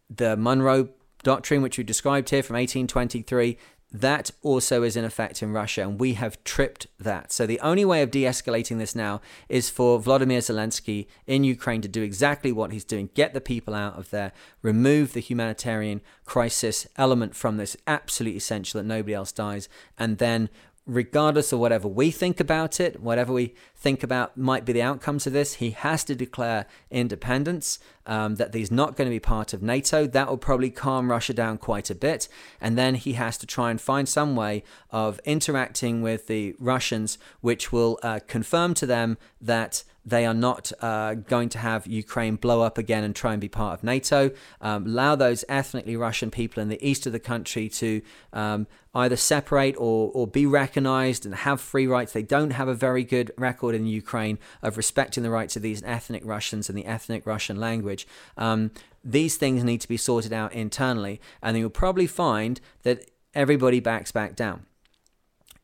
the 0.10 0.36
Monroe 0.36 0.90
Doctrine, 1.22 1.62
which 1.62 1.78
we 1.78 1.84
described 1.84 2.32
here 2.32 2.42
from 2.42 2.56
1823, 2.56 3.60
that 3.92 4.32
also 4.42 4.84
is 4.84 4.96
in 4.96 5.04
effect 5.04 5.44
in 5.44 5.52
Russia, 5.52 5.82
and 5.82 6.00
we 6.00 6.14
have 6.14 6.42
tripped 6.44 6.88
that. 7.00 7.32
So, 7.32 7.46
the 7.46 7.60
only 7.60 7.84
way 7.84 8.02
of 8.02 8.10
de 8.10 8.24
escalating 8.24 8.78
this 8.78 8.96
now 8.96 9.22
is 9.50 9.70
for 9.70 10.00
Vladimir 10.00 10.40
Zelensky 10.40 11.08
in 11.28 11.44
Ukraine 11.44 11.82
to 11.82 11.88
do 11.88 12.02
exactly 12.02 12.52
what 12.52 12.72
he's 12.72 12.86
doing 12.86 13.10
get 13.14 13.34
the 13.34 13.42
people 13.42 13.74
out 13.74 13.98
of 13.98 14.10
there, 14.10 14.32
remove 14.62 15.14
the 15.14 15.20
humanitarian 15.20 16.02
crisis 16.26 16.88
element 16.98 17.36
from 17.36 17.58
this, 17.58 17.76
absolutely 17.86 18.38
essential 18.38 18.80
that 18.80 18.88
nobody 18.88 19.14
else 19.14 19.32
dies, 19.32 19.68
and 19.98 20.18
then 20.20 20.50
regardless 20.86 21.54
of 21.54 21.60
whatever 21.60 21.88
we 21.88 22.10
think 22.10 22.40
about 22.40 22.80
it, 22.80 23.00
whatever 23.00 23.32
we 23.32 23.54
think 23.76 24.02
about 24.04 24.36
might 24.36 24.66
be 24.66 24.74
the 24.74 24.82
outcomes 24.82 25.28
of 25.28 25.34
this, 25.34 25.56
he 25.56 25.72
has 25.72 26.04
to 26.04 26.16
declare 26.16 26.66
independence, 26.90 27.80
um, 28.06 28.36
that 28.36 28.54
he's 28.54 28.72
not 28.72 28.96
going 28.96 29.08
to 29.08 29.14
be 29.14 29.20
part 29.20 29.54
of 29.54 29.62
NATO. 29.62 30.08
That 30.08 30.28
will 30.28 30.38
probably 30.38 30.72
calm 30.72 31.12
Russia 31.12 31.34
down 31.34 31.60
quite 31.60 31.90
a 31.90 31.96
bit. 31.96 32.28
And 32.60 32.78
then 32.78 32.96
he 32.96 33.14
has 33.14 33.38
to 33.38 33.46
try 33.46 33.70
and 33.70 33.80
find 33.80 34.10
some 34.10 34.36
way 34.36 34.64
of 34.90 35.20
interacting 35.24 36.02
with 36.02 36.28
the 36.28 36.56
Russians, 36.60 37.18
which 37.42 37.72
will 37.72 38.00
uh, 38.02 38.20
confirm 38.28 38.74
to 38.76 38.86
them 38.86 39.18
that 39.40 39.84
they 40.06 40.26
are 40.26 40.34
not 40.34 40.72
uh, 40.82 41.14
going 41.14 41.50
to 41.50 41.58
have 41.58 41.86
Ukraine 41.86 42.36
blow 42.36 42.62
up 42.62 42.78
again 42.78 43.04
and 43.04 43.16
try 43.16 43.34
and 43.34 43.42
be 43.42 43.50
part 43.50 43.80
of 43.80 43.84
NATO. 43.84 44.32
Um, 44.60 44.88
allow 44.88 45.16
those 45.16 45.46
ethnically 45.48 45.96
Russian 45.96 46.32
people 46.32 46.62
in 46.62 46.70
the 46.70 46.84
east 46.88 47.06
of 47.06 47.14
the 47.14 47.20
country 47.20 47.70
to 47.70 48.02
um, 48.34 48.68
either 48.96 49.16
separate 49.16 49.76
or, 49.78 50.12
or 50.14 50.28
be 50.28 50.46
recognized 50.46 51.26
and 51.26 51.36
have 51.36 51.62
free 51.62 51.86
rights. 51.86 52.14
They 52.14 52.24
don't 52.24 52.52
have 52.52 52.68
a 52.68 52.74
very 52.74 53.04
good 53.04 53.32
record 53.38 53.76
in 53.76 53.86
Ukraine 53.86 54.40
of 54.62 54.76
respecting 54.76 55.24
the 55.24 55.30
rights 55.30 55.56
of 55.56 55.62
these 55.62 55.84
ethnic 55.84 56.24
Russians 56.26 56.68
and 56.68 56.78
the 56.78 56.86
ethnic 56.86 57.26
Russian 57.26 57.60
language. 57.60 58.08
Um, 58.38 58.72
these 59.04 59.38
things 59.38 59.64
need 59.64 59.82
to 59.82 59.88
be 59.88 59.98
sorted 59.98 60.34
out 60.34 60.54
internally, 60.54 61.22
and 61.42 61.58
you'll 61.58 61.70
probably 61.70 62.08
find 62.08 62.60
that 62.84 63.10
everybody 63.34 63.80
backs 63.80 64.12
back 64.12 64.36
down. 64.36 64.66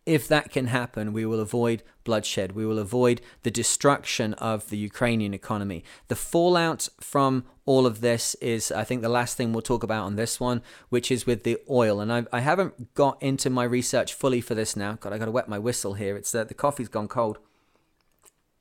If 0.07 0.29
that 0.29 0.51
can 0.51 0.67
happen, 0.67 1.11
we 1.11 1.25
will 1.25 1.41
avoid 1.41 1.83
bloodshed. 2.05 2.53
We 2.53 2.65
will 2.65 2.79
avoid 2.79 3.19
the 3.43 3.51
destruction 3.51 4.33
of 4.35 4.69
the 4.69 4.77
Ukrainian 4.77 5.33
economy. 5.33 5.83
The 6.07 6.15
fallout 6.15 6.87
from 7.01 7.43
all 7.65 7.85
of 7.85 7.99
this 7.99 8.33
is, 8.35 8.71
I 8.71 8.85
think, 8.85 9.01
the 9.01 9.09
last 9.09 9.35
thing 9.35 9.51
we'll 9.51 9.61
talk 9.61 9.83
about 9.83 10.05
on 10.05 10.15
this 10.15 10.39
one, 10.39 10.61
which 10.87 11.11
is 11.11 11.25
with 11.25 11.43
the 11.43 11.57
oil. 11.69 11.99
And 11.99 12.13
I, 12.13 12.25
I 12.31 12.39
haven't 12.39 12.93
got 12.93 13.21
into 13.21 13.49
my 13.49 13.65
research 13.65 14.13
fully 14.13 14.39
for 14.39 14.55
this 14.55 14.77
now. 14.77 14.93
God, 14.93 15.11
I 15.11 15.17
got 15.17 15.25
to 15.25 15.31
wet 15.31 15.49
my 15.49 15.59
whistle 15.59 15.95
here. 15.95 16.15
It's 16.15 16.33
uh, 16.33 16.45
the 16.45 16.53
coffee's 16.53 16.87
gone 16.87 17.09
cold. 17.09 17.37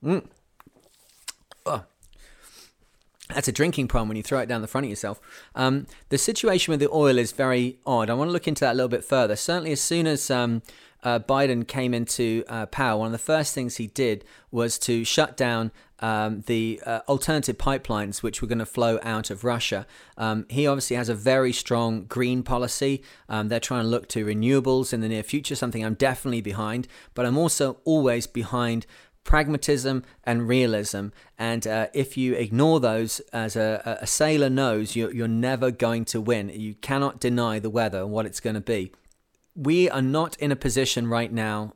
Mm. 0.03 0.26
Oh, 1.64 1.84
that's 3.35 3.49
a 3.49 3.53
drinking 3.53 3.89
problem 3.89 4.09
when 4.09 4.16
you 4.16 4.22
throw 4.22 4.39
it 4.39 4.47
down 4.47 4.62
the 4.62 4.68
front 4.68 4.85
of 4.85 4.91
yourself. 4.91 5.20
Um, 5.55 5.87
the 6.11 6.18
situation 6.18 6.70
with 6.72 6.81
the 6.81 6.91
oil 6.91 7.18
is 7.18 7.33
very 7.33 7.79
odd. 7.85 8.09
I 8.09 8.14
want 8.14 8.29
to 8.29 8.33
look 8.33 8.47
into 8.47 8.61
that 8.61 8.72
a 8.72 8.77
little 8.77 8.89
bit 8.89 9.05
further. 9.05 9.37
Certainly, 9.37 9.72
as 9.72 9.81
soon 9.81 10.07
as 10.07 10.31
um, 10.31 10.62
uh, 11.03 11.18
Biden 11.18 11.66
came 11.66 11.93
into 11.93 12.45
uh, 12.49 12.66
power, 12.66 12.99
one 12.99 13.07
of 13.07 13.12
the 13.12 13.18
first 13.18 13.55
things 13.55 13.77
he 13.77 13.89
did 13.89 14.24
was 14.51 14.79
to 14.81 15.05
shut 15.05 15.37
down 15.37 15.72
um, 16.01 16.43
the 16.47 16.81
uh, 16.85 17.01
alternative 17.09 17.57
pipelines 17.57 18.22
which 18.22 18.43
were 18.43 18.49
going 18.49 18.59
to 18.59 18.66
flow 18.66 18.99
out 19.03 19.31
of 19.31 19.45
Russia. 19.45 19.87
Um, 20.18 20.47
he 20.49 20.66
obviously 20.66 20.97
has 20.97 21.09
a 21.09 21.14
very 21.14 21.53
strong 21.53 22.05
green 22.05 22.43
policy. 22.43 23.03
Um, 23.29 23.49
they're 23.49 23.61
trying 23.61 23.83
to 23.83 23.89
look 23.89 24.09
to 24.09 24.24
renewables 24.24 24.93
in 24.93 25.01
the 25.01 25.09
near 25.09 25.22
future, 25.22 25.55
something 25.55 25.85
I'm 25.85 25.95
definitely 25.95 26.43
behind, 26.43 26.87
but 27.14 27.24
I'm 27.24 27.39
also 27.39 27.79
always 27.85 28.27
behind 28.27 28.87
pragmatism 29.27 30.05
and 30.24 30.49
realism. 30.49 31.09
And 31.39 31.66
uh, 31.66 31.89
if 31.93 32.16
you 32.16 32.33
ignore 32.33 32.81
those, 32.81 33.20
as 33.35 33.57
a, 33.57 33.99
a 34.01 34.07
sailor 34.07 34.49
knows, 34.49 34.97
you're, 34.97 35.12
you're 35.12 35.29
never 35.29 35.70
going 35.70 36.07
to 36.07 36.20
win. 36.20 36.49
You 36.49 36.74
cannot 36.77 37.20
deny 37.20 37.59
the 37.59 37.68
weather 37.68 37.99
and 37.99 38.11
what 38.11 38.24
it's 38.24 38.41
going 38.41 38.55
to 38.55 38.62
be 38.62 38.93
we 39.57 39.89
are 39.89 40.03
not 40.03 40.37
in 40.37 40.53
a 40.53 40.57
position 40.57 41.09
right 41.09 41.33
now 41.33 41.72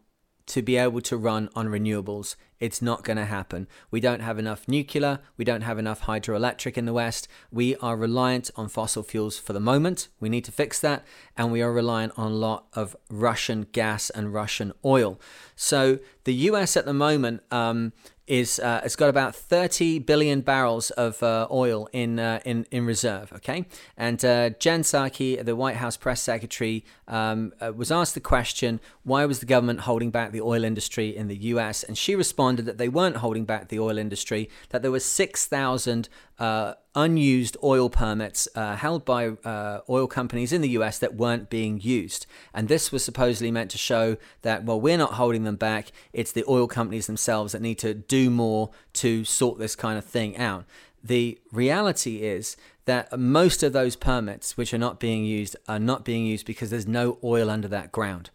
to 0.47 0.63
be 0.63 0.77
able 0.77 1.01
to 1.01 1.17
run 1.17 1.49
on 1.55 1.69
renewables. 1.69 2.37
It's 2.61 2.83
not 2.83 3.05
going 3.05 3.17
to 3.17 3.25
happen. 3.25 3.67
We 3.91 4.01
don't 4.01 4.21
have 4.21 4.39
enough 4.39 4.69
nuclear. 4.69 5.21
We 5.39 5.47
don't 5.47 5.63
have 5.63 5.79
enough 5.79 6.03
hydroelectric 6.03 6.77
in 6.77 6.85
the 6.85 6.93
West. 6.93 7.27
We 7.51 7.75
are 7.77 7.97
reliant 7.97 8.51
on 8.55 8.69
fossil 8.69 9.03
fuels 9.03 9.39
for 9.39 9.55
the 9.55 9.61
moment. 9.61 10.09
We 10.21 10.29
need 10.29 10.45
to 10.45 10.53
fix 10.53 10.79
that. 10.81 11.05
And 11.39 11.51
we 11.51 11.63
are 11.63 11.73
reliant 11.73 12.13
on 12.19 12.31
a 12.31 12.35
lot 12.35 12.67
of 12.75 12.95
Russian 13.09 13.67
gas 13.73 14.11
and 14.11 14.35
Russian 14.35 14.73
oil. 14.85 15.19
So 15.57 16.01
the 16.25 16.35
US 16.35 16.77
at 16.77 16.85
the 16.85 16.93
moment 16.93 17.43
um, 17.51 17.95
is 18.31 18.61
uh, 18.61 18.81
it's 18.85 18.95
got 18.95 19.11
about 19.11 19.35
30 19.35 19.99
billion 19.99 20.41
barrels 20.41 20.91
of 20.91 21.21
uh, 21.21 21.49
oil 21.51 21.89
in, 21.93 22.21
uh, 22.21 22.41
in 22.45 22.65
in 22.71 22.87
reserve. 22.87 23.33
Okay, 23.33 23.67
and 23.97 24.25
uh, 24.25 24.51
Jen 24.51 24.83
Psaki, 24.83 25.45
the 25.45 25.57
White 25.57 25.77
House 25.77 25.97
press 25.97 26.23
secretary, 26.23 26.85
um, 27.09 27.53
uh, 27.61 27.73
was 27.73 27.91
asked 27.91 28.15
the 28.15 28.21
question, 28.21 28.81
why 29.03 29.25
was 29.25 29.41
the 29.41 29.47
government 29.47 29.81
holding 29.81 30.11
back 30.11 30.31
the 30.31 30.41
oil 30.41 30.63
industry 30.63 31.15
in 31.15 31.27
the 31.27 31.37
U.S. 31.55 31.83
And 31.83 31.99
she 31.99 32.15
responded 32.15 32.67
that 32.67 32.79
they 32.79 32.89
weren't 32.89 33.17
holding 33.17 33.45
back 33.45 33.69
the 33.69 33.81
oil 33.81 33.99
industry, 33.99 34.49
that 34.69 34.83
there 34.83 34.93
were 34.93 35.01
6,000 35.01 36.09
uh, 36.41 36.75
unused 36.95 37.57
oil 37.63 37.89
permits 37.89 38.49
uh, 38.55 38.75
held 38.75 39.05
by 39.05 39.29
uh, 39.29 39.81
oil 39.89 40.07
companies 40.07 40.53
in 40.53 40.63
the 40.63 40.71
US 40.71 40.99
that 40.99 41.15
weren't 41.15 41.51
being 41.51 41.81
used. 41.81 42.27
And 42.53 42.67
this 42.67 42.91
was 42.91 43.05
supposedly 43.05 43.51
meant 43.51 43.71
to 43.73 43.79
show 43.79 44.17
that, 44.43 44.65
well, 44.65 44.81
we're 44.81 44.99
not 44.99 45.13
holding 45.13 45.45
them 45.45 45.57
back. 45.57 45.93
It's 46.13 46.33
the 46.33 46.45
oil 46.49 46.67
companies 46.67 47.07
themselves 47.07 47.53
that 47.53 47.63
need 47.63 47.79
to 47.81 47.95
do 47.95 48.31
more 48.31 48.71
to 48.95 49.25
sort 49.25 49.59
this 49.59 49.77
kind 49.77 49.99
of 49.99 50.05
thing 50.05 50.37
out. 50.37 50.65
The 51.05 51.39
reality 51.53 52.23
is 52.23 52.57
that 52.87 53.17
most 53.19 53.63
of 53.63 53.73
those 53.73 53.95
permits, 53.95 54.57
which 54.57 54.75
are 54.75 54.79
not 54.79 54.99
being 54.99 55.25
used, 55.25 55.57
are 55.69 55.79
not 55.79 56.05
being 56.05 56.27
used 56.27 56.47
because 56.47 56.71
there's 56.71 56.89
no 56.89 57.19
oil 57.23 57.49
under 57.51 57.69
that 57.69 57.93
ground. 57.93 58.31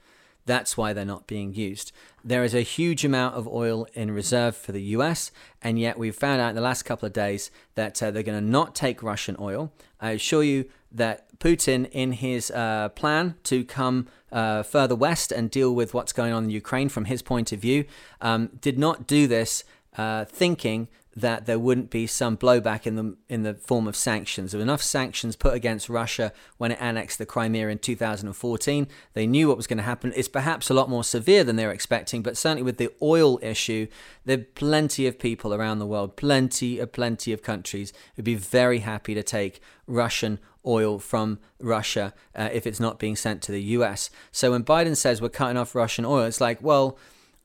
That's 0.46 0.78
why 0.78 0.94
they're 0.94 1.06
not 1.06 1.28
being 1.28 1.54
used. 1.54 1.92
There 2.24 2.44
is 2.44 2.54
a 2.54 2.62
huge 2.62 3.04
amount 3.04 3.36
of 3.36 3.48
oil 3.48 3.88
in 3.94 4.12
reserve 4.12 4.56
for 4.56 4.72
the 4.72 4.82
US, 4.82 5.32
and 5.62 5.80
yet 5.80 5.98
we've 5.98 6.16
found 6.16 6.42
out 6.42 6.50
in 6.50 6.56
the 6.56 6.62
last 6.62 6.84
couple 6.84 7.08
of 7.08 7.14
days 7.14 7.52
that 7.76 8.02
uh, 8.02 8.12
they're 8.12 8.24
going 8.24 8.44
to 8.44 8.50
not 8.50 8.76
take 8.76 9.02
Russian 9.02 9.36
oil. 9.40 9.72
I 10.00 10.12
assure 10.12 10.44
you 10.44 10.66
that 10.92 11.40
Putin, 11.40 11.90
in 11.92 12.14
his 12.14 12.52
uh, 12.52 12.90
plan 12.90 13.36
to 13.44 13.66
come 13.66 14.08
uh, 14.32 14.64
further 14.64 14.96
west 14.96 15.32
and 15.32 15.52
deal 15.52 15.74
with 15.74 15.94
what's 15.94 16.14
going 16.14 16.34
on 16.34 16.46
in 16.46 16.50
Ukraine 16.50 16.90
from 16.90 17.06
his 17.06 17.22
point 17.22 17.52
of 17.52 17.60
view, 17.60 17.86
um, 18.22 18.50
did 18.62 18.80
not 18.80 19.08
do 19.08 19.28
this 19.28 19.64
uh, 19.98 20.26
thinking 20.26 20.88
that 21.16 21.46
there 21.46 21.58
wouldn't 21.58 21.90
be 21.90 22.06
some 22.06 22.36
blowback 22.36 22.86
in 22.86 22.96
the 22.96 23.16
in 23.30 23.44
the 23.44 23.54
form 23.54 23.88
of 23.88 23.96
sanctions. 23.96 24.52
There 24.52 24.60
were 24.60 24.64
enough 24.64 24.82
sanctions 24.82 25.36
put 25.36 25.54
against 25.54 25.88
Russia 25.88 26.34
when 26.58 26.72
it 26.72 26.82
annexed 26.82 27.20
the 27.20 27.26
Crimea 27.26 27.70
in 27.70 27.80
2014. 27.80 28.88
They 29.14 29.26
knew 29.26 29.48
what 29.48 29.58
was 29.58 29.68
going 29.68 29.78
to 29.78 29.84
happen. 29.84 30.12
It's 30.16 30.28
perhaps 30.28 30.70
a 30.70 30.74
lot 30.74 30.90
more 30.90 31.04
severe 31.04 31.44
than 31.44 31.56
they 31.56 31.66
were 31.66 31.72
expecting, 31.72 32.22
but 32.22 32.36
certainly 32.36 32.64
with 32.64 32.78
the 32.78 32.92
oil 33.02 33.40
issue, 33.42 33.88
there 34.26 34.40
are 34.40 34.44
plenty 34.56 35.08
of 35.08 35.18
people 35.18 35.54
around 35.54 35.80
the 35.80 35.86
world, 35.86 36.18
plenty 36.18 36.80
of 36.80 36.92
plenty 36.92 37.32
of 37.32 37.42
countries 37.42 37.94
who'd 38.16 38.26
be 38.26 38.36
very 38.36 38.80
happy 38.80 39.14
to 39.14 39.24
take 39.24 39.62
Russian 39.88 40.40
oil 40.68 41.00
from 41.00 41.40
Russia 41.60 42.14
uh, 42.36 42.50
if 42.52 42.68
it's 42.68 42.80
not 42.80 43.00
being 43.00 43.16
sent 43.16 43.42
to 43.44 43.52
the 43.52 43.62
US. 43.62 44.10
So 44.32 44.52
when 44.52 44.64
Biden 44.64 44.98
says 44.98 45.22
we're 45.22 45.30
cutting 45.30 45.58
off 45.58 45.76
Russian 45.76 46.04
oil, 46.04 46.26
it's 46.26 46.42
like, 46.42 46.62
well, 46.62 46.98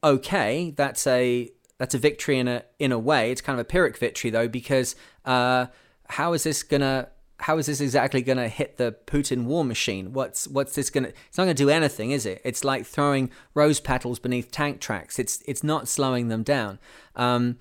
okay, 0.03 0.73
that's 0.77 1.07
a 1.07 1.51
that's 1.81 1.95
a 1.95 1.99
victory 1.99 2.39
in 2.39 2.47
a 2.47 2.63
in 2.79 2.93
a 2.93 2.99
way. 2.99 3.33
It's 3.33 3.41
kind 3.41 3.59
of 3.59 3.63
a 3.63 3.65
pyrrhic 3.65 3.97
victory 3.97 4.29
though, 4.29 4.49
because 4.49 4.95
uh, 5.25 5.67
how 6.11 6.35
is 6.35 6.43
this 6.43 6.63
gonna 6.63 7.09
how 7.39 7.57
is 7.57 7.65
this 7.65 7.81
exactly 7.81 8.21
gonna 8.21 8.49
hit 8.49 8.77
the 8.77 8.95
Putin 9.07 9.45
war 9.45 9.65
machine? 9.65 10.13
What's 10.13 10.47
what's 10.47 10.75
this 10.75 10.91
gonna? 10.91 11.09
It's 11.09 11.39
not 11.39 11.45
gonna 11.45 11.55
do 11.55 11.71
anything, 11.71 12.11
is 12.11 12.27
it? 12.27 12.43
It's 12.45 12.65
like 12.65 12.85
throwing 12.85 13.31
rose 13.55 13.81
petals 13.81 14.19
beneath 14.19 14.51
tank 14.51 14.83
tracks. 14.83 15.19
It's 15.19 15.43
it's 15.47 15.65
not 15.65 15.89
slowing 15.89 16.29
them 16.29 16.43
down. 16.43 16.79
Um, 17.17 17.57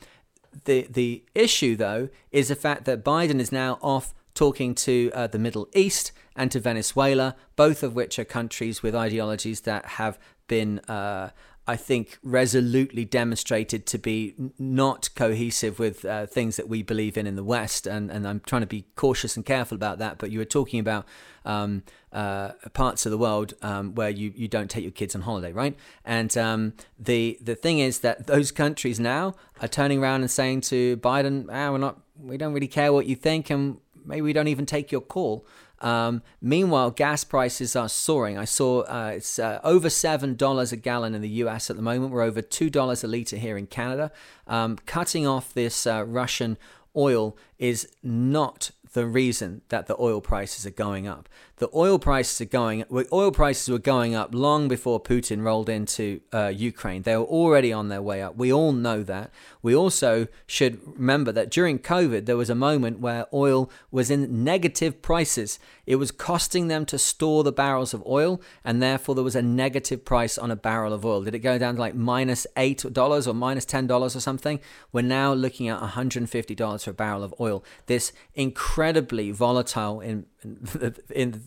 the 0.66 0.86
the 0.90 1.24
issue 1.34 1.78
though 1.78 2.10
is 2.30 2.50
the 2.50 2.56
fact 2.56 2.84
that 2.86 3.06
Biden 3.06 3.40
is 3.40 3.54
now 3.54 3.80
off 3.82 4.14
talking 4.34 4.76
to 4.76 5.12
uh, 5.14 5.28
the 5.28 5.40
Middle 5.40 5.70
East 5.74 6.12
and 6.36 6.52
to 6.52 6.60
Venezuela, 6.60 7.38
both 7.56 7.84
of 7.84 7.96
which 7.96 8.20
are 8.20 8.26
countries 8.26 8.84
with 8.84 8.94
ideologies 8.94 9.62
that 9.62 9.86
have 9.86 10.20
been 10.50 10.80
uh, 10.90 11.30
I 11.70 11.78
think, 11.78 12.18
resolutely 12.24 13.06
demonstrated 13.06 13.86
to 13.86 13.98
be 14.00 14.34
not 14.58 15.10
cohesive 15.16 15.78
with 15.78 16.04
uh, 16.04 16.26
things 16.26 16.56
that 16.56 16.68
we 16.68 16.82
believe 16.82 17.16
in 17.16 17.28
in 17.28 17.36
the 17.36 17.44
West. 17.44 17.86
And, 17.86 18.10
and 18.10 18.28
I'm 18.28 18.40
trying 18.40 18.64
to 18.64 18.68
be 18.68 18.86
cautious 18.96 19.38
and 19.38 19.46
careful 19.46 19.76
about 19.76 20.00
that. 20.00 20.18
But 20.18 20.32
you 20.32 20.40
were 20.40 20.46
talking 20.60 20.80
about 20.80 21.06
um, 21.46 21.84
uh, 22.12 22.54
parts 22.74 23.06
of 23.06 23.12
the 23.12 23.20
world 23.20 23.54
um, 23.62 23.94
where 23.94 24.10
you, 24.10 24.34
you 24.36 24.48
don't 24.48 24.70
take 24.70 24.84
your 24.84 24.92
kids 24.92 25.14
on 25.16 25.22
holiday, 25.22 25.52
right? 25.52 25.76
And 26.04 26.36
um, 26.38 26.74
the 26.98 27.38
the 27.40 27.56
thing 27.56 27.78
is 27.80 28.00
that 28.00 28.26
those 28.26 28.52
countries 28.52 29.00
now 29.00 29.36
are 29.62 29.68
turning 29.68 30.00
around 30.02 30.22
and 30.22 30.32
saying 30.32 30.62
to 30.72 30.98
Biden, 30.98 31.48
ah, 31.52 31.72
we're 31.72 31.78
not, 31.78 32.00
we 32.18 32.38
don't 32.38 32.54
really 32.54 32.68
care 32.68 32.92
what 32.92 33.06
you 33.06 33.16
think, 33.16 33.52
and 33.52 33.78
maybe 34.06 34.22
we 34.22 34.34
don't 34.34 34.48
even 34.48 34.66
take 34.66 34.92
your 34.92 35.02
call. 35.02 35.46
Um, 35.82 36.22
meanwhile, 36.42 36.92
gas 36.92 37.24
prices 37.24 37.76
are 37.76 37.90
soaring. 37.90 38.38
I 38.38 38.46
saw 38.46 38.82
uh, 38.82 39.14
it's 39.16 39.40
uh, 39.40 39.60
over 39.64 39.90
seven 39.90 40.36
dollars 40.36 40.72
a 40.72 40.78
gallon 40.78 41.16
in 41.16 41.22
the 41.22 41.30
U.S. 41.30 41.70
at 41.70 41.76
the 41.76 41.82
moment. 41.82 42.12
We're 42.12 42.22
over 42.22 42.42
two 42.42 42.70
dollars 42.70 43.04
a 43.04 43.08
liter 43.08 43.38
here 43.38 43.58
in 43.58 43.68
Canada. 43.68 44.12
Um, 44.48 44.78
cutting 44.86 45.26
off 45.26 45.54
this 45.54 45.88
uh, 45.88 46.04
Russian 46.06 46.58
oil 46.96 47.38
is 47.58 47.88
not 48.04 48.72
the 48.94 49.06
reason 49.06 49.62
that 49.70 49.88
the 49.88 49.96
oil 50.00 50.20
prices 50.20 50.66
are 50.66 50.72
going 50.72 51.08
up. 51.08 51.30
The 51.58 51.70
oil 51.76 52.00
prices 52.00 52.42
are 52.42 52.46
going 52.46 52.84
oil 53.12 53.32
prices 53.32 53.70
were 53.70 53.78
going 53.78 54.16
up 54.16 54.34
long 54.34 54.68
before 54.68 55.00
Putin 55.00 55.44
rolled 55.44 55.70
into 55.70 56.22
uh, 56.34 56.48
Ukraine. 56.48 57.04
They 57.04 57.16
were 57.16 57.24
already 57.24 57.72
on 57.72 57.90
their 57.90 58.02
way 58.02 58.22
up. 58.22 58.36
We 58.36 58.52
all 58.52 58.72
know 58.72 59.04
that. 59.04 59.32
We 59.62 59.76
also 59.76 60.28
should 60.48 60.80
remember 60.86 61.32
that 61.34 61.52
during 61.52 61.80
COVID 61.80 62.26
there 62.26 62.38
was 62.38 62.50
a 62.50 62.56
moment 62.56 63.00
where 63.00 63.26
oil 63.34 63.70
was 63.92 64.10
in 64.10 64.44
negative 64.44 65.02
prices. 65.02 65.60
It 65.86 65.98
was 65.98 66.12
costing 66.12 66.68
them 66.68 66.86
to 66.88 66.98
store 66.98 67.44
the 67.44 67.52
barrels 67.52 67.94
of 67.94 68.06
oil 68.06 68.42
and 68.64 68.82
therefore 68.82 69.16
there 69.16 69.24
was 69.24 69.36
a 69.36 69.42
negative 69.42 70.06
price 70.06 70.38
on 70.38 70.52
a 70.52 70.56
barrel 70.56 70.94
of 70.94 71.06
oil. 71.06 71.24
Did 71.24 71.36
it 71.36 71.40
go 71.40 71.58
down 71.58 71.76
to 71.76 71.82
like 71.82 71.96
minus 71.96 72.48
$8 72.56 73.28
or 73.28 73.34
minus 73.34 73.66
$10 73.66 73.90
or 74.02 74.10
something? 74.10 74.60
We're 74.92 75.02
now 75.02 75.34
looking 75.34 75.68
at 75.68 75.82
$150 75.82 76.84
for 76.84 76.90
a 76.90 76.94
barrel 76.94 77.24
of 77.24 77.34
oil. 77.40 77.64
This 77.88 78.14
incredibly 78.36 79.32
volatile 79.32 80.00
in 80.00 80.26
in 80.80 80.96
in 81.10 81.42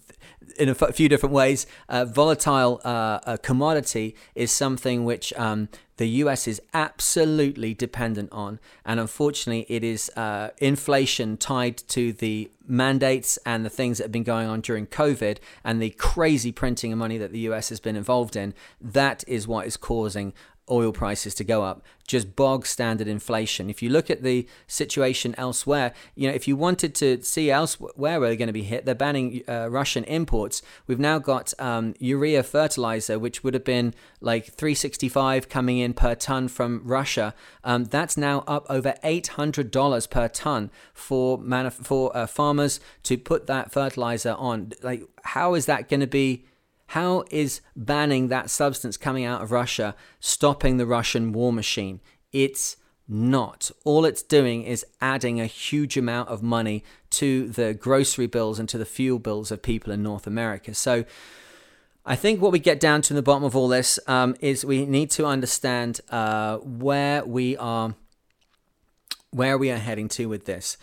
a 0.59 0.93
few 0.93 1.09
different 1.09 1.35
ways. 1.35 1.67
Uh, 1.89 2.05
volatile 2.05 2.81
uh, 2.85 3.37
commodity 3.43 4.15
is 4.35 4.51
something 4.51 5.05
which 5.05 5.33
um, 5.35 5.69
the 5.97 6.07
US 6.07 6.49
is 6.49 6.61
absolutely 6.75 7.75
dependent 7.75 8.33
on, 8.33 8.59
and 8.85 8.99
unfortunately, 8.99 9.67
it 9.69 9.85
is 9.85 10.11
uh, 10.17 10.51
inflation 10.59 11.37
tied 11.37 11.77
to 11.89 12.13
the 12.13 12.51
mandates 12.67 13.39
and 13.45 13.65
the 13.65 13.71
things 13.71 13.99
that 13.99 14.05
have 14.05 14.13
been 14.13 14.23
going 14.23 14.49
on 14.49 14.61
during 14.61 14.87
COVID 14.87 15.39
and 15.65 15.81
the 15.81 15.91
crazy 15.91 16.53
printing 16.53 16.93
of 16.93 16.99
money 16.99 17.19
that 17.19 17.33
the 17.33 17.41
US 17.41 17.69
has 17.69 17.81
been 17.81 17.97
involved 17.97 18.37
in. 18.37 18.55
That 18.81 19.25
is 19.27 19.47
what 19.47 19.67
is 19.67 19.77
causing 19.77 20.33
oil 20.71 20.93
prices 20.93 21.35
to 21.35 21.45
go 21.45 21.65
up 21.65 21.85
just 22.07 22.37
bog 22.37 22.67
standard 22.67 23.09
inflation. 23.09 23.71
If 23.71 23.83
you 23.83 23.89
look 23.89 24.11
at 24.11 24.23
the 24.23 24.47
situation 24.67 25.35
elsewhere, 25.39 25.93
you 26.15 26.29
know, 26.29 26.35
if 26.35 26.47
you 26.47 26.57
wanted 26.57 26.95
to 26.97 27.23
see 27.23 27.51
elsewhere 27.51 27.93
where 27.97 28.21
they're 28.21 28.37
going 28.37 28.49
to 28.49 28.53
be 28.53 28.65
hit, 28.65 28.85
they're 28.85 28.95
banning 28.95 29.43
uh, 29.49 29.69
Russian 29.71 30.05
imports. 30.05 30.63
We've 30.87 30.99
now 30.99 31.19
got 31.19 31.55
um, 31.59 31.95
urea 31.99 32.43
fertilizer, 32.43 33.19
which 33.19 33.43
would 33.43 33.55
have 33.55 33.65
been 33.65 33.95
like 34.21 34.47
365 34.47 35.49
coming 35.49 35.79
in 35.79 35.95
per 35.95 36.15
ton 36.15 36.49
from 36.49 36.83
Russia. 36.85 37.35
Um, 37.65 37.85
that's 37.85 38.17
now 38.17 38.45
up 38.47 38.67
over 38.69 38.95
$800 39.03 40.11
per 40.11 40.29
ton 40.29 40.71
for 40.93 41.39
manuf- 41.39 41.85
for 41.85 42.15
uh, 42.17 42.27
farmers 42.27 42.81
to 43.05 43.17
put 43.17 43.47
that 43.47 43.73
fertilizer 43.73 44.35
on. 44.39 44.73
Like, 44.83 45.03
how 45.25 45.55
is 45.55 45.67
that 45.67 45.89
going 45.89 46.01
to 46.01 46.07
be? 46.07 46.45
How 46.93 47.25
is 47.31 47.63
banning 47.75 48.29
that 48.29 48.51
substance 48.51 48.99
coming 48.99 49.25
out 49.25 49.41
of 49.41 49.51
Russia 49.51 49.95
stopping 50.21 50.77
the 50.77 50.85
Russian 50.85 51.33
war 51.33 51.51
machine? 51.51 52.03
It's 52.33 52.77
not. 53.09 53.71
All 53.83 54.05
it's 54.05 54.23
doing 54.23 54.65
is 54.65 54.85
adding 55.01 55.41
a 55.41 55.47
huge 55.47 55.97
amount 55.97 56.29
of 56.29 56.43
money 56.43 56.85
to 57.13 57.49
the 57.49 57.73
grocery 57.73 58.27
bills 58.27 58.59
and 58.59 58.69
to 58.69 58.77
the 58.77 58.85
fuel 58.85 59.19
bills 59.19 59.51
of 59.51 59.63
people 59.63 59.91
in 59.91 60.03
North 60.03 60.27
America. 60.27 60.75
So, 60.75 61.07
I 62.05 62.15
think 62.15 62.43
what 62.43 62.53
we 62.53 62.59
get 62.59 62.79
down 62.79 63.01
to 63.03 63.15
in 63.15 63.17
the 63.17 63.23
bottom 63.23 63.45
of 63.45 63.57
all 63.57 63.69
this 63.69 63.99
um, 64.07 64.37
is 64.41 64.63
we 64.63 64.85
need 64.85 65.11
to 65.13 65.25
understand 65.25 66.03
uh, 66.11 66.59
where 66.59 67.25
we 67.25 67.57
are, 67.57 67.95
where 69.31 69.57
we 69.57 69.71
are 69.71 69.79
heading 69.79 70.09
to 70.09 70.27
with 70.27 70.45
this. 70.45 70.77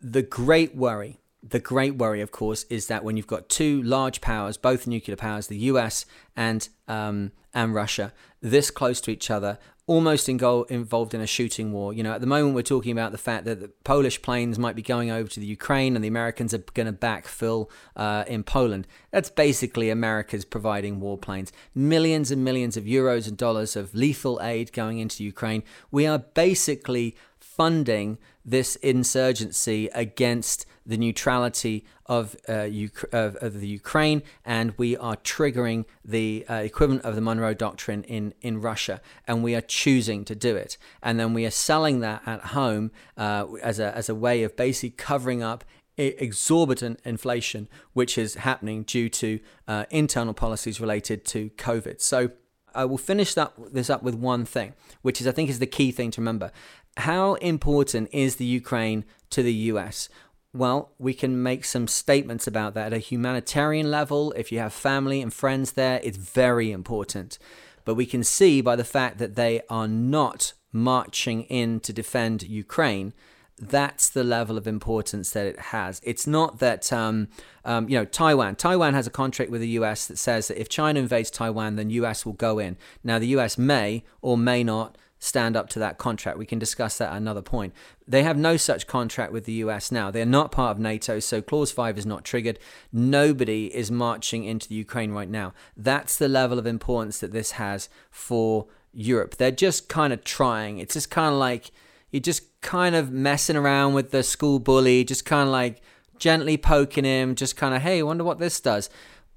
The 0.00 0.22
great 0.22 0.74
worry 0.74 1.20
the 1.42 1.58
great 1.58 1.96
worry, 1.96 2.20
of 2.20 2.30
course, 2.30 2.64
is 2.64 2.86
that 2.86 3.02
when 3.02 3.16
you've 3.16 3.26
got 3.26 3.48
two 3.48 3.82
large 3.82 4.20
powers, 4.20 4.56
both 4.56 4.86
nuclear 4.86 5.16
powers, 5.16 5.48
the 5.48 5.58
US 5.58 6.06
and 6.36 6.68
um, 6.86 7.32
and 7.52 7.74
Russia, 7.74 8.12
this 8.40 8.70
close 8.70 9.00
to 9.02 9.10
each 9.10 9.30
other, 9.30 9.58
almost 9.86 10.28
involved 10.28 11.12
in 11.12 11.20
a 11.20 11.26
shooting 11.26 11.72
war. 11.72 11.92
You 11.92 12.02
know, 12.02 12.12
at 12.12 12.20
the 12.20 12.26
moment 12.26 12.54
we're 12.54 12.62
talking 12.62 12.92
about 12.92 13.10
the 13.12 13.18
fact 13.18 13.44
that 13.46 13.60
the 13.60 13.68
Polish 13.84 14.22
planes 14.22 14.58
might 14.58 14.76
be 14.76 14.82
going 14.82 15.10
over 15.10 15.28
to 15.28 15.40
the 15.40 15.46
Ukraine, 15.46 15.96
and 15.96 16.04
the 16.04 16.08
Americans 16.08 16.54
are 16.54 16.58
going 16.58 16.86
to 16.86 16.92
backfill 16.92 17.68
uh, 17.96 18.24
in 18.28 18.44
Poland. 18.44 18.86
That's 19.10 19.28
basically 19.28 19.90
America's 19.90 20.44
providing 20.44 21.00
warplanes, 21.00 21.50
millions 21.74 22.30
and 22.30 22.44
millions 22.44 22.76
of 22.76 22.84
euros 22.84 23.26
and 23.26 23.36
dollars 23.36 23.74
of 23.74 23.94
lethal 23.94 24.40
aid 24.42 24.72
going 24.72 24.98
into 24.98 25.24
Ukraine. 25.24 25.64
We 25.90 26.06
are 26.06 26.18
basically 26.18 27.16
funding 27.38 28.18
this 28.44 28.76
insurgency 28.76 29.88
against 29.94 30.64
the 30.84 30.96
neutrality 30.96 31.84
of, 32.06 32.36
uh, 32.48 32.68
of, 33.12 33.36
of, 33.36 33.60
the 33.60 33.68
Ukraine, 33.68 34.22
and 34.44 34.74
we 34.76 34.96
are 34.96 35.16
triggering 35.16 35.84
the 36.04 36.44
uh, 36.48 36.54
equivalent 36.54 37.04
of 37.04 37.14
the 37.14 37.20
Monroe 37.20 37.54
Doctrine 37.54 38.02
in, 38.04 38.34
in 38.40 38.60
Russia, 38.60 39.00
and 39.26 39.42
we 39.42 39.54
are 39.54 39.60
choosing 39.60 40.24
to 40.24 40.34
do 40.34 40.56
it. 40.56 40.76
And 41.02 41.18
then 41.18 41.34
we 41.34 41.46
are 41.46 41.50
selling 41.50 42.00
that 42.00 42.22
at 42.26 42.40
home 42.46 42.90
uh, 43.16 43.46
as, 43.62 43.78
a, 43.78 43.96
as 43.96 44.08
a 44.08 44.14
way 44.14 44.42
of 44.42 44.56
basically 44.56 44.90
covering 44.90 45.42
up 45.42 45.64
exorbitant 45.96 47.00
inflation, 47.04 47.68
which 47.92 48.16
is 48.16 48.34
happening 48.34 48.82
due 48.82 49.08
to 49.08 49.40
uh, 49.68 49.84
internal 49.90 50.34
policies 50.34 50.80
related 50.80 51.24
to 51.26 51.50
COVID. 51.50 52.00
So 52.00 52.30
I 52.74 52.84
will 52.84 52.98
finish 52.98 53.34
that, 53.34 53.52
this 53.72 53.90
up 53.90 54.02
with 54.02 54.14
one 54.14 54.44
thing, 54.44 54.74
which 55.02 55.20
is 55.20 55.26
I 55.26 55.32
think 55.32 55.50
is 55.50 55.58
the 55.58 55.66
key 55.66 55.92
thing 55.92 56.10
to 56.12 56.20
remember. 56.20 56.50
How 56.98 57.34
important 57.34 58.10
is 58.12 58.36
the 58.36 58.44
Ukraine 58.44 59.04
to 59.30 59.42
the 59.42 59.52
US? 59.52 60.08
Well, 60.54 60.92
we 60.98 61.14
can 61.14 61.42
make 61.42 61.64
some 61.64 61.88
statements 61.88 62.46
about 62.46 62.74
that 62.74 62.88
at 62.88 62.92
a 62.92 62.98
humanitarian 62.98 63.90
level. 63.90 64.32
If 64.32 64.52
you 64.52 64.58
have 64.58 64.74
family 64.74 65.22
and 65.22 65.32
friends 65.32 65.72
there, 65.72 65.98
it's 66.04 66.18
very 66.18 66.70
important. 66.70 67.38
But 67.86 67.94
we 67.94 68.04
can 68.04 68.22
see 68.22 68.60
by 68.60 68.76
the 68.76 68.84
fact 68.84 69.16
that 69.18 69.34
they 69.34 69.62
are 69.70 69.88
not 69.88 70.52
marching 70.70 71.44
in 71.44 71.80
to 71.80 71.92
defend 71.92 72.42
Ukraine. 72.42 73.14
That's 73.58 74.10
the 74.10 74.24
level 74.24 74.58
of 74.58 74.66
importance 74.66 75.30
that 75.30 75.46
it 75.46 75.58
has. 75.58 76.00
It's 76.04 76.26
not 76.26 76.58
that, 76.58 76.92
um, 76.92 77.28
um, 77.64 77.88
you 77.88 77.96
know, 77.96 78.04
Taiwan. 78.04 78.56
Taiwan 78.56 78.92
has 78.92 79.06
a 79.06 79.10
contract 79.10 79.50
with 79.50 79.62
the 79.62 79.68
US 79.68 80.06
that 80.06 80.18
says 80.18 80.48
that 80.48 80.60
if 80.60 80.68
China 80.68 81.00
invades 81.00 81.30
Taiwan, 81.30 81.76
then 81.76 81.88
US 81.90 82.26
will 82.26 82.32
go 82.34 82.58
in. 82.58 82.76
Now, 83.02 83.18
the 83.18 83.28
US 83.28 83.56
may 83.56 84.04
or 84.20 84.36
may 84.36 84.62
not 84.64 84.98
stand 85.22 85.56
up 85.56 85.68
to 85.68 85.78
that 85.78 85.98
contract. 85.98 86.36
We 86.36 86.46
can 86.46 86.58
discuss 86.58 86.98
that 86.98 87.12
at 87.12 87.16
another 87.16 87.42
point. 87.42 87.72
They 88.08 88.24
have 88.24 88.36
no 88.36 88.56
such 88.56 88.88
contract 88.88 89.32
with 89.32 89.44
the 89.44 89.52
US 89.64 89.92
now. 89.92 90.10
They're 90.10 90.26
not 90.26 90.50
part 90.50 90.72
of 90.72 90.80
NATO, 90.80 91.20
so 91.20 91.40
Clause 91.40 91.70
5 91.70 91.96
is 91.96 92.04
not 92.04 92.24
triggered. 92.24 92.58
Nobody 92.92 93.66
is 93.72 93.88
marching 93.88 94.42
into 94.42 94.68
the 94.68 94.74
Ukraine 94.74 95.12
right 95.12 95.28
now. 95.28 95.54
That's 95.76 96.18
the 96.18 96.26
level 96.26 96.58
of 96.58 96.66
importance 96.66 97.20
that 97.20 97.30
this 97.30 97.52
has 97.52 97.88
for 98.10 98.66
Europe. 98.92 99.36
They're 99.36 99.52
just 99.52 99.88
kind 99.88 100.12
of 100.12 100.24
trying. 100.24 100.78
It's 100.78 100.94
just 100.94 101.08
kind 101.08 101.32
of 101.32 101.38
like, 101.38 101.70
you're 102.10 102.20
just 102.20 102.60
kind 102.60 102.96
of 102.96 103.12
messing 103.12 103.56
around 103.56 103.94
with 103.94 104.10
the 104.10 104.24
school 104.24 104.58
bully, 104.58 105.04
just 105.04 105.24
kind 105.24 105.46
of 105.46 105.52
like 105.52 105.82
gently 106.18 106.56
poking 106.56 107.04
him, 107.04 107.36
just 107.36 107.56
kind 107.56 107.76
of, 107.76 107.82
hey, 107.82 108.02
wonder 108.02 108.24
what 108.24 108.40
this 108.40 108.60
does. 108.60 108.90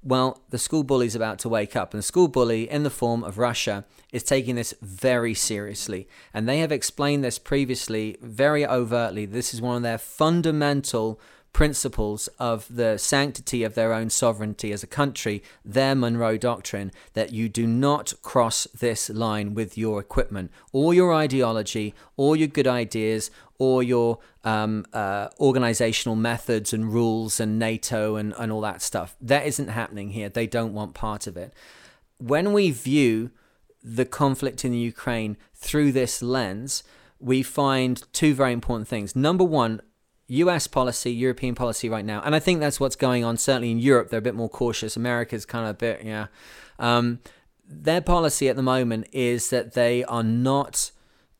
Well, 0.06 0.40
the 0.50 0.58
school 0.58 0.84
bully 0.84 1.06
is 1.06 1.16
about 1.16 1.40
to 1.40 1.48
wake 1.48 1.74
up, 1.74 1.92
and 1.92 1.98
the 1.98 2.06
school 2.06 2.28
bully, 2.28 2.70
in 2.70 2.84
the 2.84 2.90
form 2.90 3.24
of 3.24 3.38
Russia, 3.38 3.84
is 4.12 4.22
taking 4.22 4.54
this 4.54 4.72
very 4.80 5.34
seriously. 5.34 6.06
And 6.32 6.48
they 6.48 6.58
have 6.60 6.70
explained 6.70 7.24
this 7.24 7.40
previously 7.40 8.16
very 8.22 8.64
overtly. 8.64 9.26
This 9.26 9.52
is 9.52 9.60
one 9.60 9.78
of 9.78 9.82
their 9.82 9.98
fundamental 9.98 11.18
principles 11.56 12.28
of 12.38 12.66
the 12.68 12.98
sanctity 12.98 13.64
of 13.64 13.74
their 13.74 13.94
own 13.94 14.10
sovereignty 14.10 14.72
as 14.72 14.82
a 14.82 14.86
country, 14.86 15.42
their 15.64 15.94
Monroe 15.94 16.36
Doctrine, 16.36 16.92
that 17.14 17.32
you 17.32 17.48
do 17.48 17.66
not 17.66 18.12
cross 18.20 18.66
this 18.78 19.08
line 19.08 19.54
with 19.54 19.78
your 19.78 19.98
equipment 19.98 20.50
or 20.70 20.92
your 20.92 21.14
ideology 21.14 21.94
or 22.18 22.36
your 22.36 22.46
good 22.46 22.66
ideas 22.66 23.30
or 23.58 23.82
your 23.82 24.18
um, 24.44 24.84
uh, 24.92 25.28
organizational 25.40 26.14
methods 26.14 26.74
and 26.74 26.92
rules 26.92 27.40
and 27.40 27.58
NATO 27.58 28.16
and, 28.16 28.34
and 28.36 28.52
all 28.52 28.60
that 28.60 28.82
stuff. 28.82 29.16
That 29.18 29.46
isn't 29.46 29.68
happening 29.68 30.10
here. 30.10 30.28
They 30.28 30.46
don't 30.46 30.74
want 30.74 30.92
part 30.92 31.26
of 31.26 31.38
it. 31.38 31.54
When 32.18 32.52
we 32.52 32.70
view 32.70 33.30
the 33.82 34.04
conflict 34.04 34.62
in 34.62 34.72
the 34.72 34.78
Ukraine 34.78 35.38
through 35.54 35.92
this 35.92 36.20
lens, 36.20 36.84
we 37.18 37.42
find 37.42 38.02
two 38.12 38.34
very 38.34 38.52
important 38.52 38.88
things. 38.88 39.16
Number 39.16 39.44
one, 39.44 39.80
US 40.28 40.66
policy, 40.66 41.12
European 41.12 41.54
policy 41.54 41.88
right 41.88 42.04
now, 42.04 42.20
and 42.24 42.34
I 42.34 42.40
think 42.40 42.60
that's 42.60 42.80
what's 42.80 42.96
going 42.96 43.24
on. 43.24 43.36
Certainly 43.36 43.70
in 43.70 43.78
Europe, 43.78 44.10
they're 44.10 44.18
a 44.18 44.22
bit 44.22 44.34
more 44.34 44.48
cautious. 44.48 44.96
America's 44.96 45.46
kind 45.46 45.64
of 45.64 45.70
a 45.70 45.74
bit, 45.74 46.04
yeah. 46.04 46.26
Um, 46.78 47.20
their 47.68 48.00
policy 48.00 48.48
at 48.48 48.56
the 48.56 48.62
moment 48.62 49.08
is 49.12 49.50
that 49.50 49.74
they 49.74 50.04
are 50.04 50.22
not 50.22 50.90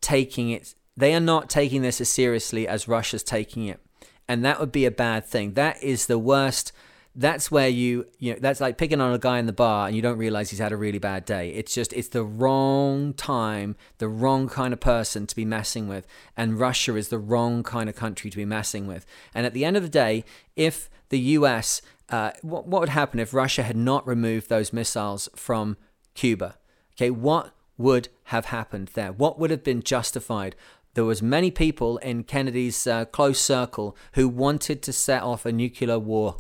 taking 0.01 0.51
it. 0.51 0.75
They 0.97 1.15
are 1.15 1.21
not 1.21 1.51
taking 1.51 1.83
this 1.83 2.01
as 2.01 2.09
seriously 2.09 2.67
as 2.67 2.89
Russia's 2.89 3.23
taking 3.23 3.67
it, 3.67 3.81
and 4.29 4.45
that 4.45 4.61
would 4.61 4.73
be 4.73 4.87
a 4.87 4.91
bad 4.91 5.27
thing. 5.27 5.55
That 5.55 5.83
is 5.83 6.07
the 6.07 6.19
worst 6.19 6.73
that's 7.19 7.51
where 7.51 7.69
you 7.69 8.07
you 8.19 8.35
know 8.35 8.39
that's 8.41 8.61
like 8.61 8.77
picking 8.77 9.01
on 9.01 9.13
a 9.13 9.19
guy 9.19 9.39
in 9.39 9.47
the 9.47 9.53
bar 9.53 9.87
and 9.87 9.97
you 9.97 10.03
don't 10.03 10.19
realize 10.19 10.51
he's 10.51 10.59
had 10.59 10.73
a 10.73 10.77
really 10.77 10.99
bad 10.99 11.25
day. 11.25 11.51
It's 11.51 11.75
just 11.75 11.93
it's 11.95 12.09
the 12.09 12.23
wrong 12.23 13.15
time 13.15 13.75
the 13.99 14.09
wrong 14.09 14.49
kind 14.49 14.75
of 14.75 14.81
person 14.81 15.27
to 15.27 15.35
be 15.35 15.47
messing 15.47 15.89
with. 15.89 16.07
And 16.37 16.61
russia 16.61 16.95
is 16.95 17.09
the 17.09 17.19
wrong 17.19 17.63
kind 17.63 17.89
of 17.89 17.97
country 17.97 18.31
to 18.31 18.37
be 18.37 18.45
messing 18.45 18.87
with. 18.87 19.07
And 19.35 19.47
at 19.47 19.55
the 19.55 19.65
end 19.65 19.77
of 19.79 19.83
the 19.83 19.89
day 19.89 20.25
if 20.55 20.91
the 21.09 21.19
us 21.19 21.81
uh, 22.09 22.31
what, 22.43 22.69
what 22.69 22.81
would 22.81 22.91
happen 22.91 23.19
if 23.19 23.33
russia 23.33 23.63
had 23.63 23.77
not 23.77 24.07
removed 24.07 24.51
those 24.51 24.73
missiles 24.73 25.29
from 25.35 25.79
cuba? 26.15 26.57
Okay 26.97 27.11
what 27.11 27.53
would 27.79 28.09
have 28.25 28.47
happened 28.47 28.91
there? 28.95 29.13
What 29.13 29.39
would 29.39 29.51
have 29.51 29.65
been 29.65 29.83
justified? 29.83 30.55
There 30.95 31.05
was 31.05 31.23
many 31.23 31.51
people 31.51 31.97
in 31.99 32.25
kennedy's 32.25 32.87
uh, 32.87 33.07
close 33.07 33.41
circle 33.41 33.97
who 34.13 34.29
wanted 34.29 34.83
to 34.83 34.93
set 34.93 35.23
off 35.23 35.47
a 35.47 35.53
nuclear 35.53 35.99
war 35.99 36.37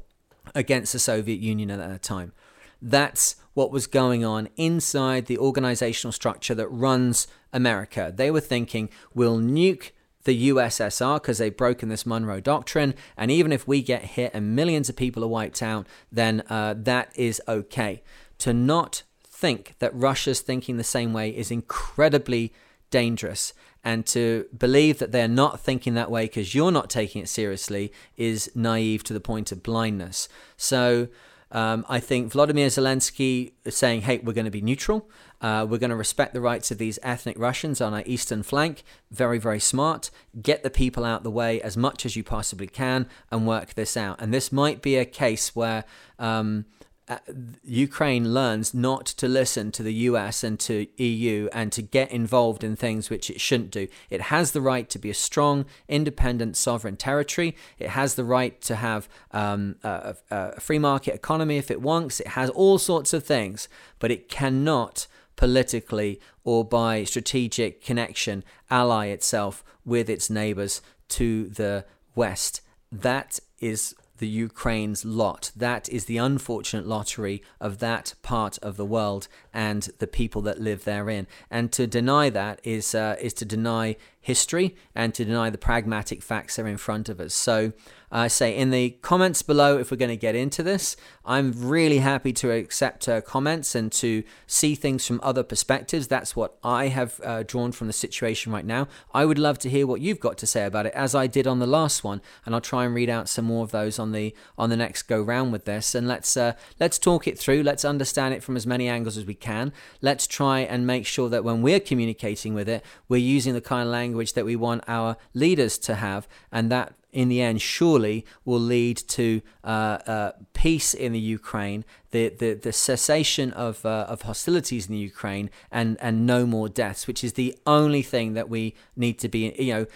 against 0.54 0.92
the 0.92 0.98
Soviet 0.98 1.40
Union 1.40 1.70
at 1.70 1.78
that 1.78 2.02
time. 2.02 2.32
That's 2.80 3.36
what 3.54 3.70
was 3.70 3.86
going 3.86 4.24
on 4.24 4.48
inside 4.56 5.26
the 5.26 5.38
organizational 5.38 6.12
structure 6.12 6.54
that 6.54 6.68
runs 6.68 7.26
America. 7.52 8.12
They 8.14 8.30
were 8.30 8.40
thinking, 8.40 8.90
we'll 9.14 9.38
nuke 9.38 9.92
the 10.24 10.50
USSR 10.50 11.22
because 11.22 11.38
they've 11.38 11.56
broken 11.56 11.88
this 11.88 12.04
Monroe 12.04 12.40
Doctrine, 12.40 12.94
and 13.16 13.30
even 13.30 13.52
if 13.52 13.66
we 13.66 13.80
get 13.80 14.02
hit 14.02 14.32
and 14.34 14.54
millions 14.54 14.88
of 14.88 14.96
people 14.96 15.24
are 15.24 15.28
wiped 15.28 15.62
out, 15.62 15.86
then 16.12 16.42
uh, 16.50 16.74
that 16.76 17.10
is 17.14 17.40
okay. 17.48 18.02
To 18.38 18.52
not 18.52 19.04
think 19.24 19.74
that 19.78 19.94
Russia's 19.94 20.40
thinking 20.40 20.76
the 20.76 20.84
same 20.84 21.12
way 21.12 21.30
is 21.30 21.50
incredibly 21.50 22.52
dangerous 22.90 23.54
and 23.86 24.04
to 24.04 24.46
believe 24.58 24.98
that 24.98 25.12
they're 25.12 25.28
not 25.28 25.60
thinking 25.60 25.94
that 25.94 26.10
way 26.10 26.24
because 26.24 26.56
you're 26.56 26.72
not 26.72 26.90
taking 26.90 27.22
it 27.22 27.28
seriously 27.28 27.92
is 28.16 28.50
naive 28.52 29.04
to 29.04 29.12
the 29.12 29.20
point 29.20 29.52
of 29.52 29.62
blindness. 29.62 30.28
So 30.56 31.06
um, 31.52 31.86
I 31.88 32.00
think 32.00 32.32
Vladimir 32.32 32.66
Zelensky 32.66 33.52
is 33.64 33.76
saying, 33.76 34.00
hey, 34.00 34.18
we're 34.18 34.32
going 34.32 34.44
to 34.44 34.50
be 34.50 34.60
neutral. 34.60 35.08
Uh, 35.40 35.64
we're 35.70 35.78
going 35.78 35.90
to 35.90 35.96
respect 35.96 36.34
the 36.34 36.40
rights 36.40 36.72
of 36.72 36.78
these 36.78 36.98
ethnic 37.04 37.38
Russians 37.38 37.80
on 37.80 37.94
our 37.94 38.02
eastern 38.06 38.42
flank. 38.42 38.82
Very, 39.12 39.38
very 39.38 39.60
smart. 39.60 40.10
Get 40.42 40.64
the 40.64 40.70
people 40.70 41.04
out 41.04 41.22
the 41.22 41.30
way 41.30 41.62
as 41.62 41.76
much 41.76 42.04
as 42.04 42.16
you 42.16 42.24
possibly 42.24 42.66
can 42.66 43.08
and 43.30 43.46
work 43.46 43.74
this 43.74 43.96
out. 43.96 44.20
And 44.20 44.34
this 44.34 44.50
might 44.50 44.82
be 44.82 44.96
a 44.96 45.04
case 45.04 45.54
where. 45.54 45.84
Um, 46.18 46.64
uh, 47.08 47.18
Ukraine 47.62 48.34
learns 48.34 48.74
not 48.74 49.06
to 49.06 49.28
listen 49.28 49.70
to 49.72 49.82
the 49.82 49.94
US 49.94 50.42
and 50.42 50.58
to 50.60 50.86
EU 51.00 51.48
and 51.52 51.70
to 51.70 51.80
get 51.80 52.10
involved 52.10 52.64
in 52.64 52.74
things 52.74 53.10
which 53.10 53.30
it 53.30 53.40
shouldn't 53.40 53.70
do. 53.70 53.86
It 54.10 54.22
has 54.22 54.50
the 54.50 54.60
right 54.60 54.90
to 54.90 54.98
be 54.98 55.10
a 55.10 55.14
strong, 55.14 55.66
independent, 55.88 56.56
sovereign 56.56 56.96
territory. 56.96 57.54
It 57.78 57.90
has 57.90 58.16
the 58.16 58.24
right 58.24 58.60
to 58.62 58.76
have 58.76 59.08
um, 59.30 59.76
a, 59.84 60.16
a 60.30 60.60
free 60.60 60.80
market 60.80 61.14
economy 61.14 61.58
if 61.58 61.70
it 61.70 61.80
wants. 61.80 62.18
It 62.18 62.28
has 62.28 62.50
all 62.50 62.78
sorts 62.78 63.12
of 63.12 63.24
things, 63.24 63.68
but 64.00 64.10
it 64.10 64.28
cannot 64.28 65.06
politically 65.36 66.20
or 66.42 66.64
by 66.64 67.04
strategic 67.04 67.84
connection 67.84 68.42
ally 68.70 69.06
itself 69.06 69.62
with 69.84 70.10
its 70.10 70.28
neighbors 70.28 70.82
to 71.08 71.48
the 71.50 71.84
west. 72.16 72.62
That 72.90 73.38
is 73.60 73.94
the 74.18 74.28
Ukraine's 74.28 75.04
lot. 75.04 75.50
That 75.56 75.88
is 75.88 76.06
the 76.06 76.18
unfortunate 76.18 76.86
lottery 76.86 77.42
of 77.60 77.78
that 77.78 78.14
part 78.22 78.58
of 78.58 78.76
the 78.76 78.84
world 78.84 79.28
and 79.52 79.82
the 79.98 80.06
people 80.06 80.42
that 80.42 80.60
live 80.60 80.84
therein. 80.84 81.26
And 81.50 81.72
to 81.72 81.86
deny 81.86 82.30
that 82.30 82.60
is 82.64 82.94
uh, 82.94 83.16
is 83.20 83.34
to 83.34 83.44
deny 83.44 83.96
history 84.26 84.74
and 84.92 85.14
to 85.14 85.24
deny 85.24 85.48
the 85.48 85.56
pragmatic 85.56 86.20
facts 86.20 86.56
that 86.56 86.62
are 86.62 86.68
in 86.68 86.76
front 86.76 87.08
of 87.08 87.20
us. 87.20 87.32
So 87.32 87.72
I 88.10 88.26
uh, 88.26 88.28
say 88.28 88.56
in 88.56 88.70
the 88.70 88.90
comments 89.02 89.42
below 89.42 89.78
if 89.78 89.90
we're 89.90 89.96
going 89.96 90.08
to 90.08 90.16
get 90.16 90.34
into 90.34 90.62
this. 90.62 90.96
I'm 91.24 91.52
really 91.56 91.98
happy 91.98 92.32
to 92.34 92.50
accept 92.52 93.08
uh, 93.08 93.20
comments 93.20 93.74
and 93.74 93.90
to 93.92 94.24
see 94.46 94.74
things 94.74 95.06
from 95.06 95.20
other 95.22 95.42
perspectives. 95.42 96.06
That's 96.06 96.34
what 96.34 96.56
I 96.62 96.86
have 96.88 97.20
uh, 97.24 97.42
drawn 97.44 97.72
from 97.72 97.88
the 97.88 97.92
situation 97.92 98.52
right 98.52 98.64
now. 98.64 98.88
I 99.12 99.24
would 99.24 99.38
love 99.38 99.58
to 99.60 99.68
hear 99.68 99.86
what 99.86 100.00
you've 100.00 100.20
got 100.20 100.38
to 100.38 100.46
say 100.46 100.64
about 100.64 100.86
it, 100.86 100.94
as 100.94 101.14
I 101.14 101.26
did 101.26 101.46
on 101.46 101.58
the 101.58 101.66
last 101.66 102.04
one, 102.04 102.20
and 102.44 102.54
I'll 102.54 102.60
try 102.60 102.84
and 102.84 102.94
read 102.94 103.10
out 103.10 103.28
some 103.28 103.44
more 103.44 103.64
of 103.64 103.70
those 103.70 103.98
on 103.98 104.12
the 104.12 104.34
on 104.56 104.70
the 104.70 104.76
next 104.76 105.02
go 105.02 105.20
round 105.20 105.52
with 105.52 105.64
this. 105.64 105.94
And 105.94 106.08
let's 106.08 106.36
uh, 106.36 106.52
let's 106.80 106.98
talk 106.98 107.26
it 107.26 107.38
through. 107.38 107.62
Let's 107.64 107.84
understand 107.84 108.34
it 108.34 108.42
from 108.42 108.56
as 108.56 108.66
many 108.66 108.88
angles 108.88 109.16
as 109.16 109.24
we 109.24 109.34
can. 109.34 109.72
Let's 110.00 110.26
try 110.26 110.60
and 110.60 110.86
make 110.86 111.06
sure 111.06 111.28
that 111.28 111.44
when 111.44 111.60
we're 111.62 111.80
communicating 111.80 112.54
with 112.54 112.68
it, 112.68 112.84
we're 113.08 113.16
using 113.18 113.54
the 113.54 113.60
kind 113.60 113.86
of 113.86 113.92
language 113.92 114.15
that 114.34 114.44
we 114.44 114.56
want 114.56 114.84
our 114.88 115.16
leaders 115.34 115.78
to 115.78 115.96
have, 115.96 116.26
and 116.50 116.70
that 116.70 116.94
in 117.12 117.30
the 117.30 117.40
end, 117.40 117.62
surely 117.62 118.26
will 118.44 118.60
lead 118.60 118.98
to 118.98 119.40
uh, 119.64 119.98
uh, 120.06 120.32
peace 120.52 120.92
in 120.92 121.12
the 121.12 121.18
Ukraine, 121.18 121.82
the, 122.10 122.28
the, 122.28 122.52
the 122.52 122.74
cessation 122.74 123.52
of, 123.52 123.86
uh, 123.86 124.04
of 124.06 124.22
hostilities 124.22 124.86
in 124.86 124.92
the 124.92 125.00
Ukraine, 125.00 125.48
and, 125.72 125.96
and 126.02 126.26
no 126.26 126.44
more 126.44 126.68
deaths, 126.68 127.06
which 127.06 127.24
is 127.24 127.32
the 127.32 127.56
only 127.66 128.02
thing 128.02 128.34
that 128.34 128.50
we 128.50 128.74
need 128.96 129.18
to 129.20 129.28
be, 129.28 129.54
you 129.58 129.72
know, 129.72 129.86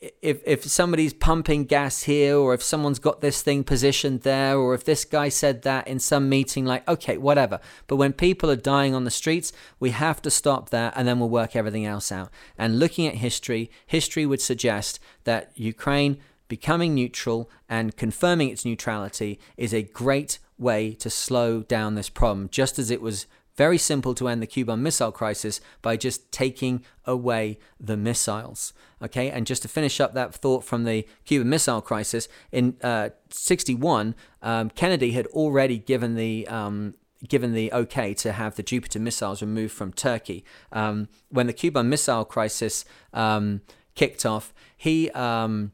if 0.00 0.40
if 0.46 0.64
somebody's 0.64 1.12
pumping 1.12 1.64
gas 1.64 2.04
here 2.04 2.36
or 2.36 2.54
if 2.54 2.62
someone's 2.62 2.98
got 2.98 3.20
this 3.20 3.42
thing 3.42 3.62
positioned 3.62 4.22
there 4.22 4.56
or 4.56 4.72
if 4.74 4.84
this 4.84 5.04
guy 5.04 5.28
said 5.28 5.62
that 5.62 5.86
in 5.86 5.98
some 5.98 6.28
meeting 6.28 6.64
like 6.64 6.86
okay 6.88 7.18
whatever. 7.18 7.60
But 7.86 7.96
when 7.96 8.14
people 8.14 8.50
are 8.50 8.56
dying 8.56 8.94
on 8.94 9.04
the 9.04 9.10
streets 9.10 9.52
we 9.78 9.90
have 9.90 10.22
to 10.22 10.30
stop 10.30 10.70
that 10.70 10.94
and 10.96 11.06
then 11.06 11.20
we'll 11.20 11.28
work 11.28 11.54
everything 11.54 11.84
else 11.84 12.10
out. 12.10 12.30
And 12.56 12.78
looking 12.78 13.06
at 13.06 13.16
history 13.16 13.70
history 13.86 14.24
would 14.24 14.40
suggest 14.40 15.00
that 15.24 15.52
Ukraine 15.54 16.18
becoming 16.48 16.94
neutral 16.94 17.50
and 17.68 17.96
confirming 17.96 18.48
its 18.48 18.64
neutrality 18.64 19.38
is 19.56 19.72
a 19.74 19.82
great 19.82 20.38
way 20.58 20.92
to 20.94 21.08
slow 21.08 21.62
down 21.62 21.94
this 21.94 22.10
problem, 22.10 22.48
just 22.50 22.78
as 22.78 22.90
it 22.90 23.00
was 23.00 23.26
very 23.56 23.78
simple 23.78 24.14
to 24.14 24.28
end 24.28 24.42
the 24.42 24.46
Cuban 24.46 24.82
Missile 24.82 25.12
Crisis 25.12 25.60
by 25.82 25.96
just 25.96 26.30
taking 26.32 26.84
away 27.04 27.58
the 27.78 27.96
missiles. 27.96 28.72
Okay, 29.02 29.30
and 29.30 29.46
just 29.46 29.62
to 29.62 29.68
finish 29.68 30.00
up 30.00 30.14
that 30.14 30.34
thought 30.34 30.64
from 30.64 30.84
the 30.84 31.06
Cuban 31.24 31.48
Missile 31.48 31.80
Crisis, 31.80 32.28
in 32.52 32.76
uh, 32.82 33.10
61, 33.30 34.14
um, 34.42 34.70
Kennedy 34.70 35.12
had 35.12 35.26
already 35.28 35.78
given 35.78 36.14
the 36.14 36.46
um, 36.48 36.94
given 37.28 37.52
the 37.52 37.72
okay 37.72 38.14
to 38.14 38.32
have 38.32 38.56
the 38.56 38.62
Jupiter 38.62 38.98
missiles 38.98 39.42
removed 39.42 39.72
from 39.72 39.92
Turkey. 39.92 40.44
Um, 40.72 41.08
when 41.28 41.46
the 41.46 41.52
Cuban 41.52 41.88
Missile 41.88 42.24
Crisis 42.24 42.84
um, 43.12 43.60
kicked 43.94 44.24
off, 44.24 44.54
he 44.76 45.10
um, 45.10 45.72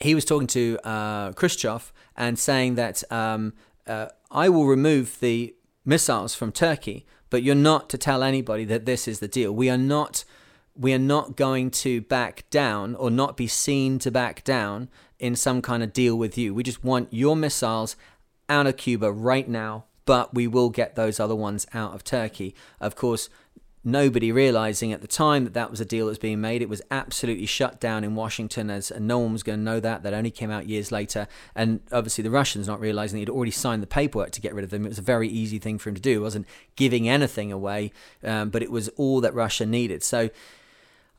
he 0.00 0.14
was 0.14 0.24
talking 0.24 0.46
to 0.48 0.78
uh, 0.84 1.32
Khrushchev 1.32 1.92
and 2.16 2.38
saying 2.38 2.76
that 2.76 3.02
um, 3.10 3.52
uh, 3.86 4.08
I 4.30 4.48
will 4.48 4.66
remove 4.66 5.18
the 5.20 5.54
missiles 5.84 6.34
from 6.34 6.52
Turkey, 6.52 7.06
but 7.30 7.42
you're 7.42 7.54
not 7.54 7.88
to 7.90 7.98
tell 7.98 8.22
anybody 8.22 8.64
that 8.64 8.86
this 8.86 9.06
is 9.08 9.20
the 9.20 9.28
deal. 9.28 9.52
We 9.52 9.70
are 9.70 9.78
not 9.78 10.24
we 10.76 10.92
are 10.92 10.98
not 10.98 11.36
going 11.36 11.70
to 11.70 12.00
back 12.00 12.44
down 12.50 12.96
or 12.96 13.10
not 13.10 13.36
be 13.36 13.46
seen 13.46 13.98
to 14.00 14.10
back 14.10 14.42
down 14.42 14.88
in 15.20 15.36
some 15.36 15.62
kind 15.62 15.82
of 15.82 15.92
deal 15.92 16.16
with 16.16 16.36
you. 16.36 16.52
We 16.52 16.64
just 16.64 16.82
want 16.82 17.12
your 17.12 17.36
missiles 17.36 17.94
out 18.48 18.66
of 18.66 18.76
Cuba 18.76 19.12
right 19.12 19.48
now, 19.48 19.84
but 20.04 20.34
we 20.34 20.48
will 20.48 20.70
get 20.70 20.96
those 20.96 21.20
other 21.20 21.36
ones 21.36 21.66
out 21.72 21.94
of 21.94 22.02
Turkey. 22.02 22.54
Of 22.80 22.96
course, 22.96 23.28
nobody 23.84 24.32
realizing 24.32 24.92
at 24.92 25.02
the 25.02 25.06
time 25.06 25.44
that 25.44 25.54
that 25.54 25.70
was 25.70 25.80
a 25.80 25.84
deal 25.84 26.06
that 26.06 26.12
was 26.12 26.18
being 26.18 26.40
made. 26.40 26.62
It 26.62 26.68
was 26.68 26.82
absolutely 26.90 27.46
shut 27.46 27.80
down 27.80 28.02
in 28.02 28.14
Washington, 28.14 28.70
as 28.70 28.90
and 28.90 29.06
no 29.06 29.18
one 29.18 29.32
was 29.32 29.42
going 29.42 29.58
to 29.58 29.64
know 29.64 29.80
that. 29.80 30.02
That 30.02 30.14
only 30.14 30.30
came 30.30 30.50
out 30.50 30.66
years 30.66 30.90
later, 30.90 31.28
and 31.54 31.80
obviously 31.92 32.22
the 32.22 32.30
Russians 32.30 32.66
not 32.66 32.80
realizing 32.80 33.18
he'd 33.18 33.28
already 33.28 33.50
signed 33.50 33.82
the 33.82 33.86
paperwork 33.86 34.30
to 34.32 34.40
get 34.40 34.54
rid 34.54 34.64
of 34.64 34.70
them. 34.70 34.84
It 34.86 34.88
was 34.88 34.98
a 34.98 35.02
very 35.02 35.28
easy 35.28 35.58
thing 35.58 35.78
for 35.78 35.90
him 35.90 35.94
to 35.94 36.00
do. 36.00 36.20
It 36.20 36.22
wasn't 36.22 36.46
giving 36.76 37.08
anything 37.08 37.52
away, 37.52 37.92
um, 38.22 38.50
but 38.50 38.62
it 38.62 38.70
was 38.70 38.88
all 38.96 39.20
that 39.20 39.34
Russia 39.34 39.66
needed. 39.66 40.02
So 40.02 40.30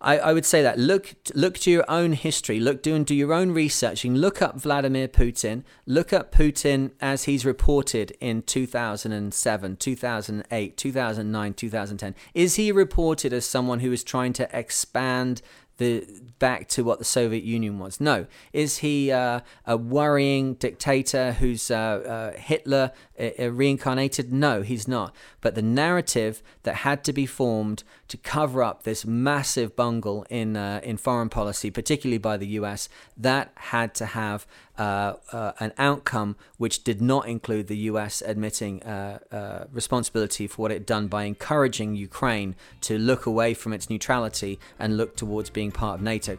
I, 0.02 0.18
I 0.18 0.34
would 0.34 0.46
say 0.46 0.62
that 0.62 0.78
look 0.78 1.16
look 1.34 1.58
to 1.60 1.72
your 1.72 1.86
own 1.90 2.14
history, 2.14 2.60
look 2.60 2.84
do 2.84 2.96
and 2.96 3.06
do 3.06 3.16
your 3.16 3.34
own 3.34 3.52
researching. 3.52 4.16
Look 4.16 4.42
up 4.42 4.60
Vladimir 4.60 5.08
Putin. 5.08 5.64
Look 5.86 6.12
up 6.12 6.34
Putin 6.34 6.92
as 7.00 7.24
he's 7.24 7.46
reported 7.46 8.16
in 8.20 8.42
2007, 8.42 9.78
2008, 9.78 10.78
2009, 10.78 11.54
2010. 11.54 12.16
Is 12.34 12.56
he 12.56 12.72
reported 12.72 13.32
as 13.32 13.46
someone 13.46 13.80
who 13.80 13.92
is 13.92 14.04
trying 14.04 14.34
to 14.34 14.50
expand 14.58 15.42
the 15.78 16.06
back 16.40 16.68
to 16.70 16.84
what 16.84 17.00
the 17.00 17.06
Soviet 17.06 17.44
Union 17.44 17.80
was. 17.80 18.00
No, 18.00 18.28
is 18.54 18.80
he 18.80 19.12
uh, 19.12 19.42
a 19.66 19.78
worrying 19.78 20.56
dictator 20.56 21.34
who's 21.34 21.70
uh, 21.72 21.76
uh, 21.76 22.40
Hitler 22.40 22.92
uh, 23.20 23.52
reincarnated? 23.52 24.32
No, 24.32 24.62
he's 24.62 24.88
not. 24.88 25.16
But 25.42 25.56
the 25.56 25.62
narrative 25.62 26.42
that 26.64 26.76
had 26.78 27.04
to 27.06 27.14
be 27.14 27.26
formed 27.26 27.84
to 28.08 28.18
cover 28.18 28.64
up 28.64 28.84
this 28.84 29.06
massive 29.06 29.76
bungle 29.76 30.26
in 30.30 30.56
uh, 30.56 30.80
in 30.84 30.98
foreign 30.98 31.30
policy, 31.30 31.72
particularly 31.72 32.20
by 32.20 32.38
the 32.38 32.48
U.S., 32.48 32.90
that 33.18 33.52
had 33.56 33.94
to 33.96 34.06
have 34.06 34.46
uh, 34.78 35.14
uh, 35.32 35.52
an 35.60 35.74
outcome 35.78 36.36
which 36.58 36.84
did 36.84 37.02
not 37.02 37.28
include 37.28 37.68
the 37.68 37.78
US 37.90 38.22
admitting 38.26 38.84
uh, 38.84 39.20
uh, 39.32 39.66
responsibility 39.72 40.48
for 40.48 40.64
what 40.64 40.72
it 40.72 40.76
had 40.76 40.86
done 40.86 41.08
by 41.08 41.24
encouraging 41.24 41.96
Ukraine 41.96 42.56
to 42.82 42.98
look 42.98 43.26
away 43.26 43.54
from 43.54 43.74
its 43.74 43.90
neutrality 43.90 44.60
and 44.80 44.98
look 44.98 45.16
towards 45.16 45.50
being 45.50 45.72
part 45.72 46.00
of 46.00 46.02
NATO. 46.04 46.38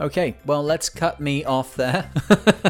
Okay, 0.00 0.36
well, 0.44 0.62
let's 0.62 0.88
cut 0.88 1.20
me 1.20 1.44
off 1.44 1.74
there. 1.76 2.10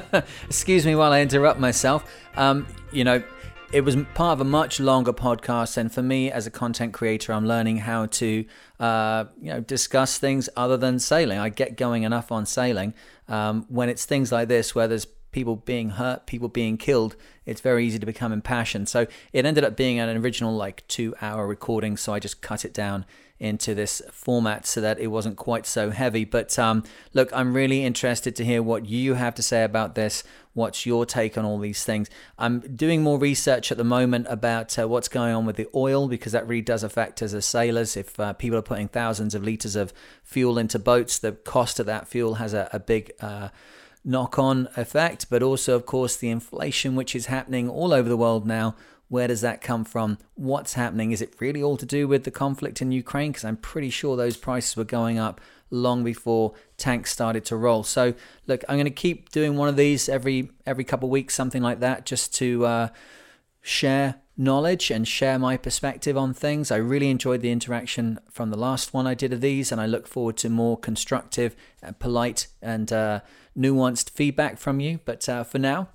Excuse 0.45 0.87
me 0.87 0.95
while 0.95 1.13
I 1.13 1.23
interrupt 1.23 1.59
myself. 1.59 2.09
Um, 2.37 2.67
you 2.93 3.05
know, 3.05 3.23
it 3.73 3.81
was 3.83 3.97
part 4.15 4.35
of 4.35 4.41
a 4.41 4.45
much 4.45 4.79
longer 4.79 5.13
podcast, 5.13 5.77
and 5.77 5.93
for 5.93 6.03
me 6.03 6.31
as 6.31 6.47
a 6.47 6.51
content 6.51 6.93
creator, 6.93 7.33
I'm 7.33 7.47
learning 7.47 7.79
how 7.79 8.07
to, 8.07 8.45
uh, 8.79 9.25
you 9.41 9.53
know, 9.53 9.61
discuss 9.61 10.19
things 10.19 10.49
other 10.57 10.77
than 10.77 10.99
sailing. 10.99 11.39
I 11.39 11.49
get 11.49 11.77
going 11.77 12.05
enough 12.05 12.31
on 12.31 12.47
sailing. 12.47 12.95
Um, 13.29 13.67
when 13.69 13.89
it's 13.89 14.05
things 14.05 14.31
like 14.31 14.49
this, 14.49 14.75
where 14.75 14.87
there's 14.87 15.07
people 15.33 15.57
being 15.57 15.91
hurt, 15.91 16.27
people 16.27 16.49
being 16.49 16.79
killed, 16.79 17.17
it's 17.45 17.61
very 17.61 17.87
easy 17.87 17.99
to 17.99 18.07
become 18.07 18.33
impassioned. 18.33 18.89
So 18.89 19.07
it 19.33 19.45
ended 19.45 19.65
up 19.65 19.77
being 19.77 19.99
an 19.99 20.17
original 20.17 20.55
like 20.55 20.87
two-hour 20.89 21.47
recording, 21.47 21.97
so 21.97 22.15
I 22.15 22.21
just 22.21 22.41
cut 22.41 22.65
it 22.65 22.73
down 22.73 23.05
into 23.39 23.75
this 23.75 24.01
format 24.11 24.67
so 24.67 24.81
that 24.81 24.99
it 24.99 25.09
wasn't 25.09 25.37
quite 25.37 25.67
so 25.67 25.91
heavy. 25.91 26.25
But 26.25 26.59
um, 26.59 26.85
look, 27.13 27.31
I'm 27.33 27.55
really 27.55 27.85
interested 27.85 28.35
to 28.37 28.45
hear 28.45 28.63
what 28.63 28.87
you 28.87 29.15
have 29.15 29.35
to 29.35 29.43
say 29.43 29.63
about 29.63 29.95
this. 29.95 30.25
What's 30.55 30.87
your 30.87 31.05
take 31.05 31.37
on 31.37 31.45
all 31.45 31.59
these 31.59 31.85
things? 31.85 32.09
I'm 32.39 32.61
doing 32.61 33.03
more 33.03 33.19
research 33.19 33.71
at 33.71 33.77
the 33.77 33.85
moment 33.85 34.27
about 34.31 34.79
uh, 34.79 34.89
what's 34.89 35.09
going 35.09 35.35
on 35.35 35.45
with 35.45 35.57
the 35.57 35.69
oil 35.75 36.09
because 36.09 36.33
that 36.33 36.49
really 36.49 36.63
does 36.63 36.83
affect 36.83 37.23
us 37.23 37.35
as 37.35 37.45
sailors. 37.45 37.95
If 37.95 38.19
uh, 38.19 38.33
people 38.33 38.59
are 38.59 38.63
putting 38.63 38.89
thousands 38.89 39.35
of 39.35 39.45
liters 39.45 39.77
of 39.77 39.93
fuel 40.23 40.57
into 40.57 40.79
boats, 40.79 41.19
the 41.19 41.33
cost 41.33 41.79
of 41.79 41.85
that 41.87 42.09
fuel 42.09 42.37
has 42.37 42.55
a, 42.55 42.71
a 42.73 42.81
big 42.81 43.13
uh, 43.21 43.51
knock 44.03 44.39
on 44.39 44.69
effect, 44.77 45.27
but 45.29 45.43
also, 45.43 45.75
of 45.75 45.85
course, 45.85 46.17
the 46.17 46.31
inflation 46.31 46.95
which 46.95 47.15
is 47.15 47.27
happening 47.27 47.69
all 47.69 47.93
over 47.93 48.09
the 48.09 48.17
world 48.17 48.47
now 48.47 48.75
where 49.09 49.29
does 49.29 49.41
that 49.41 49.61
come 49.61 49.85
from? 49.85 50.19
What's 50.35 50.75
happening? 50.75 51.13
Is 51.13 51.23
it 51.23 51.35
really 51.39 51.63
all 51.63 51.77
to 51.77 51.87
do 51.87 52.09
with 52.09 52.25
the 52.25 52.31
conflict 52.31 52.83
in 52.83 52.91
Ukraine? 52.91 53.31
Because 53.31 53.45
I'm 53.45 53.57
pretty 53.57 53.91
sure 53.91 54.17
those 54.17 54.37
prices 54.37 54.77
were 54.77 54.85
going 54.85 55.19
up 55.19 55.41
long 55.71 56.05
before 56.05 56.55
tanks 56.77 57.13
started 57.13 57.45
to 57.47 57.57
roll. 57.57 57.83
So 57.83 58.15
look, 58.47 58.65
I'm 58.69 58.77
going 58.77 58.85
to 58.85 58.91
keep 58.91 59.31
doing 59.31 59.57
one 59.57 59.69
of 59.69 59.77
these 59.77 60.09
every 60.09 60.51
every 60.65 60.85
couple 60.85 61.09
of 61.09 61.13
weeks, 61.13 61.35
something 61.35 61.63
like 61.63 61.81
that, 61.81 62.05
just 62.05 62.35
to 62.37 62.67
uh, 62.67 62.89
share 63.63 64.17
knowledge 64.37 64.91
and 64.91 65.09
share 65.09 65.39
my 65.39 65.57
perspective 65.57 66.17
on 66.17 66.35
things. 66.35 66.71
I 66.71 66.77
really 66.77 67.11
enjoyed 67.11 67.41
the 67.41 67.51
interaction 67.51 68.19
from 68.31 68.51
the 68.51 68.59
last 68.59 68.93
one 68.93 69.07
I 69.07 69.15
did 69.15 69.33
of 69.33 69.41
these, 69.41 69.71
and 69.71 69.81
I 69.81 69.87
look 69.87 70.07
forward 70.07 70.37
to 70.39 70.51
more 70.51 70.77
constructive, 70.77 71.55
uh, 71.83 71.93
polite, 71.93 72.49
and 72.61 72.93
uh, 72.93 73.21
nuanced 73.57 74.11
feedback 74.11 74.59
from 74.59 74.81
you. 74.81 74.99
But 75.05 75.29
uh, 75.29 75.45
for 75.45 75.59
now. 75.59 75.89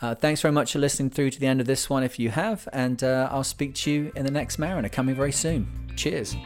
Uh, 0.00 0.14
thanks 0.14 0.40
very 0.40 0.52
much 0.52 0.72
for 0.72 0.78
listening 0.78 1.10
through 1.10 1.30
to 1.30 1.40
the 1.40 1.46
end 1.46 1.60
of 1.60 1.66
this 1.66 1.90
one 1.90 2.02
if 2.02 2.18
you 2.18 2.30
have, 2.30 2.68
and 2.72 3.02
uh, 3.02 3.28
I'll 3.32 3.44
speak 3.44 3.74
to 3.76 3.90
you 3.90 4.12
in 4.14 4.24
the 4.24 4.30
next 4.30 4.58
Mariner 4.58 4.88
coming 4.88 5.14
very 5.14 5.32
soon. 5.32 5.66
Cheers. 5.96 6.36